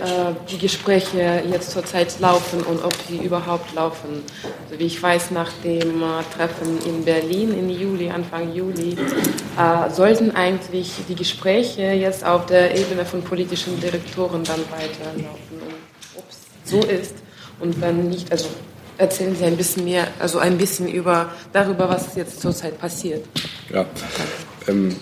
die 0.51 0.59
Gespräche 0.59 1.42
jetzt 1.51 1.70
zurzeit 1.72 2.18
laufen 2.20 2.62
und 2.62 2.83
ob 2.85 2.94
sie 3.09 3.18
überhaupt 3.18 3.74
laufen. 3.74 4.22
Also 4.64 4.79
wie 4.79 4.85
ich 4.85 5.03
weiß, 5.03 5.33
nach 5.33 5.51
dem 5.64 6.03
äh, 6.03 6.22
Treffen 6.35 6.79
in 6.87 7.05
Berlin 7.05 7.59
im 7.59 7.68
Juli, 7.68 8.11
Anfang 8.11 8.55
Juli, 8.55 8.96
äh, 9.59 9.90
sollten 9.90 10.31
eigentlich 10.35 10.92
die 11.09 11.14
Gespräche 11.14 11.83
jetzt 11.83 12.24
auf 12.24 12.46
der 12.46 12.74
Ebene 12.74 13.05
von 13.05 13.22
politischen 13.22 13.79
Direktoren 13.81 14.44
dann 14.44 14.61
weiterlaufen. 14.70 15.61
Und 15.61 15.74
ob 16.16 16.24
es 16.31 16.70
so 16.70 16.81
ist 16.81 17.16
und 17.61 17.81
wenn 17.81 18.09
nicht, 18.09 18.31
also 18.33 18.48
erzählen 18.98 19.34
Sie 19.34 19.44
ein 19.44 19.56
bisschen 19.56 19.84
mehr, 19.84 20.08
also 20.18 20.38
ein 20.38 20.58
bisschen 20.58 20.88
über, 20.88 21.32
darüber, 21.52 21.88
was 21.88 22.14
jetzt 22.16 22.40
zurzeit 22.40 22.78
passiert. 22.78 23.24
Ja, 23.72 23.87
ähm, 24.66 24.96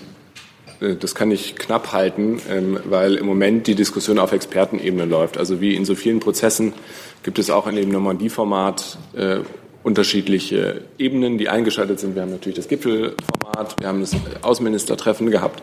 äh, 0.80 0.94
das 0.94 1.14
kann 1.14 1.30
ich 1.30 1.56
knapp 1.56 1.92
halten, 1.92 2.40
ähm, 2.48 2.78
weil 2.84 3.14
im 3.16 3.26
Moment 3.26 3.66
die 3.66 3.74
Diskussion 3.74 4.18
auf 4.18 4.32
Expertenebene 4.32 5.04
läuft. 5.04 5.38
Also 5.38 5.60
wie 5.60 5.74
in 5.74 5.84
so 5.84 5.94
vielen 5.94 6.20
Prozessen 6.20 6.74
gibt 7.22 7.38
es 7.38 7.50
auch 7.50 7.66
in 7.66 7.76
dem 7.76 7.90
Normandie-Format 7.90 8.98
äh, 9.16 9.38
unterschiedliche 9.86 10.80
Ebenen, 10.98 11.38
die 11.38 11.48
eingeschaltet 11.48 12.00
sind. 12.00 12.16
Wir 12.16 12.22
haben 12.22 12.32
natürlich 12.32 12.56
das 12.56 12.66
Gipfelformat, 12.66 13.78
wir 13.78 13.86
haben 13.86 14.00
das 14.00 14.16
Außenministertreffen 14.42 15.30
gehabt 15.30 15.62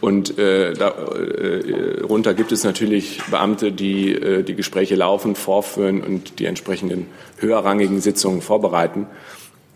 und 0.00 0.36
äh, 0.40 0.72
darunter 0.72 2.32
äh, 2.32 2.34
gibt 2.34 2.50
es 2.50 2.64
natürlich 2.64 3.20
Beamte, 3.30 3.70
die 3.70 4.12
äh, 4.12 4.42
die 4.42 4.56
Gespräche 4.56 4.96
laufend 4.96 5.38
vorführen 5.38 6.02
und 6.02 6.40
die 6.40 6.46
entsprechenden 6.46 7.06
höherrangigen 7.38 8.00
Sitzungen 8.00 8.42
vorbereiten. 8.42 9.06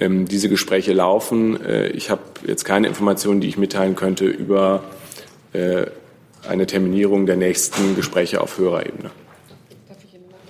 Ähm, 0.01 0.27
diese 0.27 0.49
Gespräche 0.49 0.93
laufen. 0.93 1.65
Äh, 1.65 1.91
ich 1.91 2.11
habe 2.11 2.23
jetzt 2.49 2.65
keine 2.65 2.89
Informationen, 2.89 3.41
die 3.41 3.47
ich 3.47 3.59
mitteilen 3.59 3.95
könnte 3.95 4.27
über 4.27 4.83
äh, 5.53 5.87
eine 6.49 6.67
Terminierung 6.67 7.27
der 7.27 7.37
nächsten 7.37 7.95
Gespräche 7.95 8.41
auf 8.41 8.59
höherer 8.59 8.87
Ebene. 8.87 9.13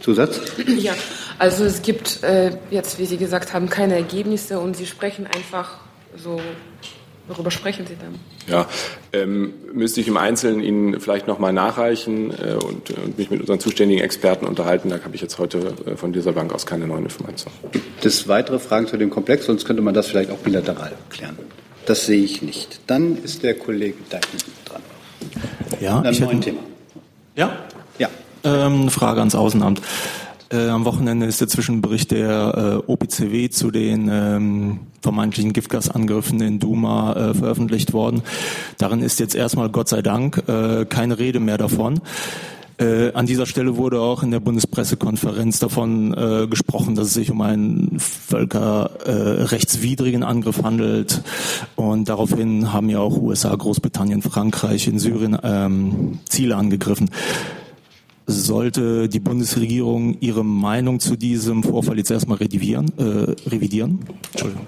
Zusatz? 0.00 0.40
Ja, 0.78 0.94
also 1.38 1.64
es 1.64 1.82
gibt 1.82 2.22
äh, 2.22 2.52
jetzt, 2.70 2.98
wie 2.98 3.06
Sie 3.06 3.16
gesagt 3.16 3.52
haben, 3.52 3.68
keine 3.68 3.94
Ergebnisse 3.94 4.58
und 4.58 4.76
Sie 4.76 4.86
sprechen 4.86 5.26
einfach 5.26 5.78
so. 6.16 6.40
Worüber 7.28 7.50
sprechen 7.50 7.86
Sie 7.86 7.94
dann? 8.00 8.18
Ja, 8.46 8.66
ähm, 9.12 9.52
müsste 9.74 10.00
ich 10.00 10.08
im 10.08 10.16
Einzelnen 10.16 10.60
Ihnen 10.60 10.98
vielleicht 10.98 11.26
noch 11.26 11.38
mal 11.38 11.52
nachreichen 11.52 12.30
äh, 12.30 12.54
und, 12.54 12.90
und, 12.90 13.18
mich 13.18 13.30
mit 13.30 13.40
unseren 13.40 13.60
zuständigen 13.60 14.02
Experten 14.02 14.46
unterhalten. 14.46 14.88
Da 14.88 14.98
habe 15.04 15.14
ich 15.14 15.20
jetzt 15.20 15.38
heute 15.38 15.74
äh, 15.84 15.96
von 15.96 16.14
dieser 16.14 16.32
Bank 16.32 16.54
aus 16.54 16.64
keine 16.64 16.86
neuen 16.86 17.04
Informationen. 17.04 17.54
Gibt 17.70 18.06
es 18.06 18.28
weitere 18.28 18.58
Fragen 18.58 18.86
zu 18.86 18.96
dem 18.96 19.10
Komplex? 19.10 19.44
Sonst 19.44 19.66
könnte 19.66 19.82
man 19.82 19.92
das 19.92 20.06
vielleicht 20.06 20.30
auch 20.30 20.38
bilateral 20.38 20.92
klären. 21.10 21.38
Das 21.84 22.06
sehe 22.06 22.24
ich 22.24 22.40
nicht. 22.40 22.80
Dann 22.86 23.22
ist 23.22 23.42
der 23.42 23.58
Kollege 23.58 23.98
Deichmann 24.08 24.40
dran. 24.64 24.82
Ja, 25.80 26.00
Ein 26.00 26.12
ich 26.12 26.20
neues 26.20 26.32
hätte, 26.32 26.44
Thema. 26.44 26.60
Ja? 27.36 27.58
Ja. 27.98 28.08
Ähm, 28.44 28.82
eine 28.82 28.90
Frage 28.90 29.20
ans 29.20 29.34
Außenamt. 29.34 29.82
Äh, 30.50 30.68
am 30.68 30.86
Wochenende 30.86 31.26
ist 31.26 31.42
der 31.42 31.48
Zwischenbericht 31.48 32.10
der 32.10 32.82
äh, 32.86 32.90
OPCW 32.90 33.50
zu 33.50 33.70
den 33.70 34.08
ähm, 34.10 34.80
vermeintlichen 35.02 35.52
Giftgasangriffen 35.52 36.40
in 36.40 36.58
Duma 36.58 37.12
äh, 37.12 37.34
veröffentlicht 37.34 37.92
worden. 37.92 38.22
Darin 38.78 39.02
ist 39.02 39.20
jetzt 39.20 39.34
erstmal 39.34 39.68
Gott 39.68 39.88
sei 39.88 40.00
Dank 40.00 40.42
äh, 40.48 40.86
keine 40.86 41.18
Rede 41.18 41.40
mehr 41.40 41.58
davon. 41.58 42.00
Äh, 42.78 43.12
an 43.12 43.26
dieser 43.26 43.44
Stelle 43.44 43.76
wurde 43.76 44.00
auch 44.00 44.22
in 44.22 44.30
der 44.30 44.40
Bundespressekonferenz 44.40 45.58
davon 45.58 46.14
äh, 46.14 46.46
gesprochen, 46.46 46.94
dass 46.94 47.08
es 47.08 47.14
sich 47.14 47.30
um 47.30 47.42
einen 47.42 47.98
völkerrechtswidrigen 47.98 50.22
Angriff 50.22 50.62
handelt. 50.62 51.20
Und 51.76 52.08
daraufhin 52.08 52.72
haben 52.72 52.88
ja 52.88 53.00
auch 53.00 53.18
USA, 53.18 53.54
Großbritannien, 53.54 54.22
Frankreich 54.22 54.88
in 54.88 54.98
Syrien 54.98 55.36
ähm, 55.42 56.20
Ziele 56.26 56.56
angegriffen 56.56 57.10
sollte 58.28 59.08
die 59.08 59.20
Bundesregierung 59.20 60.18
ihre 60.20 60.44
Meinung 60.44 61.00
zu 61.00 61.16
diesem 61.16 61.62
Vorfall 61.62 61.96
jetzt 61.96 62.10
erstmal 62.10 62.38
revidieren? 62.38 62.92
Äh, 62.98 63.48
revidieren? 63.48 64.00
Entschuldigung. 64.32 64.66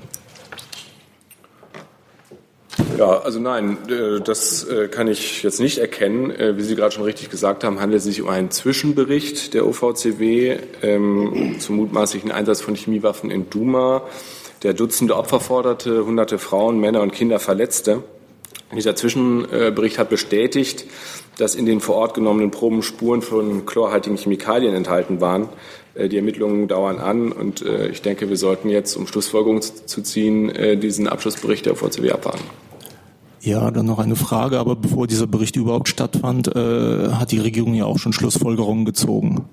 Ja, 2.97 3.21
also 3.21 3.39
nein, 3.39 3.77
äh, 3.89 4.21
das 4.21 4.65
äh, 4.65 4.89
kann 4.89 5.09
ich 5.09 5.43
jetzt 5.43 5.61
nicht 5.61 5.79
erkennen. 5.79 6.31
Äh, 6.31 6.57
wie 6.57 6.63
Sie 6.63 6.75
gerade 6.75 6.93
schon 6.93 7.05
richtig 7.05 7.31
gesagt 7.31 7.63
haben, 7.65 7.81
handelt 7.81 7.99
es 7.99 8.05
sich 8.05 8.23
um 8.23 8.29
einen 8.29 8.51
Zwischenbericht 8.51 9.55
der 9.55 9.67
OVCW 9.67 10.57
ähm, 10.83 11.57
zum 11.59 11.77
mutmaßlichen 11.77 12.31
Einsatz 12.33 12.63
von 12.63 12.75
Chemiewaffen 12.75 13.31
in 13.31 13.49
Duma, 13.51 14.03
der 14.63 14.75
Dutzende 14.75 15.17
Opfer 15.17 15.41
forderte, 15.41 16.05
hunderte 16.05 16.39
Frauen, 16.39 16.79
Männer 16.79 17.03
und 17.03 17.13
Kinder 17.13 17.39
verletzte. 17.39 18.03
Dieser 18.75 18.95
Zwischenbericht 18.95 19.99
hat 19.99 20.11
bestätigt, 20.11 20.85
dass 21.39 21.55
in 21.55 21.67
den 21.67 21.81
vor 21.81 21.97
Ort 21.97 22.15
genommenen 22.15 22.51
Proben 22.51 22.83
Spuren 22.83 23.23
von 23.23 23.67
chlorhaltigen 23.67 24.17
Chemikalien 24.17 24.75
enthalten 24.75 25.21
waren. 25.21 25.49
Die 25.97 26.17
Ermittlungen 26.17 26.69
dauern 26.69 26.99
an 26.99 27.33
und 27.33 27.63
ich 27.63 28.01
denke, 28.01 28.29
wir 28.29 28.37
sollten 28.37 28.69
jetzt, 28.69 28.97
um 28.97 29.09
Schlussfolgerungen 29.09 29.61
zu 29.63 30.03
ziehen, 30.03 30.53
diesen 30.81 31.09
Abschlussbericht 31.09 31.67
der 31.67 31.73
OVCW 31.73 32.13
abwarten. 32.13 32.45
Ja, 33.43 33.71
dann 33.71 33.87
noch 33.87 33.99
eine 33.99 34.17
Frage, 34.17 34.59
aber 34.59 34.77
bevor 34.77 35.07
dieser 35.07 35.27
Bericht 35.27 35.57
überhaupt 35.57 35.89
stattfand, 35.89 36.55
äh, 36.55 37.09
hat 37.13 37.33
die 37.33 37.39
Regierung 37.39 37.73
ja 37.73 37.87
auch 37.87 37.99
schon 37.99 38.13
Schlussfolgerungen 38.13 38.85
gezogen. 38.85 39.47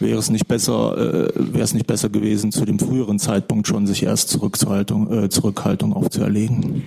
Wäre 0.00 0.18
es 0.18 0.30
nicht 0.30 0.48
besser, 0.48 0.96
äh, 0.96 1.32
wäre 1.36 1.62
es 1.62 1.74
nicht 1.74 1.86
besser 1.86 2.08
gewesen, 2.08 2.50
zu 2.50 2.64
dem 2.64 2.80
früheren 2.80 3.20
Zeitpunkt 3.20 3.68
schon 3.68 3.86
sich 3.86 4.02
erst 4.02 4.30
Zurückhaltung, 4.30 5.12
äh, 5.12 5.28
Zurückhaltung 5.28 5.92
aufzuerlegen? 5.92 6.84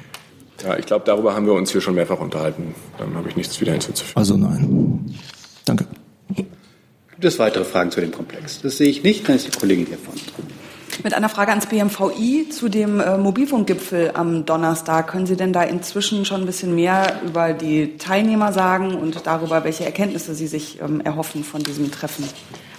Ja, 0.64 0.78
ich 0.78 0.86
glaube, 0.86 1.06
darüber 1.06 1.34
haben 1.36 1.46
wir 1.46 1.54
uns 1.54 1.72
hier 1.72 1.82
schon 1.82 1.96
mehrfach 1.96 2.20
unterhalten. 2.20 2.76
Dann 2.98 3.16
habe 3.16 3.30
ich 3.30 3.36
nichts 3.36 3.60
wieder 3.62 3.72
hinzuzufügen. 3.72 4.18
Also 4.18 4.38
nein. 4.38 5.18
Danke. 5.66 5.86
Gibt 6.36 7.26
es 7.26 7.40
weitere 7.40 7.64
Fragen 7.64 7.92
zu 7.92 8.02
dem 8.02 8.12
Komplex? 8.12 8.62
Das 8.62 8.78
sehe 8.78 8.90
ich 8.90 9.04
nicht. 9.04 9.28
Dann 9.28 9.36
ist 9.36 9.48
die 9.48 9.60
Kollegin 9.60 9.86
hier 9.86 9.98
vorne 9.98 10.20
dran. 10.22 10.48
Mit 11.04 11.14
einer 11.14 11.30
Frage 11.30 11.52
ans 11.52 11.66
BMVI 11.66 12.50
zu 12.50 12.70
dem 12.70 13.00
äh, 13.00 13.18
Mobilfunkgipfel 13.18 14.12
am 14.14 14.46
Donnerstag. 14.46 15.08
Können 15.08 15.26
Sie 15.26 15.36
denn 15.36 15.54
da 15.54 15.64
inzwischen 15.64 16.26
schon 16.26 16.42
ein 16.42 16.46
bisschen 16.46 16.76
mehr 16.76 17.22
über 17.26 17.54
die 17.54 17.98
Teilnehmer 17.98 18.54
sagen 18.54 18.96
und 18.96 19.26
darüber, 19.26 19.64
welche 19.64 19.86
Erkenntnisse 19.86 20.36
Sie 20.36 20.48
sich 20.48 20.80
ähm, 20.82 21.02
erhoffen 21.02 21.44
von 21.44 21.64
diesem 21.64 21.92
Treffen? 21.92 22.26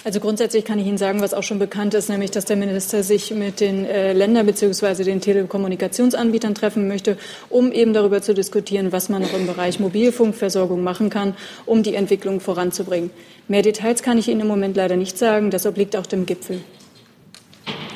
Also 0.04 0.18
grundsätzlich 0.18 0.64
kann 0.64 0.80
ich 0.80 0.86
Ihnen 0.86 0.98
sagen, 0.98 1.20
was 1.20 1.32
auch 1.32 1.44
schon 1.44 1.60
bekannt 1.60 1.94
ist, 1.94 2.08
nämlich 2.08 2.32
dass 2.32 2.44
der 2.44 2.56
Minister 2.56 3.04
sich 3.04 3.30
mit 3.30 3.60
den 3.60 3.84
äh, 3.84 4.12
Ländern 4.12 4.46
bzw. 4.46 5.04
den 5.04 5.20
Telekommunikationsanbietern 5.20 6.56
treffen 6.56 6.88
möchte, 6.88 7.16
um 7.48 7.70
eben 7.70 7.92
darüber 7.92 8.20
zu 8.20 8.34
diskutieren, 8.34 8.90
was 8.90 9.08
man 9.08 9.22
noch 9.22 9.32
im 9.32 9.46
Bereich 9.46 9.78
Mobilfunkversorgung 9.78 10.82
machen 10.82 11.08
kann, 11.08 11.36
um 11.66 11.84
die 11.84 11.94
Entwicklung 11.94 12.40
voranzubringen. 12.40 13.10
Mehr 13.46 13.62
Details 13.62 14.02
kann 14.02 14.18
ich 14.18 14.26
Ihnen 14.26 14.40
im 14.40 14.48
Moment 14.48 14.76
leider 14.76 14.96
nicht 14.96 15.18
sagen. 15.18 15.50
Das 15.50 15.66
obliegt 15.66 15.94
auch 15.94 16.06
dem 16.06 16.26
Gipfel. 16.26 16.60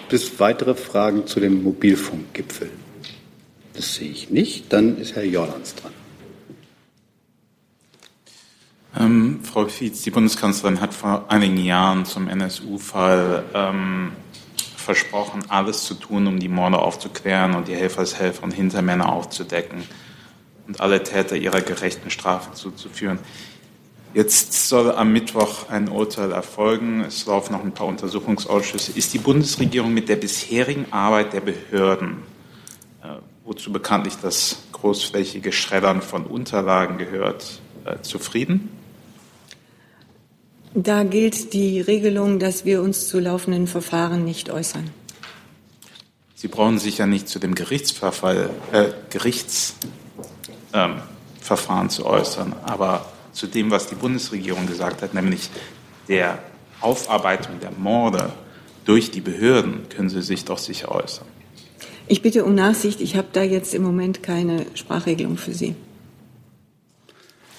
Gibt 0.09 0.13
es 0.13 0.39
weitere 0.39 0.77
Fragen 0.77 1.27
zu 1.27 1.41
dem 1.41 1.65
Mobilfunkgipfel? 1.65 2.71
Das 3.75 3.97
sehe 3.97 4.11
ich 4.11 4.31
nicht. 4.31 4.73
Dann 4.73 4.99
ist 5.01 5.17
Herr 5.17 5.25
Jordans 5.25 5.75
dran. 5.75 5.96
Ähm, 8.99 9.41
Frau 9.43 9.67
Fietz, 9.67 10.03
die 10.03 10.11
Bundeskanzlerin 10.11 10.81
hat 10.81 10.95
vor 10.95 11.27
einigen 11.29 11.59
Jahren 11.59 12.07
zum 12.07 12.29
NSU-Fall 12.29 13.45
ähm, 13.53 14.13
versprochen, 14.77 15.43
alles 15.49 15.85
zu 15.85 15.95
tun, 15.95 16.27
um 16.27 16.39
die 16.39 16.49
Morde 16.49 16.79
aufzuklären 16.79 17.55
und 17.55 17.69
die 17.69 17.75
Helfershelfer 17.75 18.43
und 18.45 18.53
Hintermänner 18.53 19.13
aufzudecken 19.13 19.83
und 20.67 20.81
alle 20.81 21.03
Täter 21.03 21.37
ihrer 21.37 21.61
gerechten 21.61 22.11
Strafe 22.11 22.53
zuzuführen. 22.55 23.19
Jetzt 24.15 24.69
soll 24.69 24.91
am 24.93 25.13
Mittwoch 25.13 25.69
ein 25.69 25.91
Urteil 25.91 26.33
erfolgen. 26.33 27.03
Es 27.03 27.27
laufen 27.27 27.53
noch 27.53 27.63
ein 27.63 27.73
paar 27.73 27.89
Untersuchungsausschüsse. 27.89 28.93
Ist 28.97 29.13
die 29.13 29.19
Bundesregierung 29.19 29.93
mit 29.93 30.09
der 30.09 30.17
bisherigen 30.17 30.87
Arbeit 30.91 31.35
der 31.35 31.41
Behörden, 31.41 32.23
äh, 33.03 33.09
wozu 33.45 33.71
bekanntlich 33.73 34.15
das 34.23 34.63
großflächige 34.73 35.53
Schreddern 35.53 36.01
von 36.01 36.25
Unterlagen 36.25 36.97
gehört, 36.97 37.61
äh, 37.85 38.01
zufrieden? 38.01 38.71
Da 40.75 41.05
gilt 41.05 41.53
die 41.53 41.81
Regelung, 41.81 42.39
dass 42.39 42.65
wir 42.65 42.83
uns 42.83 43.09
zu 43.09 43.19
laufenden 43.19 43.67
Verfahren 43.67 44.25
nicht 44.25 44.51
äußern. 44.51 44.91
Sie 46.35 46.49
brauchen 46.49 46.79
sich 46.79 46.99
ja 46.99 47.07
nicht 47.07 47.29
zu 47.29 47.39
dem 47.39 47.55
Gerichtsverfall, 47.55 48.51
äh, 48.73 48.89
Gerichtsverfahren 49.09 51.01
ähm, 51.87 51.91
zu 51.91 52.05
äußern, 52.05 52.55
aber 52.63 53.07
zu 53.33 53.47
dem, 53.47 53.71
was 53.71 53.87
die 53.87 53.95
Bundesregierung 53.95 54.67
gesagt 54.67 55.03
hat, 55.03 55.15
nämlich 55.15 55.49
der 56.09 56.39
Aufarbeitung 56.81 57.59
der 57.61 57.71
Morde 57.71 58.33
durch 58.85 59.11
die 59.11 59.21
Behörden, 59.21 59.89
können 59.89 60.11
Sie 60.11 60.23
sich 60.23 60.45
doch 60.45 60.59
sicher 60.59 60.93
äußern. 60.93 61.27
Ich 62.09 62.23
bitte 62.23 62.45
um 62.45 62.55
Nachsicht. 62.55 63.01
Ich 63.01 63.17
habe 63.17 63.29
da 63.33 63.43
jetzt 63.43 63.75
im 63.75 63.83
Moment 63.83 64.23
keine 64.23 64.67
Sprachregelung 64.75 65.37
für 65.37 65.55
Sie. 65.55 65.75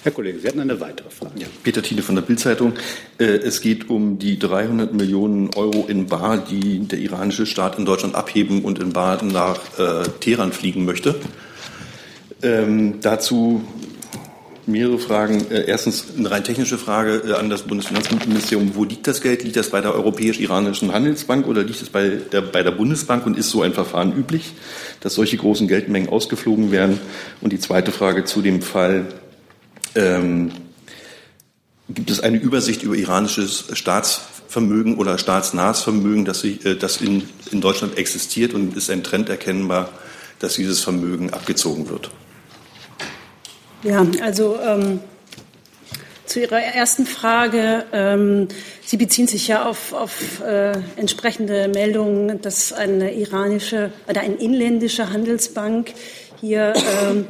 Herr 0.04 0.12
Kollege, 0.12 0.38
Sie 0.38 0.46
hatten 0.46 0.60
eine 0.60 0.80
weitere 0.80 1.10
Frage. 1.10 1.40
Ja, 1.40 1.46
Peter 1.64 1.82
Thiele 1.82 2.02
von 2.02 2.14
der 2.14 2.22
Bildzeitung. 2.22 2.74
Äh, 3.18 3.24
es 3.24 3.60
geht 3.60 3.90
um 3.90 4.18
die 4.18 4.38
300 4.38 4.94
Millionen 4.94 5.50
Euro 5.54 5.86
in 5.88 6.06
Bar, 6.06 6.38
die 6.38 6.78
der 6.80 7.00
iranische 7.00 7.46
Staat 7.46 7.78
in 7.78 7.84
Deutschland 7.84 8.14
abheben 8.14 8.62
und 8.62 8.78
in 8.78 8.92
Bar 8.92 9.24
nach 9.24 9.58
äh, 9.78 10.08
Teheran 10.20 10.52
fliegen 10.52 10.84
möchte. 10.84 11.16
Ähm, 12.42 13.00
dazu 13.00 13.64
mehrere 14.68 15.00
Fragen. 15.00 15.50
Äh, 15.50 15.64
erstens 15.66 16.04
eine 16.16 16.30
rein 16.30 16.44
technische 16.44 16.78
Frage 16.78 17.36
an 17.36 17.50
das 17.50 17.62
Bundesfinanzministerium. 17.62 18.76
Wo 18.76 18.84
liegt 18.84 19.08
das 19.08 19.20
Geld? 19.20 19.42
Liegt 19.42 19.56
das 19.56 19.70
bei 19.70 19.80
der 19.80 19.94
Europäisch-Iranischen 19.94 20.92
Handelsbank 20.92 21.48
oder 21.48 21.64
liegt 21.64 21.82
es 21.82 21.90
bei 21.90 22.10
der, 22.10 22.42
bei 22.42 22.62
der 22.62 22.70
Bundesbank? 22.70 23.26
Und 23.26 23.36
ist 23.36 23.50
so 23.50 23.62
ein 23.62 23.72
Verfahren 23.72 24.16
üblich, 24.16 24.52
dass 25.00 25.14
solche 25.14 25.38
großen 25.38 25.66
Geldmengen 25.66 26.08
ausgeflogen 26.08 26.70
werden? 26.70 27.00
Und 27.40 27.52
die 27.52 27.58
zweite 27.58 27.90
Frage 27.90 28.24
zu 28.24 28.42
dem 28.42 28.62
Fall 28.62 29.06
ähm, 29.98 30.52
gibt 31.88 32.10
es 32.10 32.20
eine 32.20 32.38
Übersicht 32.38 32.82
über 32.82 32.94
iranisches 32.94 33.64
Staatsvermögen 33.72 34.96
oder 34.96 35.18
staatsnahes 35.18 35.80
Vermögen, 35.80 36.24
das, 36.24 36.40
sie, 36.40 36.60
äh, 36.64 36.76
das 36.76 37.00
in, 37.00 37.28
in 37.50 37.60
Deutschland 37.60 37.98
existiert 37.98 38.54
und 38.54 38.76
ist 38.76 38.90
ein 38.90 39.02
Trend 39.02 39.28
erkennbar, 39.28 39.90
dass 40.38 40.54
dieses 40.54 40.80
Vermögen 40.80 41.32
abgezogen 41.32 41.88
wird? 41.88 42.10
Ja, 43.82 44.06
also 44.22 44.58
ähm, 44.60 45.00
zu 46.26 46.40
Ihrer 46.40 46.60
ersten 46.60 47.06
Frage. 47.06 47.84
Ähm, 47.92 48.48
Sie 48.84 48.96
beziehen 48.96 49.26
sich 49.26 49.48
ja 49.48 49.66
auf, 49.66 49.92
auf 49.92 50.40
äh, 50.40 50.72
entsprechende 50.96 51.68
Meldungen, 51.68 52.40
dass 52.40 52.72
eine 52.72 53.14
iranische 53.14 53.92
oder 54.08 54.22
eine 54.22 54.36
inländische 54.36 55.10
Handelsbank 55.10 55.92
hier 56.40 56.74
ähm, 57.04 57.26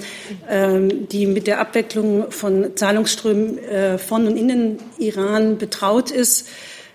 ähm, 0.48 1.08
die 1.08 1.26
mit 1.26 1.46
der 1.46 1.60
Abwicklung 1.60 2.30
von 2.30 2.76
Zahlungsströmen 2.76 3.58
äh, 3.58 3.98
von 3.98 4.26
und 4.26 4.36
in 4.36 4.48
den 4.48 4.78
Iran 4.98 5.58
betraut 5.58 6.10
ist, 6.10 6.48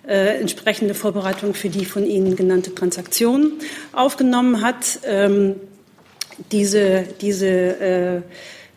äh, 0.07 0.39
entsprechende 0.39 0.93
Vorbereitungen 0.93 1.53
für 1.53 1.69
die 1.69 1.85
von 1.85 2.05
Ihnen 2.05 2.35
genannte 2.35 2.75
Transaktion 2.75 3.53
aufgenommen 3.93 4.61
hat. 4.61 4.99
Ähm, 5.05 5.55
diese 6.51 7.05
diese 7.21 7.47
äh, 7.47 8.21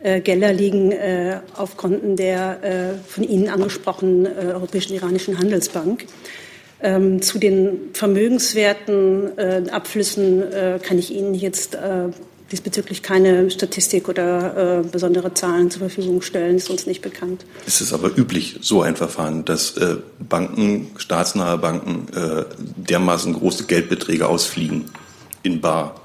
äh, 0.01 0.21
Gelder 0.21 0.53
liegen 0.53 0.93
äh, 0.93 1.41
auf 1.57 1.77
Konten 1.77 2.17
der 2.17 2.63
äh, 2.63 3.09
von 3.09 3.25
Ihnen 3.25 3.49
angesprochenen 3.49 4.27
äh, 4.27 4.53
Europäischen 4.53 4.95
Iranischen 4.95 5.39
Handelsbank. 5.39 6.07
Ähm, 6.83 7.23
zu 7.23 7.39
den 7.39 7.91
Vermögenswerten, 7.95 9.39
äh, 9.39 9.63
Abflüssen 9.71 10.45
kann 10.83 10.99
ich 10.99 11.11
Ihnen 11.13 11.35
jetzt 11.35 11.77
diesbezüglich 12.53 13.03
keine 13.03 13.51
Statistik 13.51 14.09
oder 14.09 14.81
äh, 14.81 14.89
besondere 14.89 15.35
Zahlen 15.35 15.71
zur 15.71 15.81
Verfügung 15.81 16.23
stellen, 16.23 16.57
ist 16.57 16.71
uns 16.71 16.87
nicht 16.87 17.03
bekannt. 17.03 17.45
Ist 17.67 17.81
es 17.81 17.93
aber 17.93 18.17
üblich, 18.17 18.59
so 18.61 18.83
ein 18.83 18.97
Verfahren, 18.97 19.45
dass 19.45 19.77
äh, 19.77 19.97
Banken, 20.19 20.91
staatsnahe 20.97 21.59
Banken, 21.59 22.07
äh, 22.15 22.45
dermaßen 22.77 23.33
große 23.33 23.65
Geldbeträge 23.65 24.29
ausfliegen 24.29 24.85
in 25.43 25.61
Bar? 25.61 26.01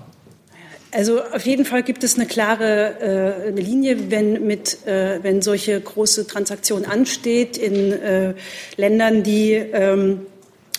Also 0.94 1.22
auf 1.22 1.46
jeden 1.46 1.64
Fall 1.64 1.84
gibt 1.84 2.04
es 2.04 2.16
eine 2.16 2.26
klare 2.26 3.00
äh, 3.00 3.48
eine 3.48 3.62
Linie, 3.62 4.12
wenn, 4.12 4.46
mit, 4.46 4.86
äh, 4.86 5.20
wenn 5.22 5.42
solche 5.42 5.80
große 5.80 6.28
Transaktionen 6.28 6.86
ansteht 6.86 7.58
in 7.58 7.94
äh, 7.94 8.34
Ländern, 8.76 9.24
die 9.24 9.54
ähm, 9.54 10.22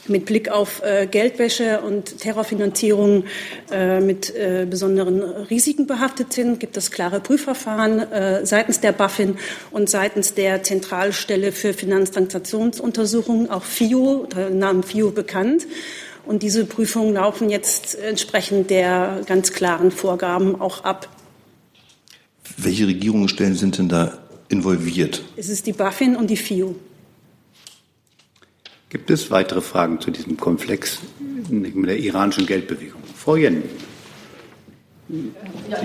mit 0.08 0.26
Blick 0.26 0.48
auf 0.48 0.82
äh, 0.82 1.06
Geldwäsche 1.06 1.80
und 1.80 2.18
Terrorfinanzierung 2.18 3.24
äh, 3.70 4.00
mit 4.00 4.34
äh, 4.34 4.66
besonderen 4.68 5.20
Risiken 5.22 5.86
behaftet 5.86 6.32
sind, 6.32 6.60
gibt 6.60 6.76
es 6.76 6.90
klare 6.90 7.20
Prüfverfahren 7.20 8.00
äh, 8.00 8.44
seitens 8.44 8.80
der 8.80 8.92
BaFin 8.92 9.36
und 9.70 9.88
seitens 9.88 10.34
der 10.34 10.62
Zentralstelle 10.62 11.52
für 11.52 11.72
Finanztransaktionsuntersuchungen, 11.72 13.50
auch 13.50 13.64
FIO, 13.64 14.26
der 14.34 14.50
Name 14.50 14.82
FIO 14.82 15.10
bekannt. 15.10 15.66
Und 16.24 16.42
diese 16.42 16.64
Prüfungen 16.64 17.14
laufen 17.14 17.50
jetzt 17.50 17.96
entsprechend 17.96 18.70
der 18.70 19.22
ganz 19.26 19.52
klaren 19.52 19.90
Vorgaben 19.90 20.60
auch 20.60 20.84
ab. 20.84 21.08
Welche 22.56 22.86
Regierungsstellen 22.86 23.56
sind 23.56 23.78
denn 23.78 23.88
da 23.88 24.18
involviert? 24.48 25.24
Es 25.36 25.48
ist 25.48 25.66
die 25.66 25.72
BaFin 25.72 26.16
und 26.16 26.28
die 26.28 26.36
FIO. 26.36 26.76
Gibt 28.92 29.10
es 29.10 29.30
weitere 29.30 29.62
Fragen 29.62 30.00
zu 30.00 30.10
diesem 30.10 30.36
Komplex 30.36 30.98
mit 31.48 31.74
der 31.88 31.96
iranischen 31.96 32.44
Geldbewegung? 32.44 33.00
Frau 33.16 33.36
Jen. 33.36 33.62
Ja. 35.08 35.78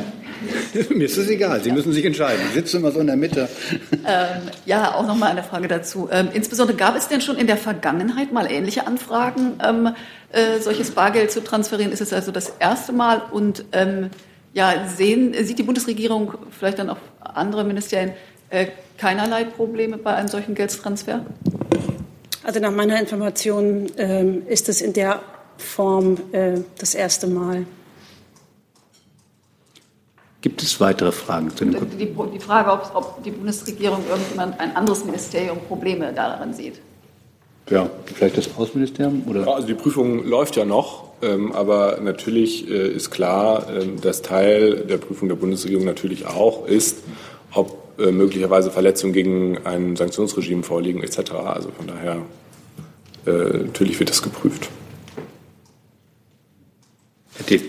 Mir 0.89 1.05
ist 1.05 1.16
es 1.16 1.30
egal, 1.30 1.64
Sie 1.64 1.72
müssen 1.72 1.93
sich 1.93 2.03
entscheiden. 2.03 2.41
Sie 2.49 2.55
sitzen 2.55 2.82
immer 2.82 2.91
so 2.91 2.99
in 2.99 3.08
der 3.08 3.16
Mitte. 3.16 3.47
Ähm, 4.10 4.41
ja, 4.66 4.93
auch 4.93 5.05
noch 5.05 5.16
mal 5.16 5.32
eine 5.32 5.43
Frage 5.43 5.68
dazu. 5.70 6.10
Ähm, 6.12 6.30
insbesondere 6.34 6.78
gab 6.78 6.97
es 6.97 7.08
denn 7.08 7.20
schon 7.22 7.38
in 7.38 7.47
der 7.47 7.58
Vergangenheit 7.58 8.32
mal 8.32 8.49
ähnliche 8.49 8.88
Anfragen, 8.88 9.58
ähm, 9.66 9.93
äh, 10.32 10.60
solches 10.60 10.91
Bargeld 10.91 11.32
zu 11.32 11.43
transferieren? 11.43 11.91
Ist 11.91 12.01
es 12.01 12.14
also 12.14 12.32
das 12.32 12.53
erste 12.60 12.93
Mal? 12.93 13.22
Und 13.32 13.66
ähm, 13.74 14.10
ja, 14.53 14.86
sehen, 14.88 15.34
sieht 15.45 15.60
die 15.60 15.64
Bundesregierung 15.64 16.34
vielleicht 16.58 16.80
dann 16.80 16.89
auch 16.89 16.99
andere 17.22 17.64
Ministerien 17.64 18.14
äh, 18.49 18.68
keinerlei 18.97 19.45
Probleme 19.45 19.97
bei 19.97 20.14
einem 20.14 20.28
solchen 20.30 20.55
Geldtransfer? 20.55 21.26
Also 22.48 22.62
nach 22.62 22.72
meiner 22.72 22.98
Information 22.98 23.88
ähm, 23.98 24.43
ist 24.48 24.70
es 24.70 24.80
in 24.80 24.93
der 24.93 25.20
Form 25.58 26.18
äh, 26.32 26.62
das 26.80 26.95
erste 26.95 27.28
Mal. 27.28 27.66
Gibt 30.39 30.64
es 30.64 30.80
weitere 30.80 31.12
Fragen 31.12 31.50
zu 31.54 31.66
dem 31.66 31.89
die, 31.98 32.06
die 32.06 32.39
Frage, 32.39 32.72
ob, 32.72 32.91
ob 32.93 33.24
die 33.24 33.32
Bundesregierung 33.32 34.00
irgendjemand 34.10 34.58
ein 34.62 34.74
anderes 34.78 35.04
Ministerium 35.04 35.58
Probleme 35.68 36.14
darin 36.14 36.54
sieht. 36.54 36.80
Ja, 37.70 37.89
vielleicht 38.06 38.38
das 38.38 38.50
Außenministerium? 38.58 39.24
Oder? 39.28 39.41
Ja, 39.41 39.54
also 39.54 39.68
die 39.68 39.74
Prüfung 39.74 40.26
läuft 40.26 40.56
ja 40.56 40.64
noch, 40.64 41.04
ähm, 41.22 41.52
aber 41.52 42.00
natürlich 42.00 42.70
äh, 42.70 42.93
ist 42.93 43.12
klar, 43.12 43.68
ähm, 43.70 44.00
dass 44.00 44.22
Teil 44.22 44.86
der 44.86 45.00
Prüfung 45.00 45.28
der 45.28 45.36
Bundesregierung 45.36 45.84
natürlich 45.84 46.26
auch 46.26 46.66
ist, 46.66 47.00
ob 47.52 47.87
äh, 47.98 48.12
möglicherweise 48.12 48.72
Verletzungen 48.72 49.14
gegen 49.14 49.58
ein 49.66 49.95
Sanktionsregime 49.95 50.64
vorliegen 50.64 51.04
etc. 51.04 51.32
Also 51.32 51.70
von 51.72 51.88
daher 51.88 52.22
äh, 53.26 53.58
natürlich 53.58 54.00
wird 54.00 54.10
das 54.10 54.22
geprüft. 54.22 54.70
Herr 57.36 57.45
T. 57.45 57.62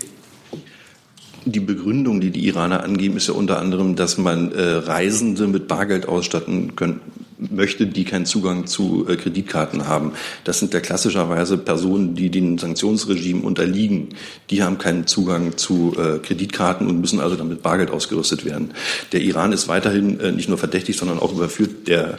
Die 1.45 1.61
Begründung, 1.61 2.21
die 2.21 2.31
die 2.31 2.47
Iraner 2.47 2.85
angeben, 2.85 3.17
ist 3.17 3.29
ja 3.29 3.35
unter 3.35 3.59
anderem, 3.59 3.97
dass 3.97 4.19
man 4.19 4.53
äh, 4.53 4.61
Reisende 4.61 5.47
mit 5.47 5.67
Bargeld 5.67 6.07
ausstatten 6.07 6.77
können, 6.77 7.01
möchte, 7.39 7.87
die 7.87 8.05
keinen 8.05 8.27
Zugang 8.27 8.67
zu 8.67 9.07
äh, 9.09 9.17
Kreditkarten 9.17 9.87
haben. 9.87 10.13
Das 10.45 10.59
sind 10.59 10.75
ja 10.75 10.81
klassischerweise 10.81 11.57
Personen, 11.57 12.15
die 12.15 12.31
den 12.31 12.59
Sanktionsregimen 12.59 13.45
unterliegen. 13.45 14.11
Die 14.51 14.63
haben 14.63 14.79
keinen 14.79 15.07
Zugang 15.07 15.57
zu 15.57 15.95
äh, 15.97 16.19
Kreditkarten 16.19 16.89
und 16.89 17.01
müssen 17.01 17.21
also 17.21 17.37
damit 17.37 17.63
Bargeld 17.63 17.91
ausgerüstet 17.91 18.45
werden. 18.45 18.73
Der 19.13 19.21
Iran 19.21 19.53
ist 19.53 19.69
weiterhin 19.69 20.19
äh, 20.21 20.33
nicht 20.33 20.49
nur 20.49 20.59
verdächtig, 20.59 20.97
sondern 20.97 21.19
auch 21.19 21.33
überführt 21.33 21.87
der 21.87 22.19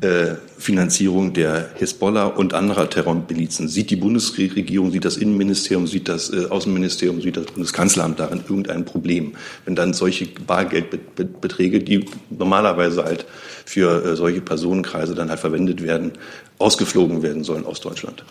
äh, 0.00 0.36
Finanzierung 0.58 1.32
der 1.32 1.70
Hisbollah 1.74 2.26
und 2.26 2.54
anderer 2.54 2.88
Terrormilizen. 2.88 3.68
Sieht 3.68 3.90
die 3.90 3.96
Bundesregierung, 3.96 4.90
sieht 4.90 5.04
das 5.04 5.16
Innenministerium, 5.16 5.86
sieht 5.86 6.08
das 6.08 6.32
äh, 6.32 6.46
Außenministerium, 6.48 7.20
sieht 7.20 7.36
das 7.36 7.46
Bundeskanzleramt 7.46 8.18
darin 8.18 8.40
irgendein 8.48 8.84
Problem, 8.84 9.34
wenn 9.64 9.74
dann 9.74 9.92
solche 9.92 10.26
Bargeldbeträge, 10.26 11.80
die 11.80 12.06
normalerweise 12.30 13.04
halt 13.04 13.26
für 13.66 14.04
äh, 14.04 14.16
solche 14.16 14.40
Personenkreise 14.40 15.14
dann 15.14 15.28
halt 15.28 15.40
verwendet 15.40 15.82
werden, 15.82 16.12
ausgeflogen 16.58 17.22
werden 17.22 17.44
sollen 17.44 17.66
aus 17.66 17.80
Deutschland? 17.80 18.24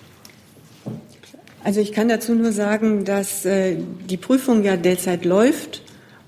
Also 1.63 1.81
ich 1.81 1.91
kann 1.91 2.07
dazu 2.07 2.33
nur 2.33 2.51
sagen, 2.51 3.05
dass 3.05 3.45
äh, 3.45 3.75
die 4.09 4.17
Prüfung 4.17 4.63
ja 4.63 4.77
derzeit 4.77 5.25
läuft 5.25 5.83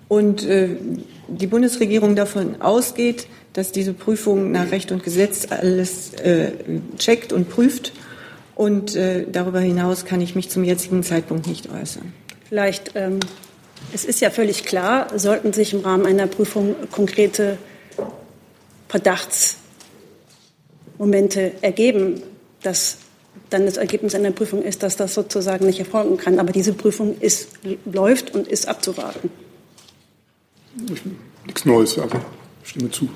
und 0.07 0.45
äh, 0.45 0.75
die 1.29 1.47
Bundesregierung 1.47 2.15
davon 2.15 2.61
ausgeht, 2.61 3.27
dass 3.53 3.71
diese 3.71 3.93
Prüfung 3.93 4.51
nach 4.51 4.71
Recht 4.71 4.91
und 4.91 5.03
Gesetz 5.03 5.47
alles 5.49 6.13
äh, 6.15 6.51
checkt 6.97 7.31
und 7.33 7.49
prüft. 7.49 7.91
Und 8.55 8.95
äh, 8.95 9.25
darüber 9.29 9.59
hinaus 9.59 10.05
kann 10.05 10.21
ich 10.21 10.35
mich 10.35 10.49
zum 10.49 10.63
jetzigen 10.63 11.03
Zeitpunkt 11.03 11.47
nicht 11.47 11.69
äußern. 11.69 12.13
Vielleicht, 12.47 12.91
ähm, 12.95 13.19
es 13.93 14.05
ist 14.05 14.21
ja 14.21 14.29
völlig 14.29 14.63
klar, 14.65 15.07
sollten 15.17 15.51
sich 15.53 15.73
im 15.73 15.79
Rahmen 15.81 16.05
einer 16.05 16.27
Prüfung 16.27 16.75
konkrete 16.91 17.57
Verdachtsmomente 18.87 21.53
ergeben, 21.61 22.21
dass 22.61 22.97
dann 23.49 23.65
das 23.65 23.77
Ergebnis 23.77 24.13
einer 24.15 24.31
Prüfung 24.31 24.63
ist, 24.63 24.83
dass 24.83 24.97
das 24.97 25.13
sozusagen 25.13 25.65
nicht 25.65 25.79
erfolgen 25.79 26.17
kann. 26.17 26.39
Aber 26.39 26.51
diese 26.51 26.73
Prüfung 26.73 27.17
ist, 27.19 27.47
läuft 27.85 28.33
und 28.33 28.47
ist 28.47 28.67
abzuwarten. 28.67 29.29
Nichts 31.45 31.65
Neues, 31.65 31.97
also 31.97 32.19
stimme 32.63 32.91
zu. 32.91 33.09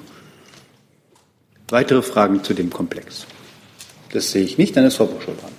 Weitere 1.69 2.03
Fragen 2.03 2.43
zu 2.43 2.53
dem 2.53 2.69
Komplex? 2.69 3.25
Das 4.11 4.31
sehe 4.31 4.43
ich 4.43 4.57
nicht. 4.57 4.77
Dann 4.77 4.85
ist 4.85 4.97
Frau 4.97 5.05
Buschel 5.05 5.35
dran. 5.35 5.51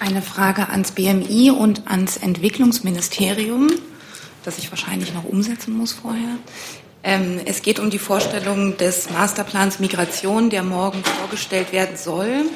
Eine 0.00 0.22
Frage 0.22 0.68
ans 0.70 0.92
BMI 0.92 1.50
und 1.50 1.86
ans 1.90 2.16
Entwicklungsministerium, 2.16 3.68
das 4.44 4.58
ich 4.58 4.70
wahrscheinlich 4.70 5.12
noch 5.12 5.24
umsetzen 5.24 5.76
muss 5.76 5.92
vorher. 5.92 6.36
Ähm, 7.04 7.40
es 7.44 7.62
geht 7.62 7.78
um 7.78 7.90
die 7.90 7.98
Vorstellung 7.98 8.76
des 8.76 9.10
Masterplans 9.10 9.80
Migration, 9.80 10.50
der 10.50 10.62
morgen 10.62 11.04
vorgestellt 11.04 11.72
werden 11.72 11.96
soll. 11.96 12.46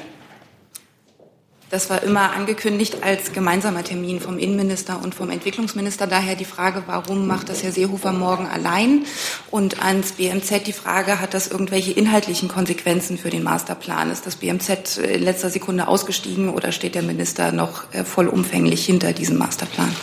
Das 1.73 1.89
war 1.89 2.03
immer 2.03 2.35
angekündigt 2.35 2.99
als 3.01 3.33
gemeinsamer 3.33 3.83
Termin 3.83 4.21
vom 4.21 4.37
Innenminister 4.37 5.01
und 5.03 5.15
vom 5.15 5.31
Entwicklungsminister. 5.31 6.07
Daher 6.07 6.37
die 6.37 6.45
Frage, 6.45 6.83
warum 6.85 7.27
macht 7.27 7.49
das 7.49 7.63
Herr 7.63 7.73
Seehofer 7.73 8.13
morgen 8.13 8.47
allein? 8.47 9.07
Und 9.51 9.83
ans 9.83 10.13
BMZ 10.13 10.67
die 10.67 10.75
Frage, 10.75 11.19
hat 11.19 11.33
das 11.33 11.49
irgendwelche 11.49 11.93
inhaltlichen 11.93 12.51
Konsequenzen 12.51 13.17
für 13.17 13.31
den 13.31 13.43
Masterplan? 13.43 14.11
Ist 14.11 14.27
das 14.27 14.37
BMZ 14.37 14.99
in 14.99 15.23
letzter 15.23 15.49
Sekunde 15.49 15.89
ausgestiegen 15.89 16.51
oder 16.51 16.73
steht 16.73 16.95
der 16.95 17.01
Minister 17.01 17.53
noch 17.53 17.91
äh, 17.95 18.05
vollumfänglich 18.05 18.85
hinter 18.85 19.15
diesem 19.15 19.39
Masterplan? 19.39 19.97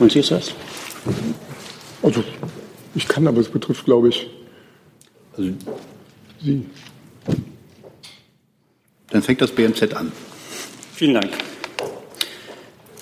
Und 0.00 0.10
Sie 0.10 0.18
ist 0.18 0.32
das? 0.32 0.54
Also, 2.02 2.24
ich 2.96 3.06
kann, 3.06 3.28
aber 3.28 3.40
es 3.40 3.48
betrifft, 3.48 3.84
glaube 3.84 4.08
ich, 4.08 4.28
also 5.36 5.50
Sie. 6.42 6.66
Dann 9.10 9.22
fängt 9.22 9.40
das 9.40 9.52
BMZ 9.52 9.94
an. 9.94 10.10
Vielen 11.02 11.14
Dank. 11.14 11.32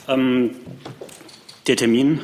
Ähm, 0.09 0.53
der 1.67 1.77
Termin 1.77 2.21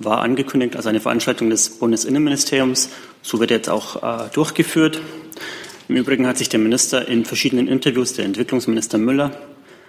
war 0.00 0.22
angekündigt 0.22 0.74
als 0.74 0.88
eine 0.88 0.98
Veranstaltung 0.98 1.50
des 1.50 1.78
Bundesinnenministeriums. 1.78 2.88
So 3.22 3.38
wird 3.38 3.52
jetzt 3.52 3.68
auch 3.68 4.02
äh, 4.02 4.28
durchgeführt. 4.32 5.00
Im 5.88 5.94
Übrigen 5.94 6.26
hat 6.26 6.36
sich 6.36 6.48
der 6.48 6.58
Minister 6.58 7.06
in 7.06 7.24
verschiedenen 7.24 7.68
Interviews, 7.68 8.14
der 8.14 8.24
Entwicklungsminister 8.24 8.98
Müller, 8.98 9.40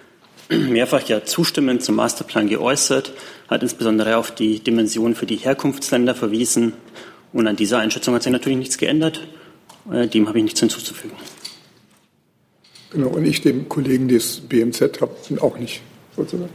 mehrfach 0.48 1.02
ja 1.08 1.24
zustimmend 1.24 1.82
zum 1.82 1.96
Masterplan 1.96 2.46
geäußert, 2.46 3.12
hat 3.48 3.64
insbesondere 3.64 4.16
auf 4.16 4.30
die 4.32 4.60
Dimension 4.60 5.16
für 5.16 5.26
die 5.26 5.38
Herkunftsländer 5.38 6.14
verwiesen. 6.14 6.74
Und 7.32 7.48
an 7.48 7.56
dieser 7.56 7.80
Einschätzung 7.80 8.14
hat 8.14 8.22
sich 8.22 8.30
natürlich 8.30 8.60
nichts 8.60 8.78
geändert. 8.78 9.26
Äh, 9.92 10.06
dem 10.06 10.28
habe 10.28 10.38
ich 10.38 10.44
nichts 10.44 10.60
hinzuzufügen. 10.60 11.16
Genau, 12.90 13.08
und 13.08 13.24
ich 13.24 13.40
dem 13.40 13.68
Kollegen 13.68 14.08
des 14.08 14.40
BMZ 14.40 15.00
habe 15.00 15.14
auch 15.40 15.56
nicht 15.58 15.80
sozusagen. 16.16 16.50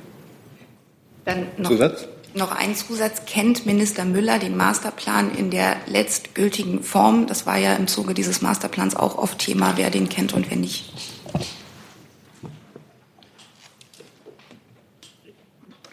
Dann 1.24 1.48
noch, 1.58 1.70
Zusatz? 1.70 2.08
noch 2.34 2.52
ein 2.52 2.76
Zusatz. 2.76 3.26
Kennt 3.26 3.66
Minister 3.66 4.04
Müller 4.04 4.38
den 4.38 4.58
Masterplan 4.58 5.34
in 5.36 5.50
der 5.50 5.78
letztgültigen 5.88 6.84
Form? 6.84 7.28
Das 7.28 7.46
war 7.46 7.58
ja 7.58 7.76
im 7.76 7.88
Zuge 7.88 8.14
dieses 8.14 8.42
Masterplans 8.42 8.96
auch 8.96 9.18
oft 9.18 9.40
Thema, 9.40 9.74
wer 9.78 9.90
den 9.90 10.10
kennt 10.10 10.34
und 10.34 10.50
wer 10.50 10.58
nicht. 10.58 10.92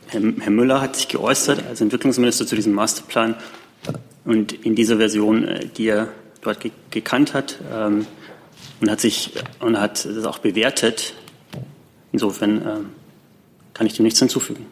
Herr, 0.09 0.21
Herr 0.41 0.51
Müller 0.51 0.81
hat 0.81 0.97
sich 0.97 1.09
geäußert 1.09 1.65
als 1.67 1.81
Entwicklungsminister 1.81 2.47
zu 2.47 2.57
diesem 2.57 2.75
Masterplan 2.75 3.37
und 4.25 4.53
in 4.53 4.75
dieser 4.75 4.99
Version, 4.99 5.47
äh, 5.47 5.67
die 5.67 5.87
er 5.87 6.09
dort 6.43 6.61
ge 6.61 6.73
gekannt 6.91 7.33
hat, 7.33 7.59
ähm, 7.73 8.07
und 8.83 8.91
hat 8.91 9.01
sich 9.01 9.31
und 9.61 9.81
hat 9.81 10.05
das 10.05 10.25
auch 10.25 10.41
bewertet. 10.41 11.15
Insofern 12.11 12.63
äh, 12.63 12.81
kann 13.73 13.87
ich 13.87 13.95
dem 13.95 14.03
nichts 14.03 14.19
hinzufügen. 14.19 14.67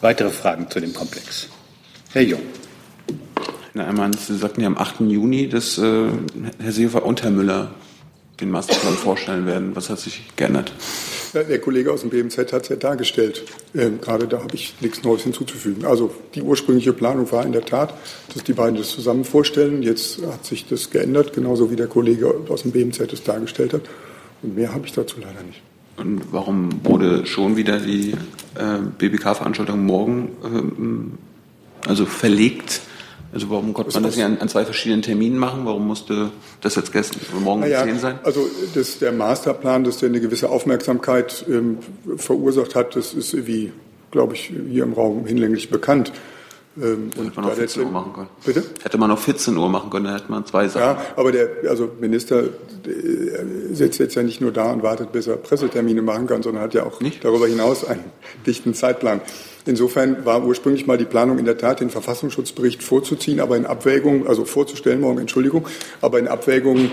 Weitere 0.00 0.30
Fragen 0.30 0.68
zu 0.70 0.80
dem 0.80 0.94
Komplex? 0.94 1.48
Herr 2.12 2.22
Jung. 2.22 2.40
Herr 3.74 3.86
Einmann, 3.86 4.14
Sie 4.14 4.36
sagten 4.36 4.62
ja 4.62 4.66
am 4.66 4.78
8. 4.78 5.00
Juni, 5.00 5.48
dass 5.48 5.76
äh, 5.78 6.08
Herr 6.58 6.72
Seehofer 6.72 7.04
und 7.04 7.22
Herr 7.22 7.30
Müller 7.30 7.70
den 8.40 8.50
Masterplan 8.50 8.94
vorstellen 8.94 9.46
werden. 9.46 9.74
Was 9.74 9.90
hat 9.90 9.98
sich 9.98 10.22
geändert? 10.36 10.72
Der 11.34 11.58
Kollege 11.58 11.92
aus 11.92 12.00
dem 12.02 12.10
BMZ 12.10 12.52
hat 12.52 12.62
es 12.62 12.68
ja 12.68 12.76
dargestellt. 12.76 13.44
Ähm, 13.74 14.00
gerade 14.00 14.26
da 14.28 14.42
habe 14.42 14.54
ich 14.54 14.74
nichts 14.80 15.02
Neues 15.02 15.22
hinzuzufügen. 15.22 15.84
Also 15.84 16.14
die 16.34 16.42
ursprüngliche 16.42 16.92
Planung 16.92 17.30
war 17.32 17.44
in 17.44 17.52
der 17.52 17.64
Tat, 17.64 17.94
dass 18.32 18.44
die 18.44 18.52
beiden 18.52 18.76
das 18.76 18.90
zusammen 18.90 19.24
vorstellen. 19.24 19.82
Jetzt 19.82 20.22
hat 20.22 20.46
sich 20.46 20.66
das 20.66 20.90
geändert, 20.90 21.32
genauso 21.32 21.70
wie 21.70 21.76
der 21.76 21.88
Kollege 21.88 22.34
aus 22.48 22.62
dem 22.62 22.72
BMZ 22.72 23.12
es 23.12 23.22
dargestellt 23.24 23.72
hat. 23.72 23.82
Und 24.42 24.54
mehr 24.54 24.72
habe 24.72 24.86
ich 24.86 24.92
dazu 24.92 25.16
leider 25.20 25.42
nicht. 25.42 25.60
Und 25.96 26.32
warum 26.32 26.84
wurde 26.84 27.26
schon 27.26 27.56
wieder 27.56 27.80
die 27.80 28.12
äh, 28.54 28.78
BBK-Veranstaltung 28.98 29.84
morgen 29.84 31.16
äh, 31.84 31.88
also 31.88 32.06
verlegt? 32.06 32.82
Also 33.32 33.50
warum 33.50 33.74
konnte 33.74 33.92
man 33.92 34.04
das 34.04 34.16
ja 34.16 34.26
an, 34.26 34.38
an, 34.38 34.48
zwei 34.48 34.64
verschiedenen 34.64 35.02
Terminen 35.02 35.38
machen? 35.38 35.60
Warum 35.64 35.86
musste 35.86 36.30
das 36.60 36.76
jetzt 36.76 36.92
gestern 36.92 37.20
morgen 37.40 37.62
um 37.62 37.68
naja, 37.68 37.84
10 37.84 37.98
sein? 37.98 38.18
Also 38.22 38.48
das, 38.74 38.98
der 38.98 39.12
Masterplan, 39.12 39.84
dass 39.84 39.98
der 39.98 40.08
eine 40.08 40.20
gewisse 40.20 40.48
Aufmerksamkeit 40.48 41.44
ähm, 41.48 41.78
verursacht 42.16 42.74
hat, 42.74 42.96
das 42.96 43.12
ist 43.12 43.46
wie, 43.46 43.72
glaube 44.10 44.34
ich, 44.34 44.52
hier 44.70 44.84
im 44.84 44.94
Raum 44.94 45.26
hinlänglich 45.26 45.68
bekannt. 45.68 46.12
Ähm, 46.80 47.10
hätte 47.16 47.32
man 47.34 47.44
noch 47.46 47.54
14 47.54 47.82
Uhr 47.82 47.90
machen 47.90 48.12
können. 48.12 48.28
Bitte? 48.44 48.62
Hätte 48.82 48.98
man 48.98 49.10
noch 49.10 49.18
14 49.18 49.56
Uhr 49.56 49.68
machen 49.68 49.90
können, 49.90 50.04
dann 50.06 50.14
hätte 50.14 50.30
man 50.30 50.46
zwei 50.46 50.68
Sachen. 50.68 50.98
Ja, 50.98 51.06
aber 51.16 51.32
der 51.32 51.48
also 51.68 51.90
Minister 52.00 52.44
sitzt 53.72 53.98
jetzt 53.98 54.14
ja 54.14 54.22
nicht 54.22 54.40
nur 54.40 54.52
da 54.52 54.72
und 54.72 54.82
wartet, 54.82 55.12
bis 55.12 55.26
er 55.26 55.36
Pressetermine 55.36 56.02
machen 56.02 56.26
kann, 56.26 56.42
sondern 56.42 56.62
hat 56.62 56.74
ja 56.74 56.84
auch 56.84 57.00
nicht? 57.00 57.24
darüber 57.24 57.46
hinaus 57.46 57.84
einen 57.84 58.04
dichten 58.46 58.74
Zeitplan. 58.74 59.20
Insofern 59.68 60.24
war 60.24 60.46
ursprünglich 60.46 60.86
mal 60.86 60.96
die 60.96 61.04
Planung 61.04 61.38
in 61.38 61.44
der 61.44 61.58
Tat, 61.58 61.80
den 61.80 61.90
Verfassungsschutzbericht 61.90 62.82
vorzuziehen, 62.82 63.38
aber 63.38 63.54
in 63.54 63.66
Abwägung, 63.66 64.26
also 64.26 64.46
vorzustellen 64.46 65.02
morgen, 65.02 65.18
Entschuldigung, 65.18 65.68
aber 66.00 66.18
in 66.18 66.26
Abwägung 66.26 66.90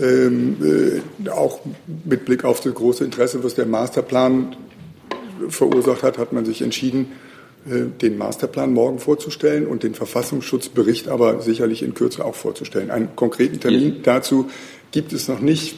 ähm, 0.00 1.02
äh, 1.24 1.28
auch 1.30 1.58
mit 2.04 2.24
Blick 2.24 2.44
auf 2.44 2.60
das 2.60 2.72
große 2.72 3.04
Interesse, 3.04 3.42
was 3.42 3.56
der 3.56 3.66
Masterplan 3.66 4.54
verursacht 5.48 6.04
hat, 6.04 6.18
hat 6.18 6.32
man 6.32 6.44
sich 6.44 6.62
entschieden, 6.62 7.12
äh, 7.68 7.86
den 8.00 8.16
Masterplan 8.16 8.72
morgen 8.72 9.00
vorzustellen 9.00 9.66
und 9.66 9.82
den 9.82 9.96
Verfassungsschutzbericht 9.96 11.08
aber 11.08 11.40
sicherlich 11.42 11.82
in 11.82 11.94
Kürze 11.94 12.24
auch 12.24 12.36
vorzustellen. 12.36 12.92
Einen 12.92 13.16
konkreten 13.16 13.58
Termin 13.58 14.02
dazu 14.04 14.48
gibt 14.92 15.12
es 15.12 15.26
noch 15.26 15.40
nicht. 15.40 15.74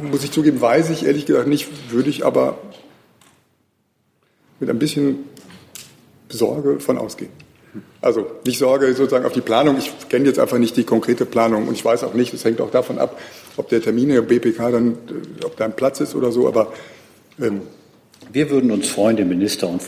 Muss 0.00 0.22
ich 0.22 0.30
zugeben, 0.30 0.60
weiß 0.60 0.90
ich 0.90 1.06
ehrlich 1.06 1.26
gesagt 1.26 1.48
nicht, 1.48 1.90
würde 1.90 2.08
ich 2.08 2.24
aber 2.24 2.58
mit 4.60 4.70
ein 4.70 4.78
bisschen 4.78 5.24
Sorge 6.28 6.80
von 6.80 6.98
ausgehen. 6.98 7.30
Also 8.00 8.26
nicht 8.46 8.58
Sorge 8.58 8.94
sozusagen 8.94 9.24
auf 9.24 9.32
die 9.32 9.40
Planung. 9.40 9.76
Ich 9.78 9.92
kenne 10.08 10.26
jetzt 10.26 10.38
einfach 10.38 10.58
nicht 10.58 10.76
die 10.76 10.84
konkrete 10.84 11.26
Planung 11.26 11.68
und 11.68 11.74
ich 11.74 11.84
weiß 11.84 12.04
auch 12.04 12.14
nicht, 12.14 12.32
es 12.32 12.44
hängt 12.44 12.60
auch 12.60 12.70
davon 12.70 12.98
ab, 12.98 13.18
ob 13.56 13.68
der 13.68 13.82
Termin 13.82 14.08
der 14.08 14.22
BPK 14.22 14.70
dann, 14.70 14.92
äh, 14.92 15.44
ob 15.44 15.56
da 15.56 15.64
ein 15.64 15.76
Platz 15.76 16.00
ist 16.00 16.14
oder 16.14 16.32
so, 16.32 16.48
aber 16.48 16.72
ähm, 17.40 17.62
wir 18.32 18.50
würden 18.50 18.70
uns 18.70 18.88
freuen, 18.88 19.16
den 19.16 19.28
Minister 19.28 19.68
und 19.68 19.80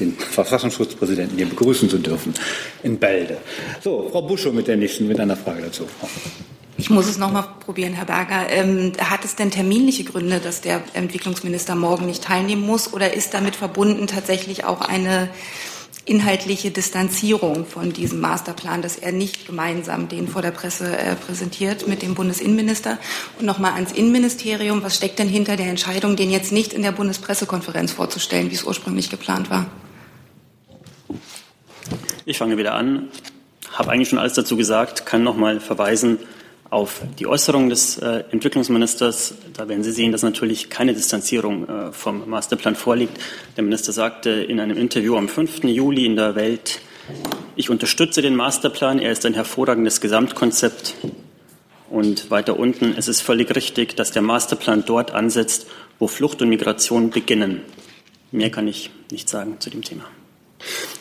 den 0.00 0.12
Verfassungsschutzpräsidenten 0.12 1.36
hier 1.36 1.48
begrüßen 1.48 1.88
zu 1.88 1.98
dürfen 1.98 2.34
in 2.82 2.98
Bälde. 2.98 3.38
So, 3.82 4.08
Frau 4.10 4.22
Buschow 4.22 4.52
mit 4.52 4.68
der 4.68 4.76
nächsten, 4.76 5.08
mit 5.08 5.18
einer 5.18 5.36
Frage 5.36 5.62
dazu. 5.62 5.84
Ich 6.78 6.90
muss 6.90 7.08
es 7.08 7.16
noch 7.16 7.32
mal 7.32 7.42
probieren, 7.64 7.94
Herr 7.94 8.04
Berger. 8.04 8.50
Ähm, 8.50 8.92
hat 8.98 9.24
es 9.24 9.34
denn 9.34 9.50
terminliche 9.50 10.04
Gründe, 10.04 10.40
dass 10.40 10.60
der 10.60 10.82
Entwicklungsminister 10.92 11.74
morgen 11.74 12.04
nicht 12.04 12.24
teilnehmen 12.24 12.66
muss? 12.66 12.92
Oder 12.92 13.14
ist 13.14 13.32
damit 13.32 13.56
verbunden 13.56 14.06
tatsächlich 14.06 14.64
auch 14.64 14.82
eine 14.82 15.30
inhaltliche 16.04 16.70
Distanzierung 16.70 17.64
von 17.64 17.94
diesem 17.94 18.20
Masterplan, 18.20 18.82
dass 18.82 18.96
er 18.96 19.10
nicht 19.10 19.46
gemeinsam 19.46 20.08
den 20.08 20.28
vor 20.28 20.42
der 20.42 20.50
Presse 20.50 20.96
äh, 20.96 21.16
präsentiert 21.16 21.88
mit 21.88 22.02
dem 22.02 22.14
Bundesinnenminister. 22.14 22.98
Und 23.38 23.46
nochmal 23.46 23.72
ans 23.72 23.92
Innenministerium, 23.92 24.82
was 24.82 24.96
steckt 24.96 25.18
denn 25.18 25.28
hinter 25.28 25.56
der 25.56 25.66
Entscheidung, 25.66 26.14
den 26.14 26.30
jetzt 26.30 26.52
nicht 26.52 26.74
in 26.74 26.82
der 26.82 26.92
Bundespressekonferenz 26.92 27.90
vorzustellen, 27.92 28.50
wie 28.50 28.54
es 28.54 28.64
ursprünglich 28.64 29.08
geplant 29.08 29.48
war? 29.48 29.66
Ich 32.26 32.36
fange 32.36 32.58
wieder 32.58 32.74
an, 32.74 33.08
habe 33.72 33.90
eigentlich 33.90 34.10
schon 34.10 34.18
alles 34.18 34.34
dazu 34.34 34.56
gesagt, 34.56 35.06
kann 35.06 35.22
nochmal 35.22 35.58
verweisen 35.58 36.18
auf 36.70 37.02
die 37.18 37.26
Äußerung 37.26 37.68
des 37.68 37.98
äh, 37.98 38.24
Entwicklungsministers. 38.30 39.34
Da 39.54 39.68
werden 39.68 39.84
Sie 39.84 39.92
sehen, 39.92 40.12
dass 40.12 40.22
natürlich 40.22 40.68
keine 40.68 40.94
Distanzierung 40.94 41.68
äh, 41.68 41.92
vom 41.92 42.28
Masterplan 42.28 42.74
vorliegt. 42.74 43.18
Der 43.56 43.64
Minister 43.64 43.92
sagte 43.92 44.30
in 44.30 44.60
einem 44.60 44.76
Interview 44.76 45.16
am 45.16 45.28
5. 45.28 45.64
Juli 45.64 46.06
in 46.06 46.16
der 46.16 46.34
Welt, 46.34 46.80
ich 47.54 47.70
unterstütze 47.70 48.20
den 48.20 48.34
Masterplan, 48.34 48.98
er 48.98 49.12
ist 49.12 49.24
ein 49.24 49.34
hervorragendes 49.34 50.00
Gesamtkonzept. 50.00 50.94
Und 51.88 52.30
weiter 52.30 52.58
unten, 52.58 52.94
es 52.98 53.06
ist 53.06 53.20
völlig 53.20 53.54
richtig, 53.54 53.94
dass 53.96 54.10
der 54.10 54.22
Masterplan 54.22 54.84
dort 54.84 55.12
ansetzt, 55.12 55.68
wo 56.00 56.08
Flucht 56.08 56.42
und 56.42 56.48
Migration 56.48 57.10
beginnen. 57.10 57.62
Mehr 58.32 58.50
kann 58.50 58.66
ich 58.66 58.90
nicht 59.12 59.28
sagen 59.28 59.60
zu 59.60 59.70
dem 59.70 59.82
Thema. 59.82 60.04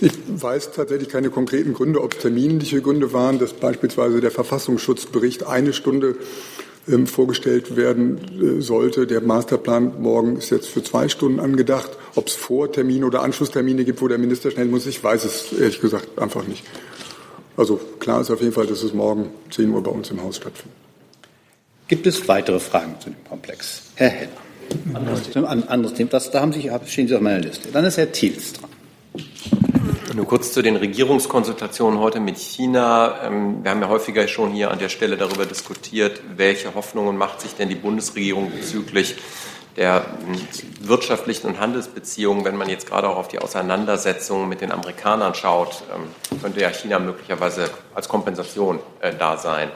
Ich 0.01 0.11
weiß 0.27 0.71
tatsächlich 0.71 1.09
keine 1.09 1.29
konkreten 1.29 1.73
Gründe, 1.73 2.01
ob 2.01 2.13
es 2.13 2.19
terminliche 2.19 2.81
Gründe 2.81 3.13
waren, 3.13 3.39
dass 3.39 3.53
beispielsweise 3.53 4.21
der 4.21 4.31
Verfassungsschutzbericht 4.31 5.45
eine 5.45 5.73
Stunde 5.73 6.15
ähm, 6.87 7.07
vorgestellt 7.07 7.75
werden 7.75 8.59
äh, 8.59 8.61
sollte. 8.61 9.07
Der 9.07 9.21
Masterplan 9.21 10.01
morgen 10.01 10.37
ist 10.37 10.51
jetzt 10.51 10.67
für 10.67 10.83
zwei 10.83 11.09
Stunden 11.09 11.39
angedacht. 11.39 11.89
Ob 12.15 12.27
es 12.27 12.35
Vortermine 12.35 13.05
oder 13.05 13.23
Anschlusstermine 13.23 13.85
gibt, 13.85 14.01
wo 14.01 14.07
der 14.07 14.17
Minister 14.17 14.51
schnell 14.51 14.67
muss, 14.67 14.85
ich 14.85 15.03
weiß 15.03 15.25
es 15.25 15.53
ehrlich 15.53 15.81
gesagt 15.81 16.19
einfach 16.19 16.45
nicht. 16.47 16.63
Also 17.57 17.79
klar 17.99 18.21
ist 18.21 18.31
auf 18.31 18.41
jeden 18.41 18.53
Fall, 18.53 18.67
dass 18.67 18.83
es 18.83 18.93
morgen 18.93 19.31
10 19.49 19.69
Uhr 19.71 19.81
bei 19.81 19.91
uns 19.91 20.11
im 20.11 20.21
Haus 20.21 20.35
stattfindet. 20.35 20.77
Gibt 21.87 22.05
es 22.07 22.27
weitere 22.27 22.59
Fragen 22.59 22.95
zu 22.99 23.09
dem 23.09 23.23
Komplex? 23.27 23.83
Herr 23.95 24.09
Heller. 24.09 24.31
Anderes 24.93 25.29
Thema. 25.29 25.47
Anderes 25.49 25.93
Thema. 25.93 26.09
Das, 26.09 26.31
da 26.31 26.41
haben 26.41 26.51
Sie, 26.51 26.69
stehen 26.87 27.07
Sie 27.07 27.15
auf 27.15 27.21
meiner 27.21 27.39
Liste. 27.39 27.69
Dann 27.71 27.85
ist 27.85 27.97
Herr 27.97 28.11
Thiels 28.11 28.53
dran. 28.53 28.69
Nur 30.13 30.25
kurz 30.27 30.53
zu 30.53 30.61
den 30.61 30.77
Regierungskonsultationen 30.77 31.99
heute 31.99 32.19
mit 32.19 32.37
China. 32.37 33.19
Ähm, 33.23 33.63
wir 33.63 33.71
haben 33.71 33.81
ja 33.81 33.89
häufiger 33.89 34.27
schon 34.27 34.51
hier 34.51 34.71
an 34.71 34.79
der 34.79 34.89
Stelle 34.89 35.17
darüber 35.17 35.45
diskutiert, 35.45 36.21
welche 36.35 36.73
Hoffnungen 36.73 37.17
macht 37.17 37.41
sich 37.41 37.55
denn 37.55 37.69
die 37.69 37.75
Bundesregierung 37.75 38.51
bezüglich 38.51 39.15
der 39.75 40.05
hm, 40.25 40.87
wirtschaftlichen 40.87 41.47
und 41.47 41.59
Handelsbeziehungen, 41.59 42.45
wenn 42.45 42.55
man 42.55 42.69
jetzt 42.69 42.87
gerade 42.87 43.09
auch 43.09 43.17
auf 43.17 43.27
die 43.27 43.39
Auseinandersetzungen 43.39 44.47
mit 44.47 44.61
den 44.61 44.71
Amerikanern 44.71 45.35
schaut, 45.35 45.83
ähm, 45.93 46.39
könnte 46.41 46.61
ja 46.61 46.69
China 46.69 46.99
möglicherweise 46.99 47.69
als 47.93 48.07
Kompensation 48.07 48.79
äh, 49.01 49.13
da 49.13 49.37
sein. 49.37 49.69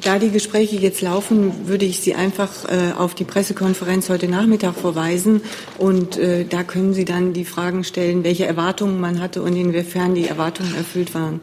Da 0.00 0.18
die 0.18 0.30
Gespräche 0.30 0.76
jetzt 0.76 1.02
laufen, 1.02 1.68
würde 1.68 1.84
ich 1.84 2.00
Sie 2.00 2.14
einfach 2.14 2.64
äh, 2.64 2.92
auf 2.96 3.14
die 3.14 3.24
Pressekonferenz 3.24 4.08
heute 4.08 4.26
Nachmittag 4.26 4.74
verweisen. 4.74 5.42
Und 5.76 6.16
äh, 6.16 6.46
da 6.46 6.62
können 6.62 6.94
Sie 6.94 7.04
dann 7.04 7.34
die 7.34 7.44
Fragen 7.44 7.84
stellen, 7.84 8.24
welche 8.24 8.46
Erwartungen 8.46 9.00
man 9.00 9.20
hatte 9.20 9.42
und 9.42 9.54
inwiefern 9.54 10.14
die 10.14 10.28
Erwartungen 10.28 10.74
erfüllt 10.74 11.14
waren. 11.14 11.40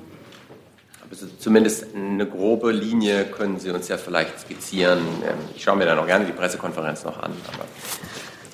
Also 1.11 1.27
zumindest 1.37 1.87
eine 1.95 2.25
grobe 2.25 2.71
Linie 2.71 3.25
können 3.25 3.59
Sie 3.59 3.69
uns 3.69 3.87
ja 3.87 3.97
vielleicht 3.97 4.39
skizzieren. 4.39 4.99
Ähm, 5.23 5.37
ich 5.55 5.63
schaue 5.63 5.77
mir 5.77 5.85
dann 5.85 5.99
auch 5.99 6.07
gerne 6.07 6.25
die 6.25 6.31
Pressekonferenz 6.31 7.03
noch 7.03 7.21
an. 7.21 7.31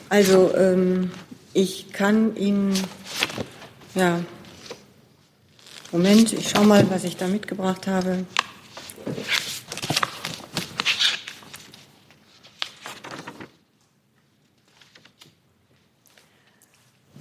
also 0.09 0.53
ähm, 0.57 1.11
ich 1.53 1.93
kann 1.93 2.35
Ihnen, 2.35 2.73
ja, 3.93 4.19
Moment, 5.93 6.33
ich 6.33 6.49
schaue 6.49 6.65
mal, 6.65 6.85
was 6.89 7.05
ich 7.05 7.15
da 7.15 7.27
mitgebracht 7.27 7.87
habe. 7.87 8.25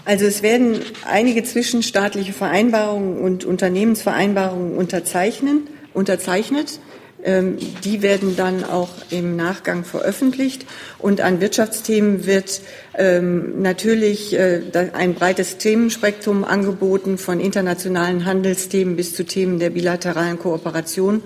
Also 0.05 0.27
es 0.27 0.43
werden 0.43 0.81
einige 1.07 1.45
zwischenstaatliche 1.45 2.33
Vereinbarungen 2.33 3.19
und 3.19 3.45
Unternehmensvereinbarungen 3.45 4.77
unterzeichnen, 4.77 5.69
unterzeichnet. 5.95 6.79
Ähm, 7.25 7.57
die 7.83 8.03
werden 8.03 8.37
dann 8.37 8.65
auch 8.65 8.91
im 9.09 9.35
Nachgang 9.35 9.85
veröffentlicht. 9.85 10.67
Und 10.99 11.23
an 11.23 11.41
Wirtschaftsthemen 11.41 12.27
wird 12.27 12.61
ähm, 12.99 13.63
natürlich 13.63 14.35
äh, 14.35 14.61
ein 14.93 15.15
breites 15.15 15.57
Themenspektrum 15.57 16.45
angeboten, 16.45 17.17
von 17.17 17.41
internationalen 17.41 18.27
Handelsthemen 18.27 18.97
bis 18.97 19.15
zu 19.15 19.25
Themen 19.25 19.59
der 19.59 19.71
bilateralen 19.71 20.39
Kooperation. 20.39 21.23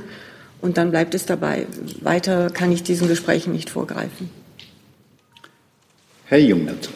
Und 0.61 0.79
dann 0.79 0.93
bleibt 0.93 1.15
es 1.15 1.27
dabei. 1.27 1.67
Weiter 2.01 2.51
kann 2.51 2.71
ich 2.71 2.85
diesen 2.85 3.09
Gesprächen 3.09 3.53
nicht 3.53 3.71
vorgreifen. 3.71 4.31
Herr 6.27 6.39
Jung 6.39 6.67
dazu. 6.67 6.91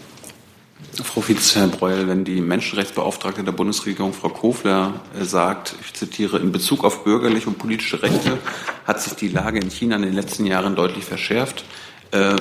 Frau 0.92 1.22
Vize, 1.22 1.58
Herr 1.58 1.68
Breuel, 1.68 2.06
wenn 2.06 2.24
die 2.24 2.40
Menschenrechtsbeauftragte 2.42 3.42
der 3.42 3.52
Bundesregierung, 3.52 4.12
Frau 4.12 4.28
Kofler, 4.28 5.00
äh, 5.18 5.24
sagt, 5.24 5.74
ich 5.80 5.94
zitiere, 5.94 6.38
in 6.38 6.52
Bezug 6.52 6.84
auf 6.84 7.04
bürgerliche 7.04 7.48
und 7.48 7.58
politische 7.58 8.02
Rechte 8.02 8.38
hat 8.86 9.00
sich 9.00 9.14
die 9.14 9.28
Lage 9.28 9.58
in 9.58 9.70
China 9.70 9.96
in 9.96 10.02
den 10.02 10.12
letzten 10.12 10.44
Jahren 10.44 10.76
deutlich 10.76 11.04
verschärft, 11.04 11.64
äh, 12.10 12.36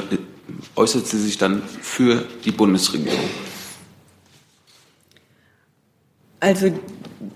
äußert 0.75 1.07
sie 1.07 1.19
sich 1.19 1.37
dann 1.37 1.63
für 1.81 2.25
die 2.43 2.51
Bundesregierung? 2.51 3.19
Also, 6.41 6.73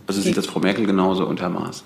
also 0.07 0.22
sieht 0.22 0.36
das 0.36 0.47
Frau 0.47 0.59
Merkel 0.59 0.86
genauso 0.86 1.26
und 1.26 1.39
Herr 1.39 1.49
Maas? 1.49 1.84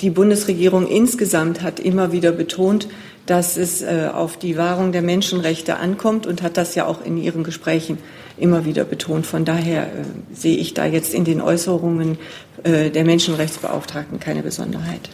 Die 0.00 0.10
Bundesregierung 0.10 0.86
insgesamt 0.86 1.62
hat 1.62 1.80
immer 1.80 2.12
wieder 2.12 2.32
betont, 2.32 2.88
dass 3.26 3.56
es 3.56 3.82
äh, 3.82 4.08
auf 4.12 4.36
die 4.36 4.56
Wahrung 4.56 4.92
der 4.92 5.02
Menschenrechte 5.02 5.76
ankommt 5.76 6.26
und 6.26 6.42
hat 6.42 6.56
das 6.56 6.74
ja 6.74 6.86
auch 6.86 7.04
in 7.04 7.18
ihren 7.18 7.44
Gesprächen 7.44 7.98
immer 8.36 8.64
wieder 8.64 8.84
betont. 8.84 9.26
Von 9.26 9.44
daher 9.44 9.84
äh, 9.84 10.04
sehe 10.32 10.56
ich 10.56 10.74
da 10.74 10.86
jetzt 10.86 11.14
in 11.14 11.24
den 11.24 11.40
Äußerungen 11.40 12.18
äh, 12.62 12.90
der 12.90 13.04
Menschenrechtsbeauftragten 13.04 14.20
keine 14.20 14.42
Besonderheit. 14.42 15.10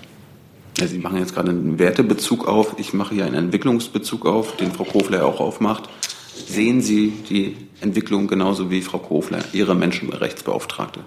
Ja, 0.79 0.87
Sie 0.87 0.99
machen 0.99 1.19
jetzt 1.19 1.35
gerade 1.35 1.51
einen 1.51 1.79
Wertebezug 1.79 2.47
auf. 2.47 2.77
Ich 2.79 2.93
mache 2.93 3.15
hier 3.15 3.25
einen 3.25 3.35
Entwicklungsbezug 3.35 4.27
auf, 4.27 4.57
den 4.57 4.71
Frau 4.71 4.85
Kofler 4.85 5.27
auch 5.27 5.41
aufmacht. 5.41 5.89
Sehen 6.47 6.83
Sie 6.83 7.13
die 7.29 7.57
Entwicklung 7.81 8.29
genauso 8.29 8.71
wie 8.71 8.83
Frau 8.83 8.99
Kofler, 8.99 9.41
Ihre 9.53 9.75
Menschenrechtsbeauftragte? 9.75 11.01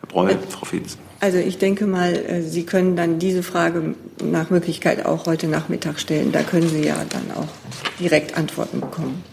Herr 0.00 0.08
Breul, 0.08 0.38
Frau 0.48 0.64
Fietz. 0.64 0.98
Also 1.18 1.38
ich 1.38 1.58
denke 1.58 1.86
mal, 1.86 2.14
äh, 2.14 2.42
Sie 2.42 2.64
können 2.64 2.94
dann 2.94 3.18
diese 3.18 3.42
Frage 3.42 3.94
nach 4.22 4.50
Möglichkeit 4.50 5.04
auch 5.04 5.26
heute 5.26 5.48
Nachmittag 5.48 5.98
stellen. 5.98 6.30
Da 6.30 6.42
können 6.42 6.68
Sie 6.68 6.84
ja 6.84 6.96
dann 7.08 7.36
auch 7.36 7.48
direkt 7.98 8.36
Antworten 8.36 8.80
bekommen. 8.80 9.24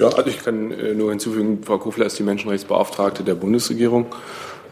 Ja, 0.00 0.08
also 0.08 0.30
ich 0.30 0.42
kann 0.42 0.70
äh, 0.70 0.94
nur 0.94 1.10
hinzufügen, 1.10 1.62
Frau 1.62 1.76
Kofler 1.76 2.06
ist 2.06 2.18
die 2.18 2.22
Menschenrechtsbeauftragte 2.22 3.22
der 3.22 3.34
Bundesregierung. 3.34 4.06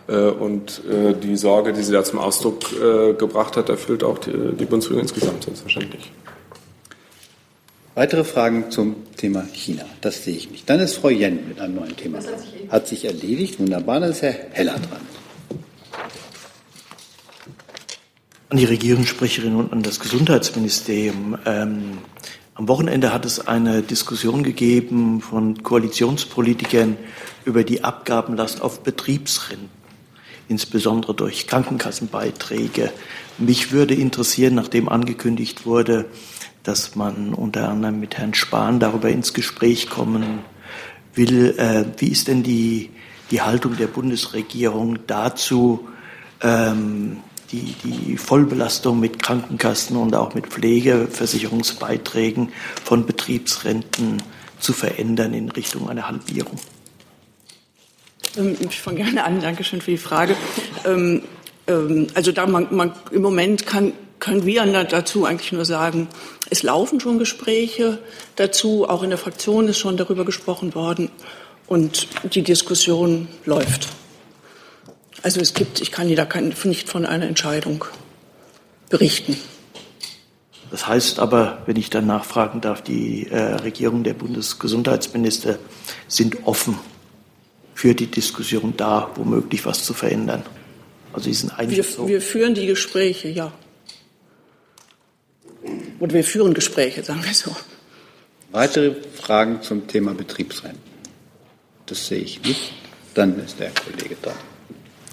Äh, 0.08 0.14
und 0.14 0.80
äh, 0.90 1.12
die 1.12 1.36
Sorge, 1.36 1.74
die 1.74 1.82
sie 1.82 1.92
da 1.92 2.02
zum 2.02 2.18
Ausdruck 2.18 2.60
gebracht 3.18 3.56
hat, 3.56 3.68
erfüllt 3.68 4.02
auch 4.02 4.18
die, 4.18 4.30
Bundesregierung 4.30 5.02
insgesamt 5.02 5.44
selbstverständlich. 5.44 6.10
Weitere 7.94 8.24
Fragen 8.24 8.70
zum 8.70 8.96
Thema 9.16 9.46
China? 9.52 9.84
Das 10.00 10.24
sehe 10.24 10.36
ich 10.36 10.50
nicht. 10.50 10.70
Dann 10.70 10.80
ist 10.80 10.94
Frau 10.94 11.10
Jen 11.10 11.48
mit 11.48 11.60
einem 11.60 11.74
neuen 11.74 11.96
Thema. 11.96 12.18
Hat 12.18 12.26
sich, 12.26 12.70
hat 12.70 12.88
sich 12.88 13.04
erledigt. 13.04 13.60
Wunderbar, 13.60 14.00
dann 14.00 14.10
ist 14.10 14.22
Herr 14.22 14.34
Heller 14.52 14.74
dran. 14.74 15.00
An 18.50 18.56
die 18.56 18.64
Regierungssprecherin 18.64 19.56
und 19.56 19.72
an 19.72 19.82
das 19.82 20.00
Gesundheitsministerium. 20.00 21.36
Ähm, 21.44 21.98
Am 22.58 22.66
Wochenende 22.66 23.12
hat 23.12 23.24
es 23.24 23.46
eine 23.46 23.82
Diskussion 23.82 24.42
gegeben 24.42 25.20
von 25.20 25.62
Koalitionspolitikern 25.62 26.96
über 27.44 27.62
die 27.62 27.84
Abgabenlast 27.84 28.62
auf 28.62 28.82
Betriebsrenten, 28.82 29.68
insbesondere 30.48 31.14
durch 31.14 31.46
Krankenkassenbeiträge. 31.46 32.90
Mich 33.38 33.70
würde 33.70 33.94
interessieren, 33.94 34.56
nachdem 34.56 34.88
angekündigt 34.88 35.66
wurde, 35.66 36.06
dass 36.64 36.96
man 36.96 37.32
unter 37.32 37.68
anderem 37.68 38.00
mit 38.00 38.18
Herrn 38.18 38.34
Spahn 38.34 38.80
darüber 38.80 39.08
ins 39.08 39.34
Gespräch 39.34 39.88
kommen 39.88 40.40
will, 41.14 41.54
äh, 41.58 41.84
wie 41.98 42.08
ist 42.08 42.26
denn 42.26 42.42
die, 42.42 42.90
die 43.30 43.40
Haltung 43.40 43.76
der 43.76 43.86
Bundesregierung 43.86 44.98
dazu, 45.06 45.86
ähm, 46.42 47.18
die, 47.52 47.74
die 47.84 48.16
Vollbelastung 48.16 49.00
mit 49.00 49.22
Krankenkassen 49.22 49.96
und 49.96 50.14
auch 50.14 50.34
mit 50.34 50.48
Pflegeversicherungsbeiträgen 50.48 52.52
von 52.84 53.06
Betriebsrenten 53.06 54.22
zu 54.60 54.72
verändern 54.72 55.34
in 55.34 55.50
Richtung 55.50 55.88
einer 55.88 56.08
Halbierung? 56.08 56.58
Ähm, 58.36 58.56
ich 58.60 58.80
fange 58.80 58.98
gerne 58.98 59.24
an. 59.24 59.40
Dankeschön 59.40 59.80
für 59.80 59.92
die 59.92 59.98
Frage. 59.98 60.36
Ähm, 60.84 61.22
ähm, 61.66 62.08
also 62.14 62.32
da 62.32 62.46
man, 62.46 62.74
man 62.74 62.92
im 63.10 63.22
Moment 63.22 63.66
kann, 63.66 63.92
können 64.18 64.44
wir 64.44 64.66
dazu 64.84 65.24
eigentlich 65.24 65.52
nur 65.52 65.64
sagen, 65.64 66.08
es 66.50 66.62
laufen 66.62 67.00
schon 67.00 67.18
Gespräche 67.18 67.98
dazu. 68.36 68.88
Auch 68.88 69.02
in 69.02 69.10
der 69.10 69.18
Fraktion 69.18 69.68
ist 69.68 69.78
schon 69.78 69.96
darüber 69.96 70.24
gesprochen 70.24 70.74
worden. 70.74 71.10
Und 71.66 72.08
die 72.34 72.42
Diskussion 72.42 73.28
läuft. 73.44 73.88
Also 75.22 75.40
es 75.40 75.54
gibt, 75.54 75.80
ich 75.80 75.90
kann 75.90 76.14
da 76.14 76.28
nicht 76.64 76.88
von 76.88 77.04
einer 77.04 77.26
Entscheidung 77.26 77.84
berichten. 78.88 79.36
Das 80.70 80.86
heißt 80.86 81.18
aber, 81.18 81.62
wenn 81.66 81.76
ich 81.76 81.90
dann 81.90 82.06
nachfragen 82.06 82.60
darf, 82.60 82.82
die 82.82 83.26
äh, 83.28 83.38
Regierung 83.38 84.04
der 84.04 84.14
Bundesgesundheitsminister 84.14 85.58
sind 86.08 86.46
offen 86.46 86.78
für 87.74 87.94
die 87.94 88.06
Diskussion 88.06 88.74
da, 88.76 89.10
womöglich 89.14 89.64
was 89.64 89.84
zu 89.84 89.94
verändern. 89.94 90.42
Also 91.12 91.24
sie 91.24 91.34
sind 91.34 91.58
eigentlich 91.58 91.78
wir, 91.78 91.84
so. 91.84 92.08
wir 92.08 92.20
führen 92.20 92.54
die 92.54 92.66
Gespräche, 92.66 93.28
ja. 93.28 93.52
Und 95.98 96.12
wir 96.12 96.24
führen 96.24 96.54
Gespräche, 96.54 97.02
sagen 97.02 97.24
wir 97.24 97.34
so. 97.34 97.56
Weitere 98.50 98.94
Fragen 99.14 99.62
zum 99.62 99.86
Thema 99.86 100.14
Betriebsrenten? 100.14 100.80
Das 101.86 102.06
sehe 102.06 102.20
ich 102.20 102.42
nicht. 102.42 102.72
Dann 103.14 103.38
ist 103.40 103.58
der 103.58 103.70
Kollege 103.70 104.16
da. 104.20 104.32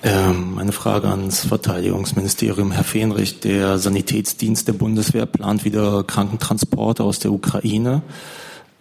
Ähm, 0.06 0.60
eine 0.60 0.72
Frage 0.72 1.08
ans 1.08 1.48
Verteidigungsministerium. 1.48 2.72
Herr 2.72 2.84
Fenrich, 2.84 3.40
der 3.40 3.80
Sanitätsdienst 3.80 4.68
der 4.68 4.74
Bundeswehr 4.74 5.26
plant 5.26 5.66
wieder 5.66 6.04
Krankentransporte 6.04 7.04
aus 7.04 7.18
der 7.18 7.32
Ukraine. 7.32 8.04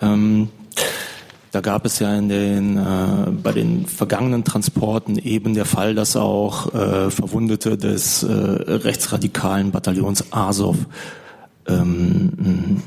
Ähm, 0.03 0.51
da 1.51 1.63
gab 1.63 1.87
es 1.87 1.99
ja 1.99 2.15
in 2.15 2.29
den, 2.29 2.77
äh, 2.77 3.31
bei 3.43 3.53
den 3.53 3.87
vergangenen 3.87 4.45
Transporten 4.45 5.17
eben 5.17 5.55
der 5.55 5.65
Fall, 5.65 5.95
dass 5.95 6.15
auch 6.15 6.75
äh, 6.75 7.11
Verwundete 7.11 7.79
des 7.79 8.23
äh, 8.23 8.31
rechtsradikalen 8.31 9.71
Bataillons 9.71 10.31
Azov 10.31 10.77
ähm, 11.67 12.83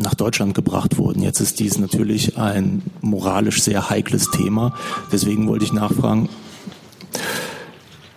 nach 0.00 0.14
Deutschland 0.14 0.54
gebracht 0.54 0.96
wurden. 0.96 1.20
Jetzt 1.20 1.40
ist 1.40 1.60
dies 1.60 1.78
natürlich 1.78 2.38
ein 2.38 2.80
moralisch 3.02 3.60
sehr 3.60 3.90
heikles 3.90 4.30
Thema. 4.30 4.72
Deswegen 5.12 5.46
wollte 5.46 5.66
ich 5.66 5.74
nachfragen, 5.74 6.30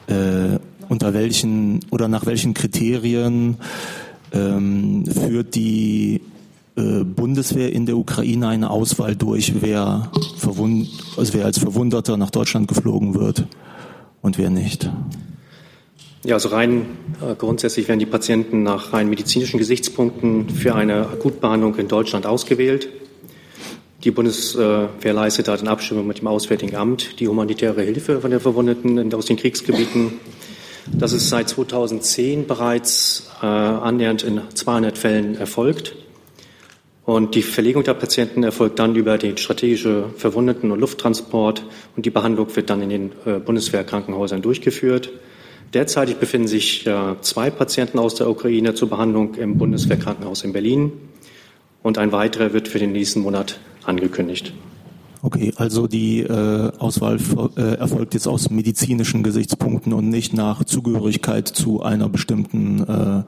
äh, 0.08 0.60
unter 0.90 1.14
welchen 1.14 1.80
oder 1.92 2.08
nach 2.08 2.26
welchen 2.26 2.54
Kriterien 2.54 3.58
ähm, 4.32 5.06
führt 5.06 5.56
die 5.56 6.22
äh, 6.76 7.04
Bundeswehr 7.04 7.72
in 7.72 7.86
der 7.86 7.98
Ukraine 7.98 8.48
eine 8.48 8.70
Auswahl 8.70 9.16
durch, 9.16 9.62
wer, 9.62 10.12
verwund 10.38 10.90
also 11.18 11.34
wer 11.36 11.46
als 11.46 11.60
Verwundeter 11.60 12.18
nach 12.18 12.32
Deutschland 12.32 12.68
geflogen 12.68 13.16
wird 13.16 13.46
und 14.22 14.38
wer 14.38 14.50
nicht? 14.50 14.90
Ja, 16.24 16.36
also 16.36 16.50
rein 16.50 16.86
äh, 17.22 17.36
grundsätzlich 17.36 17.88
werden 17.88 18.00
die 18.00 18.06
Patienten 18.06 18.64
nach 18.64 18.94
rein 18.94 19.10
medizinischen 19.10 19.58
Gesichtspunkten 19.58 20.50
für 20.50 20.74
eine 20.74 21.08
Akutbehandlung 21.08 21.76
in 21.76 21.88
Deutschland 21.88 22.26
ausgewählt. 22.26 22.88
Die 24.04 24.12
Bundeswehr 24.12 24.90
leistet 25.02 25.48
da 25.48 25.56
in 25.56 25.70
Abstimmung 25.70 26.06
mit 26.06 26.20
dem 26.20 26.28
Auswärtigen 26.28 26.76
Amt 26.76 27.22
die 27.22 27.28
humanitäre 27.30 27.84
Hilfe 27.84 28.20
von 28.20 28.32
den 28.32 28.42
Verwundeten 28.42 29.14
aus 29.14 29.28
den 29.28 29.38
Kriegsgebieten. 29.38 30.20
Das 30.92 31.14
ist 31.14 31.30
seit 31.30 31.48
2010 31.48 32.46
bereits 32.46 33.32
äh, 33.42 33.46
annähernd 33.46 34.24
in 34.24 34.42
200 34.54 34.98
Fällen 34.98 35.36
erfolgt. 35.36 35.96
Und 37.06 37.36
die 37.36 37.42
Verlegung 37.42 37.86
der 37.86 37.94
Patienten 37.94 38.44
erfolgt 38.44 38.80
dann 38.80 38.94
über 38.96 39.18
den 39.18 39.38
strategischen 39.38 40.14
Verwundeten- 40.18 40.72
und 40.72 40.82
Lufttransport 40.82 41.64
und 41.96 42.06
die 42.06 42.10
Behandlung 42.10 42.54
wird 42.54 42.70
dann 42.70 42.82
in 42.82 42.90
den 42.90 43.12
äh, 43.26 43.40
Bundeswehrkrankenhäusern 43.40 44.42
durchgeführt. 44.42 45.12
Derzeitig 45.74 46.18
befinden 46.18 46.50
sich 46.50 46.86
äh, 46.86 47.16
zwei 47.22 47.50
Patienten 47.50 48.00
aus 48.00 48.16
der 48.16 48.30
Ukraine 48.30 48.74
zur 48.74 48.90
Behandlung 48.90 49.36
im 49.36 49.58
Bundeswehrkrankenhaus 49.58 50.44
in 50.44 50.52
Berlin 50.52 50.92
und 51.82 51.98
ein 51.98 52.12
weiterer 52.12 52.52
wird 52.52 52.68
für 52.68 52.80
den 52.80 52.92
nächsten 52.92 53.22
Monat 53.22 53.60
angekündigt. 53.86 54.54
Okay, 55.22 55.54
also 55.56 55.88
die 55.88 56.20
äh, 56.20 56.72
Auswahl 56.80 57.18
äh, 57.56 57.76
erfolgt 57.76 58.14
jetzt 58.14 58.28
aus 58.28 58.50
medizinischen 58.50 59.24
Gesichtspunkten 59.24 59.94
und 59.94 60.10
nicht 60.10 60.34
nach 60.34 60.66
Zugehörigkeit 60.66 61.48
zu 61.48 61.82
einer 61.82 62.10
bestimmten, 62.10 62.84
äh, 62.84 63.24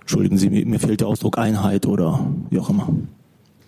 entschuldigen 0.00 0.38
Sie, 0.38 0.48
mir 0.50 0.78
fehlt 0.78 1.00
der 1.00 1.08
Ausdruck 1.08 1.36
Einheit 1.36 1.86
oder 1.86 2.32
wie 2.50 2.60
auch 2.60 2.70
immer. 2.70 2.88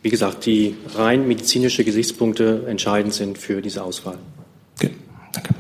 Wie 0.03 0.11
gesagt, 0.11 0.47
die 0.47 0.77
rein 0.95 1.27
medizinische 1.27 1.83
Gesichtspunkte 1.83 2.65
entscheidend 2.69 3.13
sind 3.13 3.39
für 3.39 3.61
diese 3.61 3.83
Auswahl. 3.83 4.19
Okay, 4.77 4.93
danke. 5.33 5.55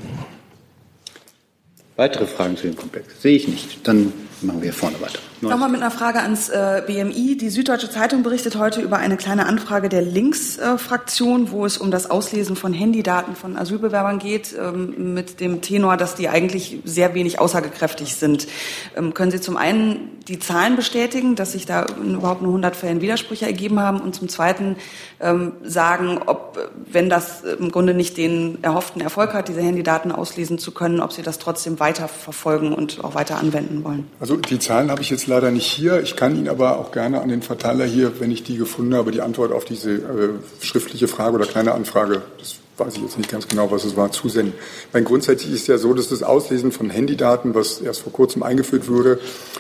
Weitere 1.96 2.26
Fragen 2.26 2.56
zu 2.56 2.68
dem 2.68 2.76
Komplex? 2.76 3.20
Sehe 3.20 3.34
ich 3.34 3.48
nicht. 3.48 3.80
Dann 3.88 4.12
machen 4.42 4.62
wir 4.62 4.72
vorne 4.72 5.00
weiter. 5.00 5.18
Nochmal 5.40 5.68
mit 5.68 5.80
einer 5.80 5.90
Frage 5.90 6.20
ans 6.20 6.48
äh, 6.48 6.82
BMI. 6.86 7.36
Die 7.36 7.48
Süddeutsche 7.48 7.90
Zeitung 7.90 8.22
berichtet 8.22 8.56
heute 8.56 8.80
über 8.80 8.96
eine 8.96 9.16
kleine 9.16 9.46
Anfrage 9.46 9.88
der 9.88 10.02
Linksfraktion, 10.02 11.46
äh, 11.46 11.50
wo 11.52 11.64
es 11.64 11.78
um 11.78 11.90
das 11.90 12.10
Auslesen 12.10 12.56
von 12.56 12.72
Handydaten 12.72 13.36
von 13.36 13.56
Asylbewerbern 13.56 14.18
geht, 14.18 14.54
ähm, 14.58 15.14
mit 15.14 15.40
dem 15.40 15.60
Tenor, 15.60 15.96
dass 15.96 16.16
die 16.16 16.28
eigentlich 16.28 16.78
sehr 16.84 17.14
wenig 17.14 17.38
aussagekräftig 17.38 18.16
sind. 18.16 18.48
Ähm, 18.96 19.14
können 19.14 19.30
Sie 19.30 19.40
zum 19.40 19.56
einen 19.56 20.18
die 20.28 20.38
Zahlen 20.38 20.76
bestätigen, 20.76 21.36
dass 21.36 21.52
sich 21.52 21.64
da 21.64 21.86
in 22.02 22.14
überhaupt 22.14 22.42
nur 22.42 22.50
100 22.50 22.76
Fällen 22.76 23.00
Widersprüche 23.00 23.46
ergeben 23.46 23.80
haben 23.80 24.00
und 24.00 24.14
zum 24.14 24.28
zweiten 24.28 24.76
ähm, 25.20 25.52
sagen, 25.62 26.20
ob, 26.26 26.58
wenn 26.90 27.08
das 27.08 27.42
im 27.42 27.70
Grunde 27.70 27.94
nicht 27.94 28.16
den 28.16 28.62
erhofften 28.62 29.00
Erfolg 29.00 29.32
hat, 29.32 29.48
diese 29.48 29.62
Handydaten 29.62 30.12
auslesen 30.12 30.58
zu 30.58 30.72
können, 30.72 31.00
ob 31.00 31.12
Sie 31.12 31.22
das 31.22 31.38
trotzdem 31.38 31.80
weiter 31.80 32.08
verfolgen 32.08 32.74
und 32.74 33.02
auch 33.04 33.14
weiter 33.14 33.38
anwenden 33.38 33.84
wollen? 33.84 34.06
Also 34.20 34.27
die 34.36 34.58
Zahlen 34.58 34.90
habe 34.90 35.02
ich 35.02 35.10
jetzt 35.10 35.26
leider 35.26 35.50
nicht 35.50 35.66
hier. 35.66 36.02
Ich 36.02 36.16
kann 36.16 36.36
Ihnen 36.36 36.48
aber 36.48 36.78
auch 36.78 36.92
gerne 36.92 37.20
an 37.20 37.28
den 37.28 37.42
Verteiler 37.42 37.84
hier, 37.84 38.20
wenn 38.20 38.30
ich 38.30 38.42
die 38.42 38.56
gefunden 38.56 38.94
habe, 38.94 39.10
die 39.10 39.20
Antwort 39.20 39.52
auf 39.52 39.64
diese 39.64 39.92
äh, 39.92 40.28
schriftliche 40.60 41.08
Frage 41.08 41.36
oder 41.36 41.46
kleine 41.46 41.72
Anfrage, 41.72 42.22
das 42.38 42.56
weiß 42.78 42.94
ich 42.96 43.02
jetzt 43.02 43.18
nicht 43.18 43.30
ganz 43.30 43.48
genau, 43.48 43.70
was 43.70 43.84
es 43.84 43.96
war, 43.96 44.12
zusenden. 44.12 44.54
Mein 44.92 45.04
grundsätzlich 45.04 45.52
ist 45.52 45.66
ja 45.66 45.78
so, 45.78 45.94
dass 45.94 46.08
das 46.08 46.22
Auslesen 46.22 46.72
von 46.72 46.90
Handydaten, 46.90 47.54
was 47.54 47.80
erst 47.80 48.02
vor 48.02 48.12
kurzem 48.12 48.42
eingeführt 48.42 48.88
wurde, 48.88 49.18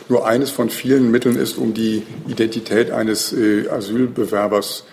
nur 0.08 0.26
eines 0.26 0.50
von 0.50 0.70
vielen 0.70 1.10
Mitteln 1.10 1.36
ist, 1.36 1.58
um 1.58 1.74
die 1.74 2.04
Identität 2.28 2.90
eines 2.90 3.32
äh, 3.32 3.68
Asylbewerbers 3.68 4.84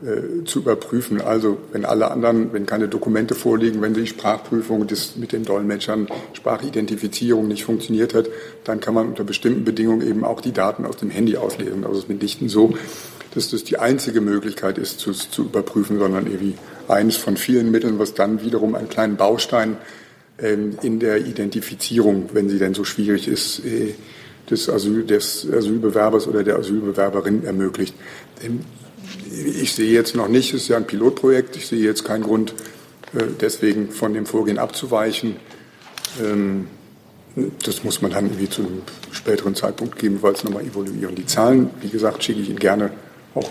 äh, 0.00 0.44
zu 0.44 0.60
überprüfen. 0.60 1.20
Also 1.20 1.58
wenn 1.72 1.84
alle 1.84 2.10
anderen, 2.10 2.52
wenn 2.52 2.66
keine 2.66 2.86
Dokumente 2.86 3.34
vorliegen, 3.34 3.82
wenn 3.82 3.94
die 3.94 4.06
Sprachprüfung 4.06 4.86
das 4.86 5.16
mit 5.16 5.32
den 5.32 5.44
Dolmetschern, 5.44 6.06
Sprachidentifizierung 6.34 7.48
nicht 7.48 7.64
funktioniert 7.64 8.14
hat, 8.14 8.26
dann 8.62 8.78
kann 8.78 8.94
man 8.94 9.08
unter 9.08 9.24
bestimmten 9.24 9.64
Bedingungen 9.64 10.06
eben 10.06 10.24
auch 10.24 10.40
die 10.40 10.52
Daten 10.52 10.86
aus 10.86 10.96
dem 10.98 11.10
Handy 11.10 11.36
auslesen. 11.36 11.84
Also 11.84 11.98
es 11.98 12.04
ist 12.04 12.08
mitnichten 12.08 12.48
so, 12.48 12.74
dass 13.34 13.50
das 13.50 13.64
die 13.64 13.78
einzige 13.78 14.20
Möglichkeit 14.20 14.78
ist, 14.78 15.00
zu, 15.00 15.12
zu 15.12 15.42
überprüfen, 15.42 15.98
sondern 15.98 16.26
irgendwie 16.26 16.54
eines 16.86 17.16
von 17.16 17.36
vielen 17.36 17.70
Mitteln, 17.70 17.98
was 17.98 18.14
dann 18.14 18.42
wiederum 18.42 18.74
einen 18.74 18.88
kleinen 18.88 19.16
Baustein 19.16 19.78
ähm, 20.38 20.78
in 20.82 21.00
der 21.00 21.26
Identifizierung, 21.26 22.30
wenn 22.32 22.48
sie 22.48 22.58
denn 22.58 22.72
so 22.72 22.84
schwierig 22.84 23.26
ist, 23.26 23.64
äh, 23.64 23.94
des, 24.48 24.70
Asyl, 24.70 25.04
des 25.04 25.46
Asylbewerbers 25.52 26.28
oder 26.28 26.44
der 26.44 26.56
Asylbewerberin 26.56 27.44
ermöglicht. 27.44 27.94
Ähm, 28.42 28.60
ich 29.30 29.72
sehe 29.74 29.92
jetzt 29.92 30.14
noch 30.14 30.28
nicht, 30.28 30.54
es 30.54 30.62
ist 30.62 30.68
ja 30.68 30.76
ein 30.76 30.86
Pilotprojekt, 30.86 31.56
ich 31.56 31.66
sehe 31.66 31.82
jetzt 31.82 32.04
keinen 32.04 32.22
Grund, 32.22 32.54
äh, 33.14 33.24
deswegen 33.40 33.90
von 33.90 34.14
dem 34.14 34.26
Vorgehen 34.26 34.58
abzuweichen. 34.58 35.36
Ähm, 36.22 36.68
das 37.64 37.84
muss 37.84 38.02
man 38.02 38.10
dann 38.10 38.26
irgendwie 38.26 38.48
zu 38.48 38.62
einem 38.62 38.82
späteren 39.12 39.54
Zeitpunkt 39.54 39.96
gegebenenfalls 39.96 40.42
nochmal 40.44 40.64
evaluieren. 40.64 41.14
Die 41.14 41.26
Zahlen, 41.26 41.70
wie 41.80 41.88
gesagt, 41.88 42.24
schicke 42.24 42.40
ich 42.40 42.48
Ihnen 42.48 42.58
gerne 42.58 42.90
auch 43.34 43.50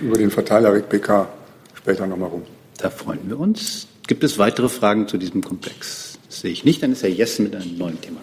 über 0.00 0.18
den 0.18 0.30
Verteiler 0.30 0.72
RegPK 0.72 1.28
später 1.74 2.06
nochmal 2.06 2.28
rum. 2.28 2.42
Da 2.78 2.90
freuen 2.90 3.20
wir 3.28 3.38
uns. 3.38 3.86
Gibt 4.06 4.24
es 4.24 4.38
weitere 4.38 4.68
Fragen 4.68 5.08
zu 5.08 5.16
diesem 5.16 5.42
Komplex? 5.42 6.18
Das 6.28 6.40
sehe 6.40 6.50
ich 6.50 6.64
nicht. 6.64 6.82
Dann 6.82 6.92
ist 6.92 7.02
Herr 7.02 7.10
Jessen 7.10 7.44
mit 7.44 7.54
einem 7.54 7.78
neuen 7.78 8.00
Thema 8.00 8.20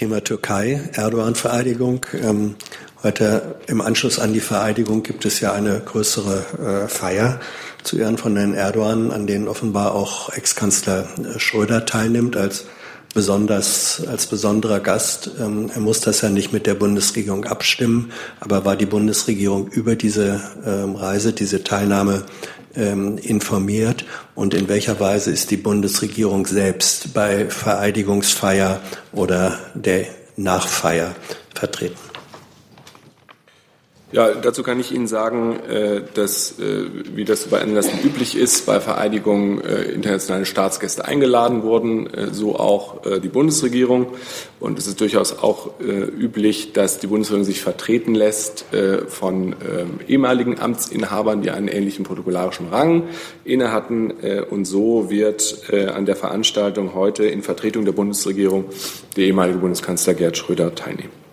Thema 0.00 0.24
Türkei, 0.24 0.80
Erdogan-Vereidigung. 0.94 2.06
Ähm, 2.22 2.54
Heute 3.02 3.56
im 3.66 3.80
Anschluss 3.80 4.18
an 4.18 4.34
die 4.34 4.40
Vereidigung 4.40 5.02
gibt 5.02 5.24
es 5.24 5.40
ja 5.40 5.54
eine 5.54 5.80
größere 5.80 6.84
äh, 6.84 6.88
Feier 6.88 7.40
zu 7.82 7.96
Ehren 7.96 8.18
von 8.18 8.36
Herrn 8.36 8.52
Erdogan, 8.52 9.10
an 9.10 9.26
denen 9.26 9.48
offenbar 9.48 9.94
auch 9.94 10.30
Ex-Kanzler 10.30 11.08
äh, 11.18 11.38
Schröder 11.38 11.86
teilnimmt 11.86 12.36
als 12.36 12.66
besonders 13.14 14.02
als 14.06 14.26
besonderer 14.26 14.80
Gast. 14.80 15.30
Ähm, 15.40 15.70
er 15.74 15.80
muss 15.80 16.00
das 16.00 16.20
ja 16.20 16.28
nicht 16.28 16.52
mit 16.52 16.66
der 16.66 16.74
Bundesregierung 16.74 17.46
abstimmen, 17.46 18.12
aber 18.38 18.66
war 18.66 18.76
die 18.76 18.84
Bundesregierung 18.84 19.68
über 19.68 19.96
diese 19.96 20.42
ähm, 20.66 20.94
Reise, 20.94 21.32
diese 21.32 21.64
Teilnahme 21.64 22.24
ähm, 22.76 23.16
informiert 23.16 24.04
und 24.34 24.52
in 24.52 24.68
welcher 24.68 25.00
Weise 25.00 25.30
ist 25.30 25.50
die 25.50 25.56
Bundesregierung 25.56 26.46
selbst 26.46 27.14
bei 27.14 27.48
Vereidigungsfeier 27.48 28.82
oder 29.12 29.58
der 29.74 30.04
Nachfeier 30.36 31.14
vertreten? 31.54 32.09
Ja, 34.12 34.34
dazu 34.34 34.64
kann 34.64 34.80
ich 34.80 34.92
Ihnen 34.92 35.06
sagen, 35.06 35.60
äh, 35.68 36.02
dass, 36.14 36.58
äh, 36.58 36.86
wie 37.14 37.24
das 37.24 37.44
bei 37.44 37.60
Anlässen 37.60 38.00
üblich 38.04 38.36
ist, 38.36 38.66
bei 38.66 38.80
Vereidigungen 38.80 39.62
äh, 39.62 39.82
internationale 39.82 40.46
Staatsgäste 40.46 41.04
eingeladen 41.04 41.62
wurden, 41.62 42.08
so 42.32 42.56
auch 42.56 43.02
die 43.22 43.28
Bundesregierung. 43.28 44.08
Und 44.58 44.78
es 44.78 44.86
ist 44.86 45.00
durchaus 45.00 45.38
auch 45.38 45.70
üblich, 45.80 46.72
dass 46.72 46.98
die 46.98 47.06
Bundesregierung 47.06 47.44
sich 47.44 47.60
vertreten 47.60 48.14
lässt 48.14 48.66
von 49.08 49.52
ähm, 49.52 50.00
ehemaligen 50.06 50.58
Amtsinhabern, 50.60 51.42
die 51.42 51.50
einen 51.50 51.68
ähnlichen 51.68 52.04
protokollarischen 52.04 52.68
Rang 52.68 53.04
inne 53.44 53.72
hatten. 53.72 54.10
Und 54.50 54.64
so 54.64 55.10
wird 55.10 55.70
an 55.94 56.06
der 56.06 56.16
Veranstaltung 56.16 56.94
heute 56.94 57.24
in 57.24 57.42
Vertretung 57.42 57.84
der 57.84 57.92
Bundesregierung 57.92 58.66
der 59.16 59.24
ehemalige 59.24 59.58
Bundeskanzler 59.58 60.14
Gerd 60.14 60.36
Schröder 60.36 60.74
teilnehmen. 60.74 61.29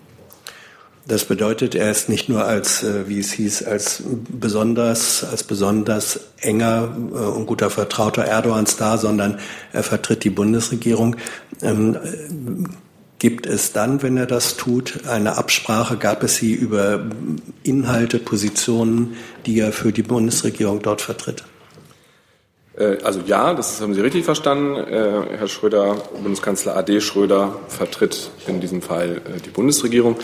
Das 1.08 1.24
bedeutet, 1.24 1.74
er 1.74 1.90
ist 1.90 2.10
nicht 2.10 2.28
nur 2.28 2.44
als, 2.44 2.82
äh, 2.82 3.08
wie 3.08 3.18
es 3.18 3.32
hieß, 3.32 3.62
als 3.62 4.02
besonders, 4.28 5.24
als 5.24 5.42
besonders 5.42 6.20
enger 6.38 6.94
äh, 7.12 7.16
und 7.16 7.46
guter 7.46 7.70
Vertrauter 7.70 8.26
Erdogans 8.26 8.76
da, 8.76 8.98
sondern 8.98 9.38
er 9.72 9.82
vertritt 9.82 10.22
die 10.22 10.30
Bundesregierung. 10.30 11.16
Ähm, 11.62 11.96
gibt 13.18 13.46
es 13.46 13.72
dann, 13.72 14.02
wenn 14.02 14.18
er 14.18 14.26
das 14.26 14.58
tut, 14.58 15.06
eine 15.08 15.38
Absprache? 15.38 15.96
Gab 15.96 16.22
es 16.24 16.36
sie 16.36 16.52
über 16.52 17.06
Inhalte, 17.62 18.18
Positionen, 18.18 19.16
die 19.46 19.60
er 19.60 19.72
für 19.72 19.92
die 19.92 20.02
Bundesregierung 20.02 20.82
dort 20.82 21.00
vertritt? 21.00 21.44
Äh, 22.76 22.98
also 23.02 23.20
ja, 23.24 23.54
das 23.54 23.80
haben 23.80 23.94
Sie 23.94 24.02
richtig 24.02 24.26
verstanden. 24.26 24.76
Herr 24.76 25.48
Schröder, 25.48 25.96
Bundeskanzler 26.22 26.76
AD 26.76 27.00
Schröder, 27.00 27.58
vertritt 27.68 28.30
in 28.46 28.60
diesem 28.60 28.82
Fall 28.82 29.22
die 29.42 29.50
Bundesregierung. 29.50 30.16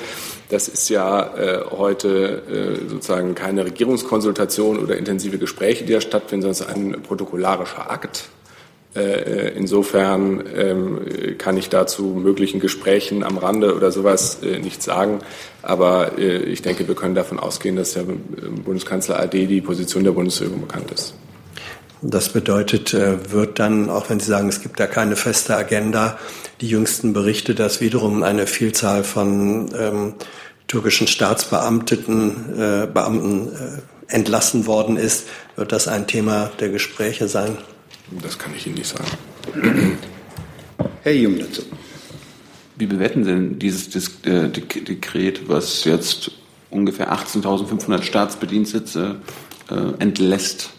Das 0.48 0.68
ist 0.68 0.88
ja 0.90 1.34
äh, 1.36 1.64
heute 1.70 2.42
äh, 2.84 2.88
sozusagen 2.88 3.34
keine 3.34 3.64
Regierungskonsultation 3.64 4.78
oder 4.78 4.96
intensive 4.96 5.38
Gespräche, 5.38 5.84
die 5.84 5.92
da 5.92 6.00
stattfinden, 6.00 6.52
sondern 6.52 6.52
es 6.52 6.90
ist 6.90 6.96
ein 6.96 7.02
protokollarischer 7.02 7.90
Akt. 7.90 8.24
Äh, 8.94 9.00
äh 9.00 9.56
insofern 9.56 10.44
ähm, 10.54 11.00
kann 11.38 11.56
ich 11.56 11.70
dazu 11.70 12.04
möglichen 12.22 12.60
Gesprächen 12.60 13.24
am 13.24 13.38
Rande 13.38 13.74
oder 13.74 13.90
sowas 13.90 14.42
äh, 14.42 14.58
nichts 14.58 14.84
sagen. 14.84 15.20
Aber 15.62 16.18
ich 16.18 16.60
denke, 16.60 16.86
wir 16.86 16.94
können 16.94 17.14
davon 17.14 17.38
ausgehen, 17.38 17.76
dass 17.76 17.94
der 17.94 18.02
Bundeskanzler 18.02 19.18
AD 19.18 19.46
die 19.46 19.62
Position 19.62 20.04
der 20.04 20.12
Bundesregierung 20.12 20.60
bekannt 20.60 20.90
ist. 20.90 21.14
Das 22.06 22.28
bedeutet, 22.28 22.92
wird 22.92 23.58
dann, 23.58 23.88
auch 23.88 24.10
wenn 24.10 24.20
Sie 24.20 24.26
sagen, 24.26 24.50
es 24.50 24.60
gibt 24.60 24.78
da 24.78 24.86
keine 24.86 25.16
feste 25.16 25.56
Agenda, 25.56 26.18
die 26.60 26.68
jüngsten 26.68 27.14
Berichte, 27.14 27.54
dass 27.54 27.80
wiederum 27.80 28.22
eine 28.22 28.46
Vielzahl 28.46 29.04
von 29.04 29.70
ähm, 29.74 30.14
türkischen 30.68 31.06
Staatsbeamteten 31.06 32.58
äh, 32.58 32.86
Beamten 32.86 33.48
äh, 33.48 34.12
entlassen 34.14 34.66
worden 34.66 34.96
ist. 34.96 35.26
Wird 35.56 35.72
das 35.72 35.88
ein 35.88 36.06
Thema 36.06 36.50
der 36.60 36.68
Gespräche 36.68 37.26
sein? 37.26 37.56
Das 38.22 38.38
kann 38.38 38.52
ich 38.54 38.66
Ihnen 38.66 38.76
nicht 38.76 38.88
sagen. 38.88 39.98
Herr 41.02 41.12
Jung 41.12 41.38
dazu. 41.38 41.62
Wie 42.76 42.86
bewerten 42.86 43.24
Sie 43.24 43.30
denn 43.30 43.58
dieses 43.58 43.88
äh, 44.24 44.48
Dekret, 44.50 45.48
was 45.48 45.84
jetzt 45.84 46.32
ungefähr 46.70 47.12
18.500 47.12 48.02
Staatsbedienstete 48.02 49.16
äh, 49.70 50.02
entlässt? 50.02 50.73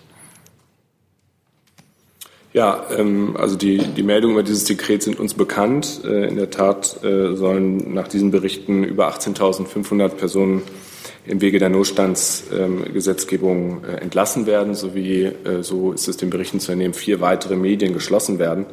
Ja, 2.56 2.86
ähm, 2.98 3.36
also 3.38 3.56
die, 3.58 3.80
die 3.80 4.02
Meldungen 4.02 4.36
über 4.36 4.44
dieses 4.44 4.64
Dekret 4.64 5.04
sind 5.04 5.20
uns 5.20 5.34
bekannt. 5.34 6.00
Äh, 6.06 6.30
in 6.30 6.38
der 6.38 6.52
Tat 6.52 7.04
äh, 7.04 7.36
sollen 7.36 7.94
nach 7.94 8.08
diesen 8.08 8.32
Berichten 8.32 8.86
über 8.86 9.10
18.500 9.10 10.08
Personen 10.08 10.62
im 11.26 11.42
Wege 11.42 11.60
der 11.60 11.68
Notstandsgesetzgebung 11.68 13.84
äh, 13.84 13.98
entlassen 13.98 14.46
werden, 14.46 14.74
sowie, 14.74 15.26
äh, 15.26 15.64
so 15.64 15.92
ist 15.92 16.08
es 16.08 16.16
den 16.16 16.30
Berichten 16.30 16.62
zu 16.62 16.72
entnehmen, 16.72 16.94
vier 16.94 17.20
weitere 17.20 17.58
Medien 17.58 17.94
geschlossen 17.94 18.40
werden. 18.40 18.68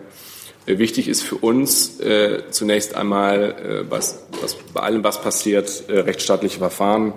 Äh, 0.67 0.79
wichtig 0.79 1.09
ist 1.09 1.23
für 1.23 1.39
uns 1.39 1.99
äh, 1.99 2.45
zunächst 2.51 2.95
einmal, 2.95 3.85
was, 3.89 4.25
was, 4.41 4.57
bei 4.73 4.83
allem, 4.83 5.03
was 5.03 5.21
passiert, 5.21 5.83
rechtsstaatliche 5.89 6.59
Verfahren 6.59 7.15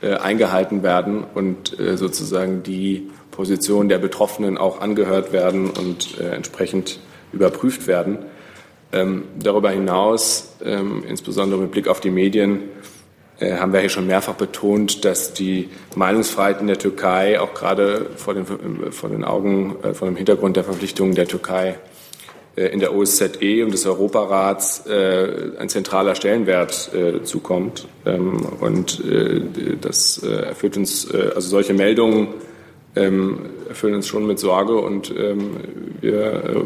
eingehalten 0.00 0.82
werden 0.82 1.22
und 1.32 1.76
sozusagen 1.94 2.64
die 2.64 3.08
Position 3.32 3.88
der 3.88 3.98
Betroffenen 3.98 4.56
auch 4.56 4.80
angehört 4.80 5.32
werden 5.32 5.68
und 5.70 6.20
äh, 6.20 6.28
entsprechend 6.28 7.00
überprüft 7.32 7.88
werden. 7.88 8.18
Ähm, 8.92 9.24
darüber 9.38 9.70
hinaus, 9.70 10.54
ähm, 10.64 11.02
insbesondere 11.08 11.60
mit 11.62 11.72
Blick 11.72 11.88
auf 11.88 11.98
die 12.00 12.10
Medien, 12.10 12.60
äh, 13.40 13.56
haben 13.56 13.72
wir 13.72 13.80
hier 13.80 13.88
schon 13.88 14.06
mehrfach 14.06 14.34
betont, 14.34 15.04
dass 15.04 15.32
die 15.32 15.70
Meinungsfreiheit 15.96 16.60
in 16.60 16.68
der 16.68 16.78
Türkei 16.78 17.40
auch 17.40 17.54
gerade 17.54 18.10
vor 18.16 18.34
den, 18.34 18.46
vor 18.92 19.08
den 19.08 19.24
Augen, 19.24 19.76
äh, 19.82 19.94
vor 19.94 20.06
dem 20.06 20.16
Hintergrund 20.16 20.56
der 20.56 20.64
Verpflichtungen 20.64 21.14
der 21.14 21.26
Türkei 21.26 21.78
äh, 22.54 22.66
in 22.66 22.80
der 22.80 22.94
OSZE 22.94 23.64
und 23.64 23.72
des 23.72 23.86
Europarats 23.86 24.86
äh, 24.86 25.52
ein 25.58 25.68
zentraler 25.70 26.14
Stellenwert 26.14 26.90
äh, 26.94 27.22
zukommt. 27.22 27.88
Ähm, 28.04 28.44
und 28.60 29.02
das 29.80 30.18
erfüllt 30.18 30.76
uns, 30.76 31.10
also 31.10 31.48
solche 31.48 31.74
Meldungen 31.74 32.28
ähm, 32.94 33.46
erfüllen 33.68 33.94
uns 33.94 34.06
schon 34.06 34.26
mit 34.26 34.38
Sorge 34.38 34.76
und 34.76 35.10
ähm, 35.16 35.56
wir 36.00 36.22
äh, 36.22 36.62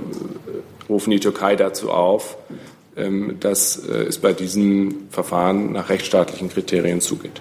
rufen 0.89 1.11
die 1.11 1.21
Türkei 1.21 1.57
dazu 1.57 1.91
auf, 1.91 2.37
ähm, 2.97 3.37
dass 3.41 3.77
äh, 3.89 4.05
es 4.05 4.19
bei 4.19 4.33
diesen 4.33 5.09
Verfahren 5.11 5.73
nach 5.73 5.89
rechtsstaatlichen 5.89 6.49
Kriterien 6.49 7.01
zugeht. 7.01 7.41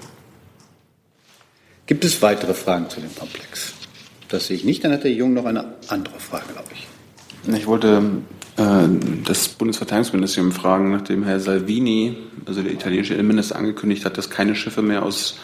Gibt 1.88 2.04
es 2.04 2.22
weitere 2.22 2.54
Fragen 2.54 2.90
zu 2.90 3.00
dem 3.00 3.16
Komplex? 3.16 3.74
Das 4.30 4.48
sehe 4.48 4.58
ich 4.58 4.66
nicht. 4.66 4.84
Dann 4.84 4.92
hat 4.92 5.04
der 5.04 5.12
Jung 5.12 5.34
noch 5.34 5.46
eine 5.46 5.76
andere 5.88 6.20
Frage, 6.20 6.46
glaube 6.52 6.70
ich. 6.74 6.88
Ich 7.56 7.68
wollte 7.68 8.02
äh, 8.58 8.64
das 9.24 9.50
Bundesverteidigungsministerium 9.50 10.52
fragen, 10.52 10.92
nachdem 10.92 11.24
Herr 11.24 11.40
Salvini, 11.40 12.18
also 12.46 12.64
der 12.64 12.72
italienische 12.72 13.14
Innenminister, 13.14 13.56
angekündigt 13.56 14.04
hat, 14.06 14.18
dass 14.18 14.30
keine 14.30 14.56
Schiffe 14.56 14.82
mehr 14.82 15.04
aus 15.04 15.38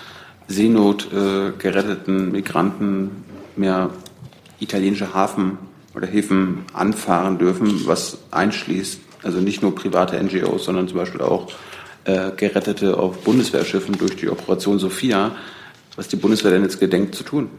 Seenot 0.47 1.07
äh, 1.13 1.51
geretteten 1.57 2.31
Migranten 2.31 3.23
mehr 3.58 3.89
italienische 4.60 5.14
Hafen 5.14 5.58
oder 5.95 6.08
Häfen 6.08 6.66
anfahren 6.74 7.38
dürfen, 7.38 7.86
was 7.86 8.20
einschließt, 8.32 8.99
also 9.24 9.39
nicht 9.39 9.62
nur 9.62 9.76
private 9.76 10.22
NGOs, 10.22 10.66
sondern 10.66 10.88
zum 10.88 10.97
Beispiel 10.97 11.22
auch 11.22 11.47
äh, 12.06 12.32
Gerettete 12.36 12.97
auf 12.97 13.20
Bundeswehrschiffen 13.24 13.97
durch 13.97 14.16
die 14.16 14.30
Operation 14.30 14.80
Sophia, 14.80 15.36
was 15.95 16.08
die 16.08 16.16
Bundeswehr 16.16 16.52
denn 16.52 16.64
jetzt 16.64 16.80
gedenkt 16.80 17.16
zu 17.16 17.24
tun. 17.24 17.49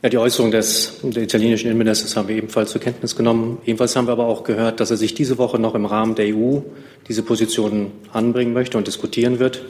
Ja, 0.00 0.08
die 0.08 0.18
Äußerung 0.18 0.52
des 0.52 1.00
der 1.02 1.24
italienischen 1.24 1.66
Innenministers 1.66 2.16
haben 2.16 2.28
wir 2.28 2.36
ebenfalls 2.36 2.70
zur 2.70 2.80
Kenntnis 2.80 3.16
genommen. 3.16 3.58
Ebenfalls 3.64 3.96
haben 3.96 4.06
wir 4.06 4.12
aber 4.12 4.26
auch 4.26 4.44
gehört, 4.44 4.78
dass 4.78 4.92
er 4.92 4.96
sich 4.96 5.14
diese 5.14 5.38
Woche 5.38 5.58
noch 5.58 5.74
im 5.74 5.86
Rahmen 5.86 6.14
der 6.14 6.36
EU 6.36 6.60
diese 7.08 7.24
Position 7.24 7.90
anbringen 8.12 8.52
möchte 8.52 8.78
und 8.78 8.86
diskutieren 8.86 9.40
wird. 9.40 9.64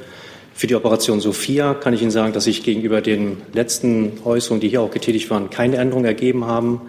Für 0.58 0.66
die 0.66 0.74
Operation 0.74 1.20
Sophia 1.20 1.72
kann 1.72 1.94
ich 1.94 2.02
Ihnen 2.02 2.10
sagen, 2.10 2.32
dass 2.32 2.42
sich 2.42 2.64
gegenüber 2.64 3.00
den 3.00 3.36
letzten 3.52 4.14
Äußerungen, 4.24 4.60
die 4.60 4.68
hier 4.68 4.82
auch 4.82 4.90
getätigt 4.90 5.30
waren, 5.30 5.50
keine 5.50 5.76
Änderungen 5.76 6.04
ergeben 6.04 6.46
haben. 6.46 6.80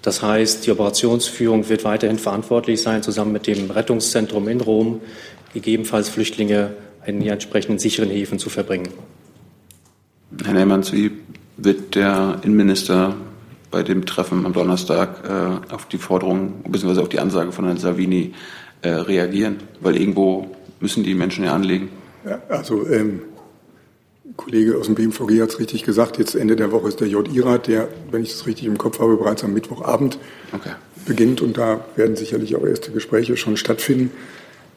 Das 0.00 0.22
heißt, 0.22 0.64
die 0.64 0.70
Operationsführung 0.70 1.68
wird 1.68 1.84
weiterhin 1.84 2.16
verantwortlich 2.16 2.80
sein, 2.80 3.02
zusammen 3.02 3.32
mit 3.32 3.46
dem 3.46 3.70
Rettungszentrum 3.70 4.48
in 4.48 4.62
Rom, 4.62 5.02
gegebenenfalls 5.52 6.08
Flüchtlinge 6.08 6.70
in 7.04 7.20
die 7.20 7.28
entsprechenden 7.28 7.78
sicheren 7.78 8.08
Häfen 8.08 8.38
zu 8.38 8.48
verbringen. 8.48 8.88
Herr 10.42 10.54
Neymanns, 10.54 10.90
wie 10.94 11.10
wird 11.58 11.96
der 11.96 12.40
Innenminister 12.42 13.16
bei 13.70 13.82
dem 13.82 14.06
Treffen 14.06 14.46
am 14.46 14.54
Donnerstag 14.54 15.24
äh, 15.28 15.74
auf 15.74 15.84
die 15.88 15.98
Forderung 15.98 16.62
bzw. 16.66 17.02
auf 17.02 17.10
die 17.10 17.20
Ansage 17.20 17.52
von 17.52 17.66
Herrn 17.66 17.76
Savini 17.76 18.32
äh, 18.80 18.88
reagieren? 18.88 19.58
Weil 19.80 19.98
irgendwo 19.98 20.46
müssen 20.80 21.04
die 21.04 21.14
Menschen 21.14 21.44
ja 21.44 21.54
anlegen. 21.54 21.99
Ja, 22.24 22.42
also 22.48 22.86
ähm, 22.86 23.22
Kollege 24.36 24.78
aus 24.78 24.86
dem 24.86 24.94
BMVG 24.94 25.40
hat 25.40 25.50
es 25.50 25.58
richtig 25.58 25.84
gesagt, 25.84 26.18
jetzt 26.18 26.34
Ende 26.34 26.56
der 26.56 26.72
Woche 26.72 26.88
ist 26.88 27.00
der 27.00 27.08
JI-Rat, 27.08 27.66
der, 27.66 27.88
wenn 28.10 28.22
ich 28.22 28.30
das 28.30 28.46
richtig 28.46 28.66
im 28.66 28.78
Kopf 28.78 29.00
habe, 29.00 29.16
bereits 29.16 29.42
am 29.44 29.52
Mittwochabend 29.52 30.18
okay. 30.52 30.72
beginnt 31.06 31.40
und 31.40 31.56
da 31.58 31.84
werden 31.96 32.16
sicherlich 32.16 32.56
auch 32.56 32.64
erste 32.64 32.92
Gespräche 32.92 33.36
schon 33.36 33.56
stattfinden. 33.56 34.12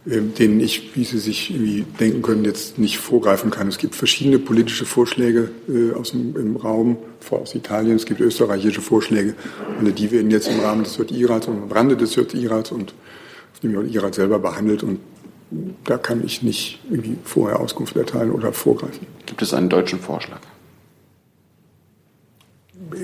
ähm, 0.05 0.33
denen 0.33 0.59
ich, 0.59 0.97
wie 0.97 1.05
Sie 1.05 1.17
sich 1.17 1.49
irgendwie 1.51 1.85
denken 1.97 2.21
können, 2.23 2.43
jetzt 2.43 2.77
nicht 2.77 2.97
vorgreifen 2.97 3.51
kann. 3.51 3.69
Es 3.69 3.77
gibt 3.77 3.95
verschiedene 3.95 4.37
politische 4.37 4.85
Vorschläge 4.85 5.49
äh, 5.69 5.93
aus 5.93 6.11
dem 6.11 6.35
im 6.35 6.57
Raum, 6.57 6.97
vor 7.21 7.39
aus 7.39 7.55
Italien, 7.55 7.95
es 7.95 8.05
gibt 8.05 8.19
österreichische 8.19 8.81
Vorschläge. 8.81 9.33
Und 9.79 9.97
die 9.97 10.11
werden 10.11 10.29
jetzt 10.29 10.49
im 10.49 10.59
Rahmen 10.59 10.83
des 10.83 10.97
JI-Rats 10.97 11.47
und 11.47 11.63
im 11.63 11.71
Rande 11.71 11.95
des 11.95 12.15
JI-Rats 12.15 12.73
und 12.73 12.93
auf 13.53 13.59
dem 13.61 13.71
JI-Rat 13.71 14.15
selber 14.15 14.39
behandelt. 14.39 14.83
Und 14.83 14.99
da 15.83 15.97
kann 15.97 16.23
ich 16.25 16.41
nicht 16.43 16.79
irgendwie 16.89 17.17
vorher 17.23 17.59
Auskunft 17.59 17.95
erteilen 17.95 18.31
oder 18.31 18.53
vorgreifen. 18.53 19.07
Gibt 19.25 19.41
es 19.41 19.53
einen 19.53 19.69
deutschen 19.69 19.99
Vorschlag? 19.99 20.39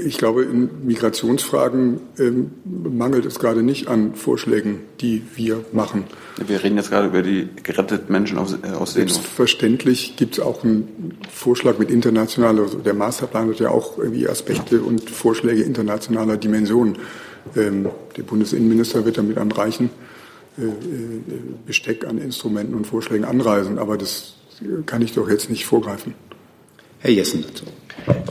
Ich 0.05 0.17
glaube, 0.17 0.43
in 0.43 0.85
Migrationsfragen 0.85 1.99
ähm, 2.19 2.51
mangelt 2.65 3.25
es 3.25 3.39
gerade 3.39 3.63
nicht 3.63 3.87
an 3.87 4.13
Vorschlägen, 4.13 4.81
die 5.01 5.23
wir 5.35 5.63
machen. 5.71 6.03
Wir 6.45 6.63
reden 6.63 6.77
jetzt 6.77 6.91
gerade 6.91 7.07
über 7.07 7.21
die 7.21 7.47
geretteten 7.63 8.11
Menschen 8.11 8.37
aus, 8.37 8.53
äh, 8.61 8.71
aus 8.71 8.93
Seenot. 8.93 9.13
Selbstverständlich 9.13 10.15
gibt 10.15 10.37
es 10.37 10.43
auch 10.43 10.63
einen 10.63 11.17
Vorschlag 11.31 11.79
mit 11.79 11.89
internationaler, 11.89 12.63
also 12.63 12.79
der 12.79 12.93
Masterplan 12.93 13.49
hat 13.49 13.59
ja 13.59 13.69
auch 13.69 13.97
irgendwie 13.97 14.27
Aspekte 14.27 14.81
und 14.81 15.09
Vorschläge 15.09 15.63
internationaler 15.63 16.37
Dimension. 16.37 16.97
Ähm, 17.55 17.87
der 18.15 18.23
Bundesinnenminister 18.23 19.05
wird 19.05 19.17
damit 19.17 19.37
einem 19.37 19.51
reichen 19.51 19.85
äh, 19.85 20.08
Besteck 21.65 22.05
an 22.05 22.17
Instrumenten 22.17 22.75
und 22.75 22.87
Vorschlägen 22.87 23.25
anreisen, 23.25 23.77
aber 23.77 23.97
das 23.97 24.35
kann 24.85 25.01
ich 25.01 25.13
doch 25.13 25.29
jetzt 25.29 25.49
nicht 25.49 25.65
vorgreifen. 25.65 26.13
Herr 26.99 27.11
Jessen 27.11 27.43
dazu. 27.47 27.65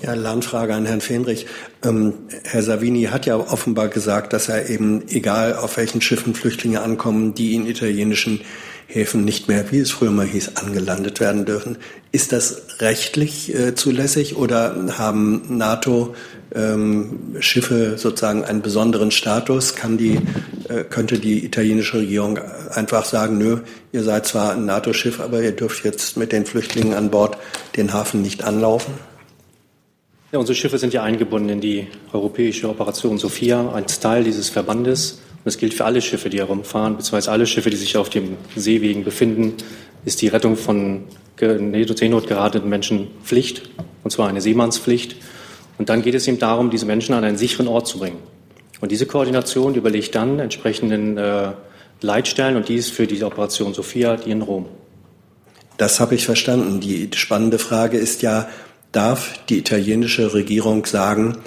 Ja, 0.02 0.14
Lernfrage 0.14 0.74
an 0.74 0.86
Herrn 0.86 1.00
Fenrich. 1.00 1.46
Ähm, 1.82 2.14
Herr 2.44 2.62
Savini 2.62 3.04
hat 3.04 3.26
ja 3.26 3.36
offenbar 3.36 3.88
gesagt, 3.88 4.32
dass 4.32 4.48
er 4.48 4.68
eben, 4.68 5.08
egal 5.08 5.56
auf 5.56 5.76
welchen 5.76 6.00
Schiffen 6.00 6.34
Flüchtlinge 6.34 6.82
ankommen, 6.82 7.34
die 7.34 7.54
in 7.54 7.66
italienischen 7.66 8.40
Häfen 8.86 9.24
nicht 9.24 9.48
mehr, 9.48 9.70
wie 9.70 9.78
es 9.78 9.90
früher 9.90 10.10
mal 10.10 10.26
hieß, 10.26 10.56
angelandet 10.56 11.20
werden 11.20 11.44
dürfen. 11.44 11.76
Ist 12.10 12.32
das 12.32 12.80
rechtlich 12.80 13.54
äh, 13.54 13.74
zulässig 13.74 14.36
oder 14.36 14.98
haben 14.98 15.58
NATO 15.58 16.14
ähm, 16.58 17.36
Schiffe 17.40 17.96
sozusagen 17.96 18.44
einen 18.44 18.60
besonderen 18.60 19.10
Status? 19.10 19.76
Kann 19.76 19.96
die, 19.96 20.18
äh, 20.68 20.84
könnte 20.84 21.18
die 21.18 21.44
italienische 21.44 21.98
Regierung 21.98 22.38
einfach 22.70 23.04
sagen, 23.04 23.38
nö, 23.38 23.58
ihr 23.92 24.02
seid 24.02 24.26
zwar 24.26 24.52
ein 24.52 24.66
NATO-Schiff, 24.66 25.20
aber 25.20 25.40
ihr 25.42 25.52
dürft 25.52 25.84
jetzt 25.84 26.16
mit 26.16 26.32
den 26.32 26.44
Flüchtlingen 26.44 26.94
an 26.94 27.10
Bord 27.10 27.38
den 27.76 27.92
Hafen 27.92 28.20
nicht 28.22 28.42
anlaufen? 28.44 28.94
Ja, 30.32 30.38
unsere 30.38 30.56
Schiffe 30.56 30.76
sind 30.76 30.92
ja 30.92 31.02
eingebunden 31.02 31.48
in 31.48 31.60
die 31.60 31.86
europäische 32.12 32.68
Operation 32.68 33.16
Sophia, 33.16 33.72
ein 33.72 33.86
Teil 33.86 34.24
dieses 34.24 34.50
Verbandes. 34.50 35.12
Und 35.12 35.46
das 35.46 35.56
gilt 35.56 35.72
für 35.72 35.86
alle 35.86 36.02
Schiffe, 36.02 36.28
die 36.28 36.38
herumfahren, 36.38 36.96
beziehungsweise 36.96 37.30
alle 37.30 37.46
Schiffe, 37.46 37.70
die 37.70 37.76
sich 37.76 37.96
auf 37.96 38.10
dem 38.10 38.36
Seewegen 38.54 39.04
befinden, 39.04 39.54
ist 40.04 40.20
die 40.20 40.28
Rettung 40.28 40.56
von 40.56 41.04
Seenot 41.38 42.26
gerateten 42.26 42.68
Menschen 42.68 43.06
Pflicht, 43.24 43.70
und 44.04 44.10
zwar 44.10 44.28
eine 44.28 44.40
Seemannspflicht. 44.40 45.16
Und 45.78 45.88
dann 45.88 46.02
geht 46.02 46.14
es 46.14 46.26
eben 46.28 46.38
darum, 46.38 46.70
diese 46.70 46.86
Menschen 46.86 47.14
an 47.14 47.24
einen 47.24 47.38
sicheren 47.38 47.68
Ort 47.68 47.86
zu 47.86 47.98
bringen. 47.98 48.18
Und 48.80 48.92
diese 48.92 49.06
Koordination 49.06 49.74
überlegt 49.74 50.14
dann 50.14 50.38
entsprechenden 50.38 51.16
äh, 51.16 51.52
Leitstellen 52.00 52.56
und 52.56 52.68
die 52.68 52.76
ist 52.76 52.90
für 52.90 53.06
diese 53.06 53.26
Operation 53.26 53.74
Sophia 53.74 54.16
die 54.16 54.30
in 54.30 54.42
Rom. 54.42 54.66
Das 55.76 56.00
habe 56.00 56.14
ich 56.14 56.24
verstanden. 56.24 56.80
Die 56.80 57.10
spannende 57.14 57.58
Frage 57.58 57.98
ist 57.98 58.22
ja, 58.22 58.48
darf 58.92 59.34
die 59.48 59.58
italienische 59.58 60.34
Regierung 60.34 60.86
sagen, 60.86 61.38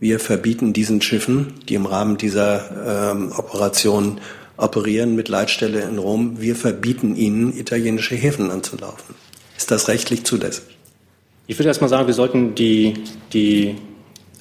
wir 0.00 0.20
verbieten 0.20 0.72
diesen 0.72 1.02
Schiffen, 1.02 1.54
die 1.68 1.74
im 1.74 1.86
Rahmen 1.86 2.18
dieser 2.18 3.10
ähm, 3.12 3.32
Operation 3.36 4.20
operieren 4.56 5.14
mit 5.14 5.28
Leitstelle 5.28 5.80
in 5.82 5.98
Rom, 5.98 6.40
wir 6.40 6.56
verbieten 6.56 7.16
ihnen, 7.16 7.56
italienische 7.56 8.14
Häfen 8.14 8.50
anzulaufen. 8.50 9.14
Ist 9.56 9.70
das 9.70 9.88
rechtlich 9.88 10.24
zulässig? 10.24 10.77
Ich 11.50 11.58
würde 11.58 11.68
erst 11.68 11.80
mal 11.80 11.88
sagen, 11.88 12.06
wir 12.06 12.12
sollten 12.12 12.54
die, 12.54 12.92
die 13.32 13.74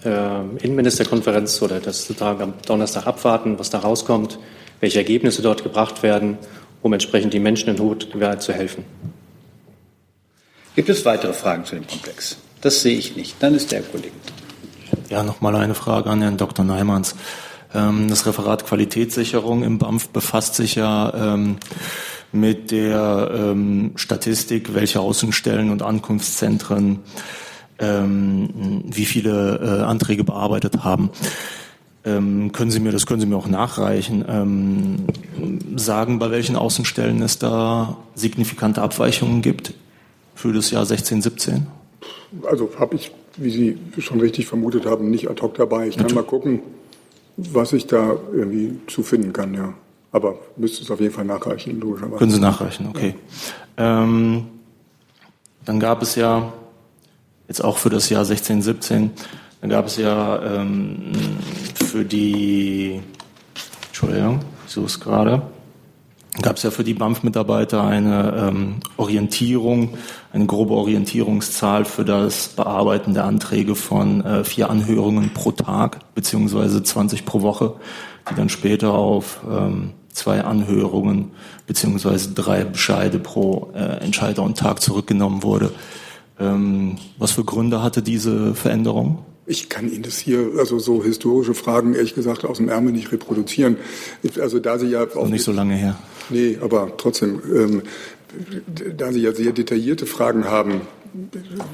äh, 0.03 0.41
Innenministerkonferenz 0.61 1.61
oder 1.61 1.79
das 1.79 2.05
Tag 2.05 2.41
am 2.41 2.55
Donnerstag 2.65 3.07
abwarten, 3.07 3.57
was 3.57 3.69
da 3.69 3.79
rauskommt, 3.79 4.37
welche 4.81 4.97
Ergebnisse 4.97 5.41
dort 5.41 5.63
gebracht 5.63 6.03
werden, 6.03 6.37
um 6.81 6.91
entsprechend 6.91 7.33
die 7.33 7.39
Menschen 7.39 7.69
in 7.69 7.77
Not 7.77 8.09
zu 8.39 8.51
helfen. 8.51 8.83
Gibt 10.75 10.89
es 10.89 11.05
weitere 11.05 11.31
Fragen 11.31 11.63
zu 11.63 11.75
dem 11.75 11.87
Komplex? 11.87 12.39
Das 12.59 12.81
sehe 12.81 12.97
ich 12.97 13.15
nicht. 13.15 13.37
Dann 13.39 13.55
ist 13.55 13.71
der 13.71 13.83
Kollege. 13.83 14.11
Ja, 15.09 15.23
nochmal 15.23 15.55
eine 15.55 15.75
Frage 15.75 16.09
an 16.09 16.21
Herrn 16.21 16.35
Dr. 16.35 16.65
Neimanns. 16.65 17.15
Ähm, 17.73 18.09
das 18.09 18.25
Referat 18.25 18.65
Qualitätssicherung 18.65 19.63
im 19.63 19.77
BAMF 19.77 20.09
befasst 20.09 20.55
sich 20.55 20.75
ja 20.75 21.13
ähm, 21.15 21.55
mit 22.31 22.71
der 22.71 23.31
ähm, 23.33 23.91
Statistik, 23.95 24.73
welche 24.73 24.99
Außenstellen 24.99 25.71
und 25.71 25.81
Ankunftszentren 25.81 26.99
wie 27.79 29.05
viele 29.05 29.59
äh, 29.61 29.83
Anträge 29.83 30.23
bearbeitet 30.23 30.83
haben. 30.83 31.11
können 32.03 32.71
Sie 32.71 32.79
mir, 32.79 32.91
das 32.91 33.05
können 33.05 33.19
Sie 33.19 33.27
mir 33.27 33.35
auch 33.35 33.47
nachreichen, 33.47 35.05
sagen, 35.75 36.17
bei 36.17 36.31
welchen 36.31 36.55
Außenstellen 36.55 37.21
es 37.21 37.37
da 37.37 37.97
signifikante 38.15 38.81
Abweichungen 38.81 39.43
gibt 39.43 39.75
für 40.33 40.53
das 40.53 40.71
Jahr 40.71 40.87
16, 40.87 41.21
17? 41.21 41.67
Also 42.49 42.71
habe 42.79 42.95
ich, 42.95 43.11
wie 43.35 43.51
Sie 43.51 43.77
schon 43.99 44.19
richtig 44.19 44.47
vermutet 44.47 44.87
haben, 44.87 45.11
nicht 45.11 45.29
ad 45.29 45.41
hoc 45.41 45.55
dabei. 45.55 45.87
Ich 45.87 45.97
kann 45.97 46.13
mal 46.13 46.23
gucken, 46.23 46.61
was 47.37 47.73
ich 47.73 47.87
da 47.87 48.17
irgendwie 48.33 48.79
zu 48.87 49.03
finden 49.03 49.33
kann, 49.33 49.53
ja. 49.53 49.73
Aber 50.11 50.35
müsste 50.55 50.83
es 50.83 50.91
auf 50.91 50.99
jeden 50.99 51.13
Fall 51.13 51.25
nachreichen, 51.25 51.79
logischerweise. 51.79 52.17
Können 52.17 52.31
Sie 52.31 52.39
nachreichen, 52.39 52.87
okay. 52.87 53.15
Ja. 53.77 54.03
Ähm, 54.03 54.47
dann 55.65 55.79
gab 55.79 56.01
es 56.01 56.15
ja, 56.15 56.53
jetzt 57.47 57.63
auch 57.63 57.77
für 57.77 57.89
das 57.89 58.09
Jahr 58.09 58.23
16, 58.23 58.61
17, 58.61 59.11
dann 59.61 59.69
gab 59.69 59.87
es 59.87 59.97
ja 59.97 60.41
ähm, 60.43 61.11
für 61.75 62.05
die, 62.05 63.01
Entschuldigung, 63.87 64.39
ich 64.65 64.71
suche 64.71 64.85
es 64.85 64.99
gerade, 64.99 65.41
gab 66.41 66.57
es 66.57 66.63
ja 66.63 66.71
für 66.71 66.83
die 66.83 66.93
BAMF-Mitarbeiter 66.93 67.83
eine 67.83 68.49
ähm, 68.49 68.75
Orientierung, 68.97 69.97
eine 70.31 70.45
grobe 70.45 70.73
Orientierungszahl 70.73 71.85
für 71.85 72.05
das 72.05 72.49
Bearbeiten 72.49 73.13
der 73.13 73.25
Anträge 73.25 73.75
von 73.75 74.23
äh, 74.23 74.43
vier 74.43 74.69
Anhörungen 74.69 75.33
pro 75.33 75.51
Tag 75.51 76.13
beziehungsweise 76.13 76.83
20 76.83 77.25
pro 77.25 77.41
Woche, 77.41 77.73
die 78.29 78.35
dann 78.35 78.49
später 78.49 78.93
auf 78.93 79.39
ähm, 79.49 79.91
zwei 80.11 80.41
Anhörungen 80.41 81.31
beziehungsweise 81.67 82.31
drei 82.33 82.63
Bescheide 82.63 83.19
pro 83.19 83.71
äh, 83.75 84.03
Entscheider 84.03 84.43
und 84.43 84.57
Tag 84.57 84.81
zurückgenommen 84.81 85.43
wurde. 85.43 85.71
Ähm, 86.39 86.97
was 87.17 87.31
für 87.31 87.43
Gründe 87.43 87.81
hatte 87.81 88.01
diese 88.01 88.53
Veränderung? 88.55 89.19
Ich 89.45 89.69
kann 89.69 89.91
Ihnen 89.91 90.03
das 90.03 90.17
hier, 90.17 90.51
also 90.59 90.77
so 90.77 91.03
historische 91.03 91.53
Fragen, 91.53 91.93
ehrlich 91.93 92.15
gesagt, 92.15 92.43
aus 92.43 92.57
dem 92.57 92.67
Ärmel 92.67 92.91
nicht 92.91 93.11
reproduzieren. 93.13 93.77
Also 94.41 94.59
da 94.59 94.77
Sie 94.77 94.87
ja 94.87 95.03
auch 95.15 95.29
nicht 95.29 95.43
so 95.43 95.53
lange 95.53 95.75
her. 95.75 95.97
Nee, 96.29 96.57
aber 96.61 96.91
trotzdem, 96.97 97.41
ähm, 97.55 97.81
da 98.97 99.13
Sie 99.13 99.21
ja 99.21 99.33
sehr 99.33 99.53
detaillierte 99.53 100.05
Fragen 100.05 100.45
haben, 100.45 100.81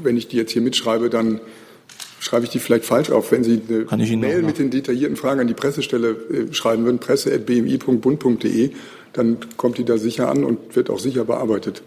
wenn 0.03 0.17
ich 0.17 0.27
die 0.27 0.37
jetzt 0.37 0.51
hier 0.51 0.61
mitschreibe, 0.61 1.09
dann 1.09 1.41
schreibe 2.23 2.45
ich 2.45 2.51
die 2.51 2.59
vielleicht 2.59 2.85
falsch 2.85 3.11
auf. 3.11 3.31
Wenn 3.31 3.43
Sie 3.43 3.61
eine 3.89 4.17
Mail 4.17 4.43
mit 4.43 4.57
den 4.57 4.71
detaillierten 4.71 5.17
Fragen 5.17 5.41
an 5.41 5.47
die 5.47 5.53
Pressestelle 5.53 6.09
äh, 6.09 6.53
schreiben 6.53 6.85
würden, 6.85 6.99
presse.bmi.bund.de, 6.99 8.71
dann 9.11 9.37
kommt 9.57 9.77
die 9.77 9.85
da 9.85 9.97
sicher 9.97 10.29
an 10.29 10.43
und 10.43 10.75
wird 10.75 10.89
auch 10.89 10.99
sicher 10.99 11.25
bearbeitet. 11.25 11.83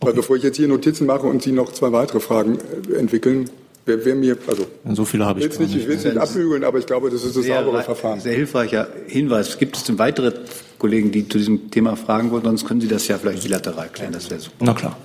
Okay. 0.00 0.08
Weil 0.08 0.14
bevor 0.14 0.36
ich 0.36 0.42
jetzt 0.42 0.56
hier 0.56 0.68
Notizen 0.68 1.06
mache 1.06 1.26
und 1.26 1.42
Sie 1.42 1.52
noch 1.52 1.72
zwei 1.72 1.92
weitere 1.92 2.20
Fragen 2.20 2.58
äh, 2.90 2.96
entwickeln, 2.96 3.50
wer, 3.86 4.04
wer 4.04 4.14
mir, 4.16 4.36
also 4.46 4.66
so 4.92 5.04
viele 5.04 5.26
habe 5.26 5.40
ich 5.40 5.46
nicht, 5.46 5.60
nicht. 5.60 5.76
Ich 5.76 5.88
will 5.88 5.96
es 5.96 6.04
nicht 6.04 6.18
abbügeln, 6.18 6.64
aber 6.64 6.78
ich 6.78 6.86
glaube, 6.86 7.10
das 7.10 7.24
ist 7.24 7.36
das 7.36 7.44
sehr, 7.44 7.62
saubere 7.62 7.82
Verfahren. 7.82 8.20
Sehr 8.20 8.34
hilfreicher 8.34 8.88
Hinweis. 9.06 9.58
Gibt 9.58 9.76
es 9.76 9.84
denn 9.84 9.98
weitere 9.98 10.32
Kollegen, 10.78 11.12
die 11.12 11.28
zu 11.28 11.38
diesem 11.38 11.70
Thema 11.70 11.96
fragen 11.96 12.30
wollen? 12.32 12.44
Sonst 12.44 12.66
können 12.66 12.80
Sie 12.80 12.88
das 12.88 13.06
ja 13.08 13.16
vielleicht 13.16 13.44
bilateral 13.44 13.88
klären. 13.88 14.12
Das 14.12 14.28
wäre 14.28 14.40
super. 14.40 14.56
Na 14.60 14.74
klar. 14.74 14.96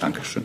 Dankeschön. 0.00 0.44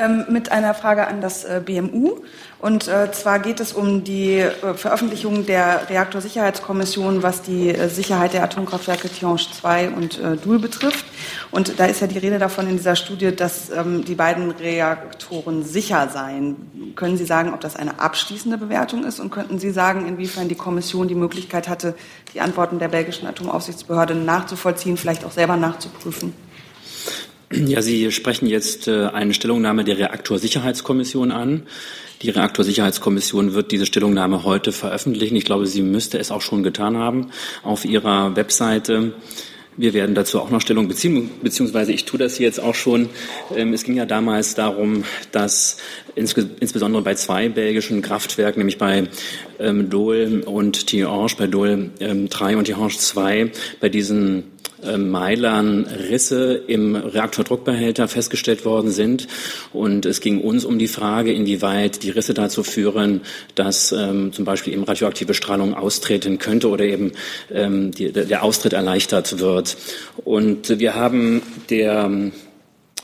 Ähm, 0.00 0.24
mit 0.28 0.50
einer 0.50 0.74
Frage 0.74 1.06
an 1.06 1.20
das 1.20 1.44
äh, 1.44 1.60
BMU. 1.64 2.16
Und 2.60 2.88
äh, 2.88 3.10
zwar 3.12 3.38
geht 3.38 3.58
es 3.58 3.72
um 3.72 4.04
die 4.04 4.38
äh, 4.38 4.74
Veröffentlichung 4.74 5.46
der 5.46 5.88
Reaktorsicherheitskommission, 5.88 7.22
was 7.22 7.40
die 7.40 7.70
äh, 7.70 7.88
Sicherheit 7.88 8.34
der 8.34 8.42
Atomkraftwerke 8.42 9.08
Tihange 9.08 9.38
2 9.38 9.90
und 9.90 10.18
äh, 10.18 10.36
Doul 10.36 10.58
betrifft. 10.58 11.06
Und 11.50 11.78
da 11.78 11.86
ist 11.86 12.00
ja 12.00 12.06
die 12.06 12.18
Rede 12.18 12.38
davon 12.38 12.66
in 12.66 12.76
dieser 12.76 12.96
Studie, 12.96 13.34
dass 13.34 13.70
ähm, 13.70 14.04
die 14.04 14.14
beiden 14.14 14.50
Reaktoren 14.50 15.64
sicher 15.64 16.08
seien. 16.12 16.92
Können 16.96 17.16
Sie 17.16 17.24
sagen, 17.24 17.54
ob 17.54 17.60
das 17.60 17.76
eine 17.76 17.98
abschließende 17.98 18.58
Bewertung 18.58 19.04
ist? 19.04 19.20
Und 19.20 19.30
könnten 19.30 19.58
Sie 19.58 19.70
sagen, 19.70 20.06
inwiefern 20.06 20.48
die 20.48 20.54
Kommission 20.54 21.08
die 21.08 21.14
Möglichkeit 21.14 21.68
hatte, 21.68 21.94
die 22.34 22.40
Antworten 22.42 22.78
der 22.78 22.88
belgischen 22.88 23.26
Atomaufsichtsbehörde 23.26 24.14
nachzuvollziehen, 24.14 24.98
vielleicht 24.98 25.24
auch 25.24 25.32
selber 25.32 25.56
nachzuprüfen? 25.56 26.34
Ja, 27.52 27.82
Sie 27.82 28.12
sprechen 28.12 28.46
jetzt 28.46 28.86
äh, 28.86 29.06
eine 29.06 29.34
Stellungnahme 29.34 29.82
der 29.82 29.98
Reaktorsicherheitskommission 29.98 31.32
an. 31.32 31.64
Die 32.22 32.30
Reaktorsicherheitskommission 32.30 33.54
wird 33.54 33.72
diese 33.72 33.86
Stellungnahme 33.86 34.44
heute 34.44 34.70
veröffentlichen. 34.70 35.34
Ich 35.34 35.46
glaube, 35.46 35.66
sie 35.66 35.82
müsste 35.82 36.18
es 36.18 36.30
auch 36.30 36.42
schon 36.42 36.62
getan 36.62 36.96
haben 36.96 37.30
auf 37.64 37.84
ihrer 37.84 38.36
Webseite. 38.36 39.14
Wir 39.76 39.94
werden 39.94 40.14
dazu 40.14 40.38
auch 40.40 40.50
noch 40.50 40.60
Stellung 40.60 40.86
beziehen, 40.86 41.28
beziehungsweise 41.42 41.90
ich 41.90 42.04
tue 42.04 42.20
das 42.20 42.36
hier 42.36 42.46
jetzt 42.46 42.60
auch 42.60 42.76
schon. 42.76 43.08
Ähm, 43.56 43.72
es 43.72 43.82
ging 43.82 43.96
ja 43.96 44.06
damals 44.06 44.54
darum, 44.54 45.02
dass 45.32 45.78
insbesondere 46.14 47.02
bei 47.02 47.14
zwei 47.14 47.48
belgischen 47.48 48.00
Kraftwerken, 48.00 48.60
nämlich 48.60 48.78
bei 48.78 49.08
ähm, 49.58 49.90
Dole 49.90 50.44
und 50.44 50.86
Tihange, 50.86 51.34
bei 51.36 51.48
Dole 51.48 51.90
ähm, 51.98 52.28
3 52.28 52.58
und 52.58 52.64
Tihange 52.66 52.90
2, 52.90 53.50
bei 53.80 53.88
diesen 53.88 54.44
Meilern 54.96 55.86
Risse 55.86 56.54
im 56.66 56.94
Reaktordruckbehälter 56.96 58.08
festgestellt 58.08 58.64
worden 58.64 58.90
sind. 58.90 59.26
Und 59.72 60.06
es 60.06 60.20
ging 60.20 60.40
uns 60.40 60.64
um 60.64 60.78
die 60.78 60.88
Frage, 60.88 61.32
inwieweit 61.32 62.02
die 62.02 62.10
Risse 62.10 62.34
dazu 62.34 62.62
führen, 62.62 63.22
dass 63.54 63.92
ähm, 63.92 64.32
zum 64.32 64.44
Beispiel 64.44 64.72
eben 64.72 64.84
radioaktive 64.84 65.34
Strahlung 65.34 65.74
austreten 65.74 66.38
könnte 66.38 66.68
oder 66.68 66.84
eben 66.84 67.12
ähm, 67.52 67.90
die, 67.92 68.12
der 68.12 68.42
Austritt 68.42 68.72
erleichtert 68.72 69.38
wird. 69.38 69.76
Und 70.24 70.78
wir 70.78 70.94
haben 70.94 71.42
der 71.68 72.30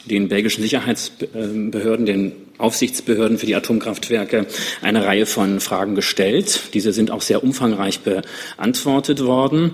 den 0.07 0.29
belgischen 0.29 0.63
Sicherheitsbehörden, 0.63 2.07
den 2.07 2.33
Aufsichtsbehörden 2.59 3.39
für 3.39 3.47
die 3.47 3.55
Atomkraftwerke 3.55 4.47
eine 4.81 5.05
Reihe 5.05 5.27
von 5.27 5.61
Fragen 5.61 5.95
gestellt. 5.95 6.75
Diese 6.75 6.93
sind 6.93 7.11
auch 7.11 7.23
sehr 7.23 7.43
umfangreich 7.43 8.01
beantwortet 8.01 9.25
worden. 9.25 9.73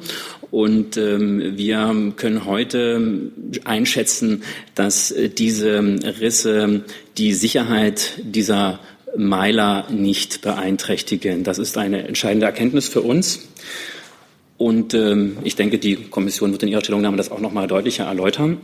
Und 0.52 0.98
ähm, 0.98 1.56
wir 1.56 2.12
können 2.16 2.44
heute 2.44 3.30
einschätzen, 3.64 4.42
dass 4.74 5.12
diese 5.38 5.80
Risse 6.20 6.84
die 7.16 7.32
Sicherheit 7.32 8.20
dieser 8.22 8.78
Meiler 9.16 9.86
nicht 9.90 10.42
beeinträchtigen. 10.42 11.42
Das 11.42 11.58
ist 11.58 11.78
eine 11.78 12.06
entscheidende 12.06 12.44
Erkenntnis 12.44 12.86
für 12.86 13.00
uns. 13.00 13.48
Und 14.58 14.92
ähm, 14.92 15.38
ich 15.42 15.56
denke, 15.56 15.78
die 15.78 15.96
Kommission 15.96 16.52
wird 16.52 16.62
in 16.62 16.68
ihrer 16.68 16.82
Stellungnahme 16.82 17.16
das 17.16 17.30
auch 17.30 17.40
noch 17.40 17.52
mal 17.52 17.66
deutlicher 17.66 18.04
erläutern. 18.04 18.58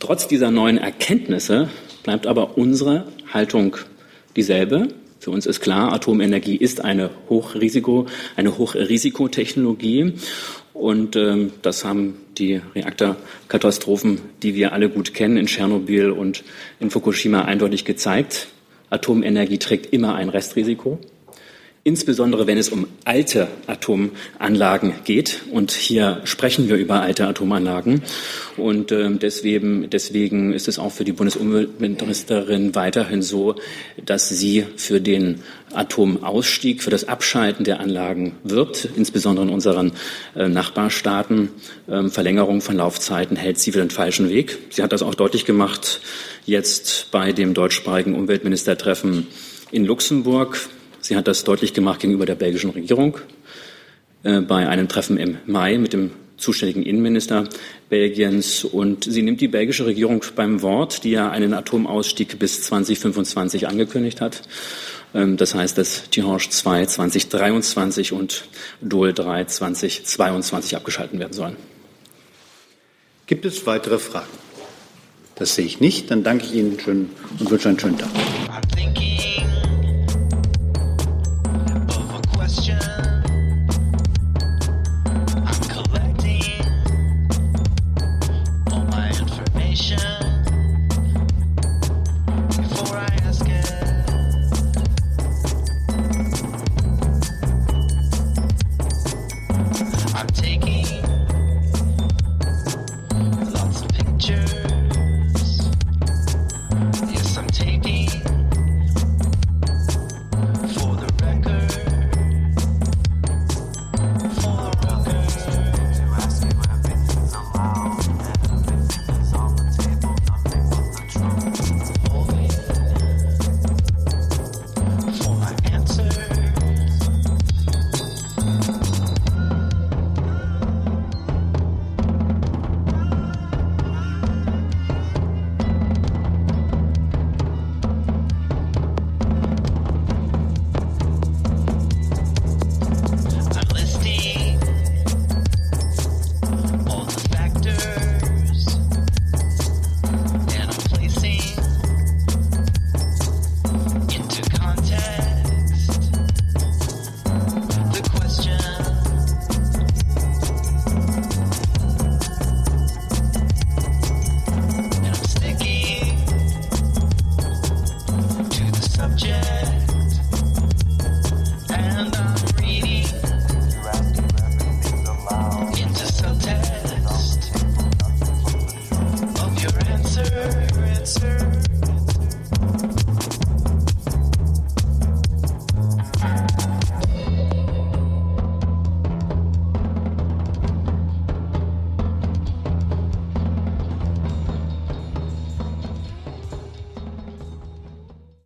Trotz 0.00 0.26
dieser 0.26 0.50
neuen 0.50 0.78
Erkenntnisse 0.78 1.68
bleibt 2.02 2.26
aber 2.26 2.58
unsere 2.58 3.06
Haltung 3.32 3.76
dieselbe. 4.34 4.88
Für 5.20 5.30
uns 5.30 5.46
ist 5.46 5.60
klar, 5.60 5.92
Atomenergie 5.92 6.56
ist 6.56 6.84
eine 6.84 7.10
Hochrisiko, 7.28 8.06
eine 8.36 8.58
Hochrisikotechnologie. 8.58 10.14
Und 10.78 11.16
ähm, 11.16 11.52
das 11.62 11.84
haben 11.84 12.14
die 12.38 12.60
Reaktorkatastrophen, 12.74 14.20
die 14.42 14.54
wir 14.54 14.72
alle 14.72 14.88
gut 14.88 15.12
kennen, 15.12 15.36
in 15.36 15.46
Tschernobyl 15.46 16.10
und 16.10 16.44
in 16.78 16.90
Fukushima 16.90 17.42
eindeutig 17.42 17.84
gezeigt. 17.84 18.48
Atomenergie 18.88 19.58
trägt 19.58 19.92
immer 19.92 20.14
ein 20.14 20.28
Restrisiko 20.28 21.00
insbesondere 21.88 22.46
wenn 22.46 22.58
es 22.58 22.68
um 22.68 22.86
alte 23.06 23.48
Atomanlagen 23.66 24.92
geht. 25.04 25.40
Und 25.50 25.72
hier 25.72 26.20
sprechen 26.24 26.68
wir 26.68 26.76
über 26.76 27.00
alte 27.00 27.26
Atomanlagen. 27.26 28.02
Und 28.58 28.92
äh, 28.92 29.10
deswegen, 29.10 29.88
deswegen 29.88 30.52
ist 30.52 30.68
es 30.68 30.78
auch 30.78 30.92
für 30.92 31.04
die 31.04 31.12
Bundesumweltministerin 31.12 32.74
weiterhin 32.74 33.22
so, 33.22 33.54
dass 34.04 34.28
sie 34.28 34.66
für 34.76 35.00
den 35.00 35.40
Atomausstieg, 35.72 36.82
für 36.82 36.90
das 36.90 37.08
Abschalten 37.08 37.64
der 37.64 37.80
Anlagen 37.80 38.32
wirbt, 38.44 38.86
insbesondere 38.94 39.46
in 39.46 39.52
unseren 39.52 39.92
äh, 40.36 40.46
Nachbarstaaten. 40.46 41.48
Ähm, 41.88 42.10
Verlängerung 42.10 42.60
von 42.60 42.76
Laufzeiten 42.76 43.38
hält 43.38 43.58
sie 43.58 43.72
für 43.72 43.78
den 43.78 43.90
falschen 43.90 44.28
Weg. 44.28 44.58
Sie 44.68 44.82
hat 44.82 44.92
das 44.92 45.02
auch 45.02 45.14
deutlich 45.14 45.46
gemacht 45.46 46.02
jetzt 46.44 47.10
bei 47.10 47.32
dem 47.32 47.54
deutschsprachigen 47.54 48.14
Umweltministertreffen 48.14 49.26
in 49.70 49.86
Luxemburg. 49.86 50.58
Sie 51.08 51.16
hat 51.16 51.26
das 51.26 51.42
deutlich 51.42 51.72
gemacht 51.72 52.00
gegenüber 52.00 52.26
der 52.26 52.34
belgischen 52.34 52.68
Regierung 52.68 53.16
äh, 54.24 54.42
bei 54.42 54.68
einem 54.68 54.88
Treffen 54.88 55.16
im 55.16 55.38
Mai 55.46 55.78
mit 55.78 55.94
dem 55.94 56.10
zuständigen 56.36 56.82
Innenminister 56.82 57.48
Belgiens. 57.88 58.62
Und 58.62 59.04
sie 59.04 59.22
nimmt 59.22 59.40
die 59.40 59.48
belgische 59.48 59.86
Regierung 59.86 60.22
beim 60.36 60.60
Wort, 60.60 61.04
die 61.04 61.12
ja 61.12 61.30
einen 61.30 61.54
Atomausstieg 61.54 62.38
bis 62.38 62.60
2025 62.60 63.66
angekündigt 63.66 64.20
hat. 64.20 64.42
Ähm, 65.14 65.38
das 65.38 65.54
heißt, 65.54 65.78
dass 65.78 66.10
Tihange 66.10 66.50
2 66.50 66.84
2023 66.84 68.12
und 68.12 68.44
Dole 68.82 69.14
3 69.14 69.46
2022 69.46 70.76
abgeschalten 70.76 71.18
werden 71.18 71.32
sollen. 71.32 71.56
Gibt 73.26 73.46
es 73.46 73.64
weitere 73.64 73.98
Fragen? 73.98 74.28
Das 75.36 75.54
sehe 75.54 75.64
ich 75.64 75.80
nicht. 75.80 76.10
Dann 76.10 76.22
danke 76.22 76.44
ich 76.44 76.54
Ihnen 76.54 76.78
schön 76.78 77.08
und 77.40 77.50
wünsche 77.50 77.70
einen 77.70 77.80
schönen 77.80 77.96
Tag. 77.96 78.10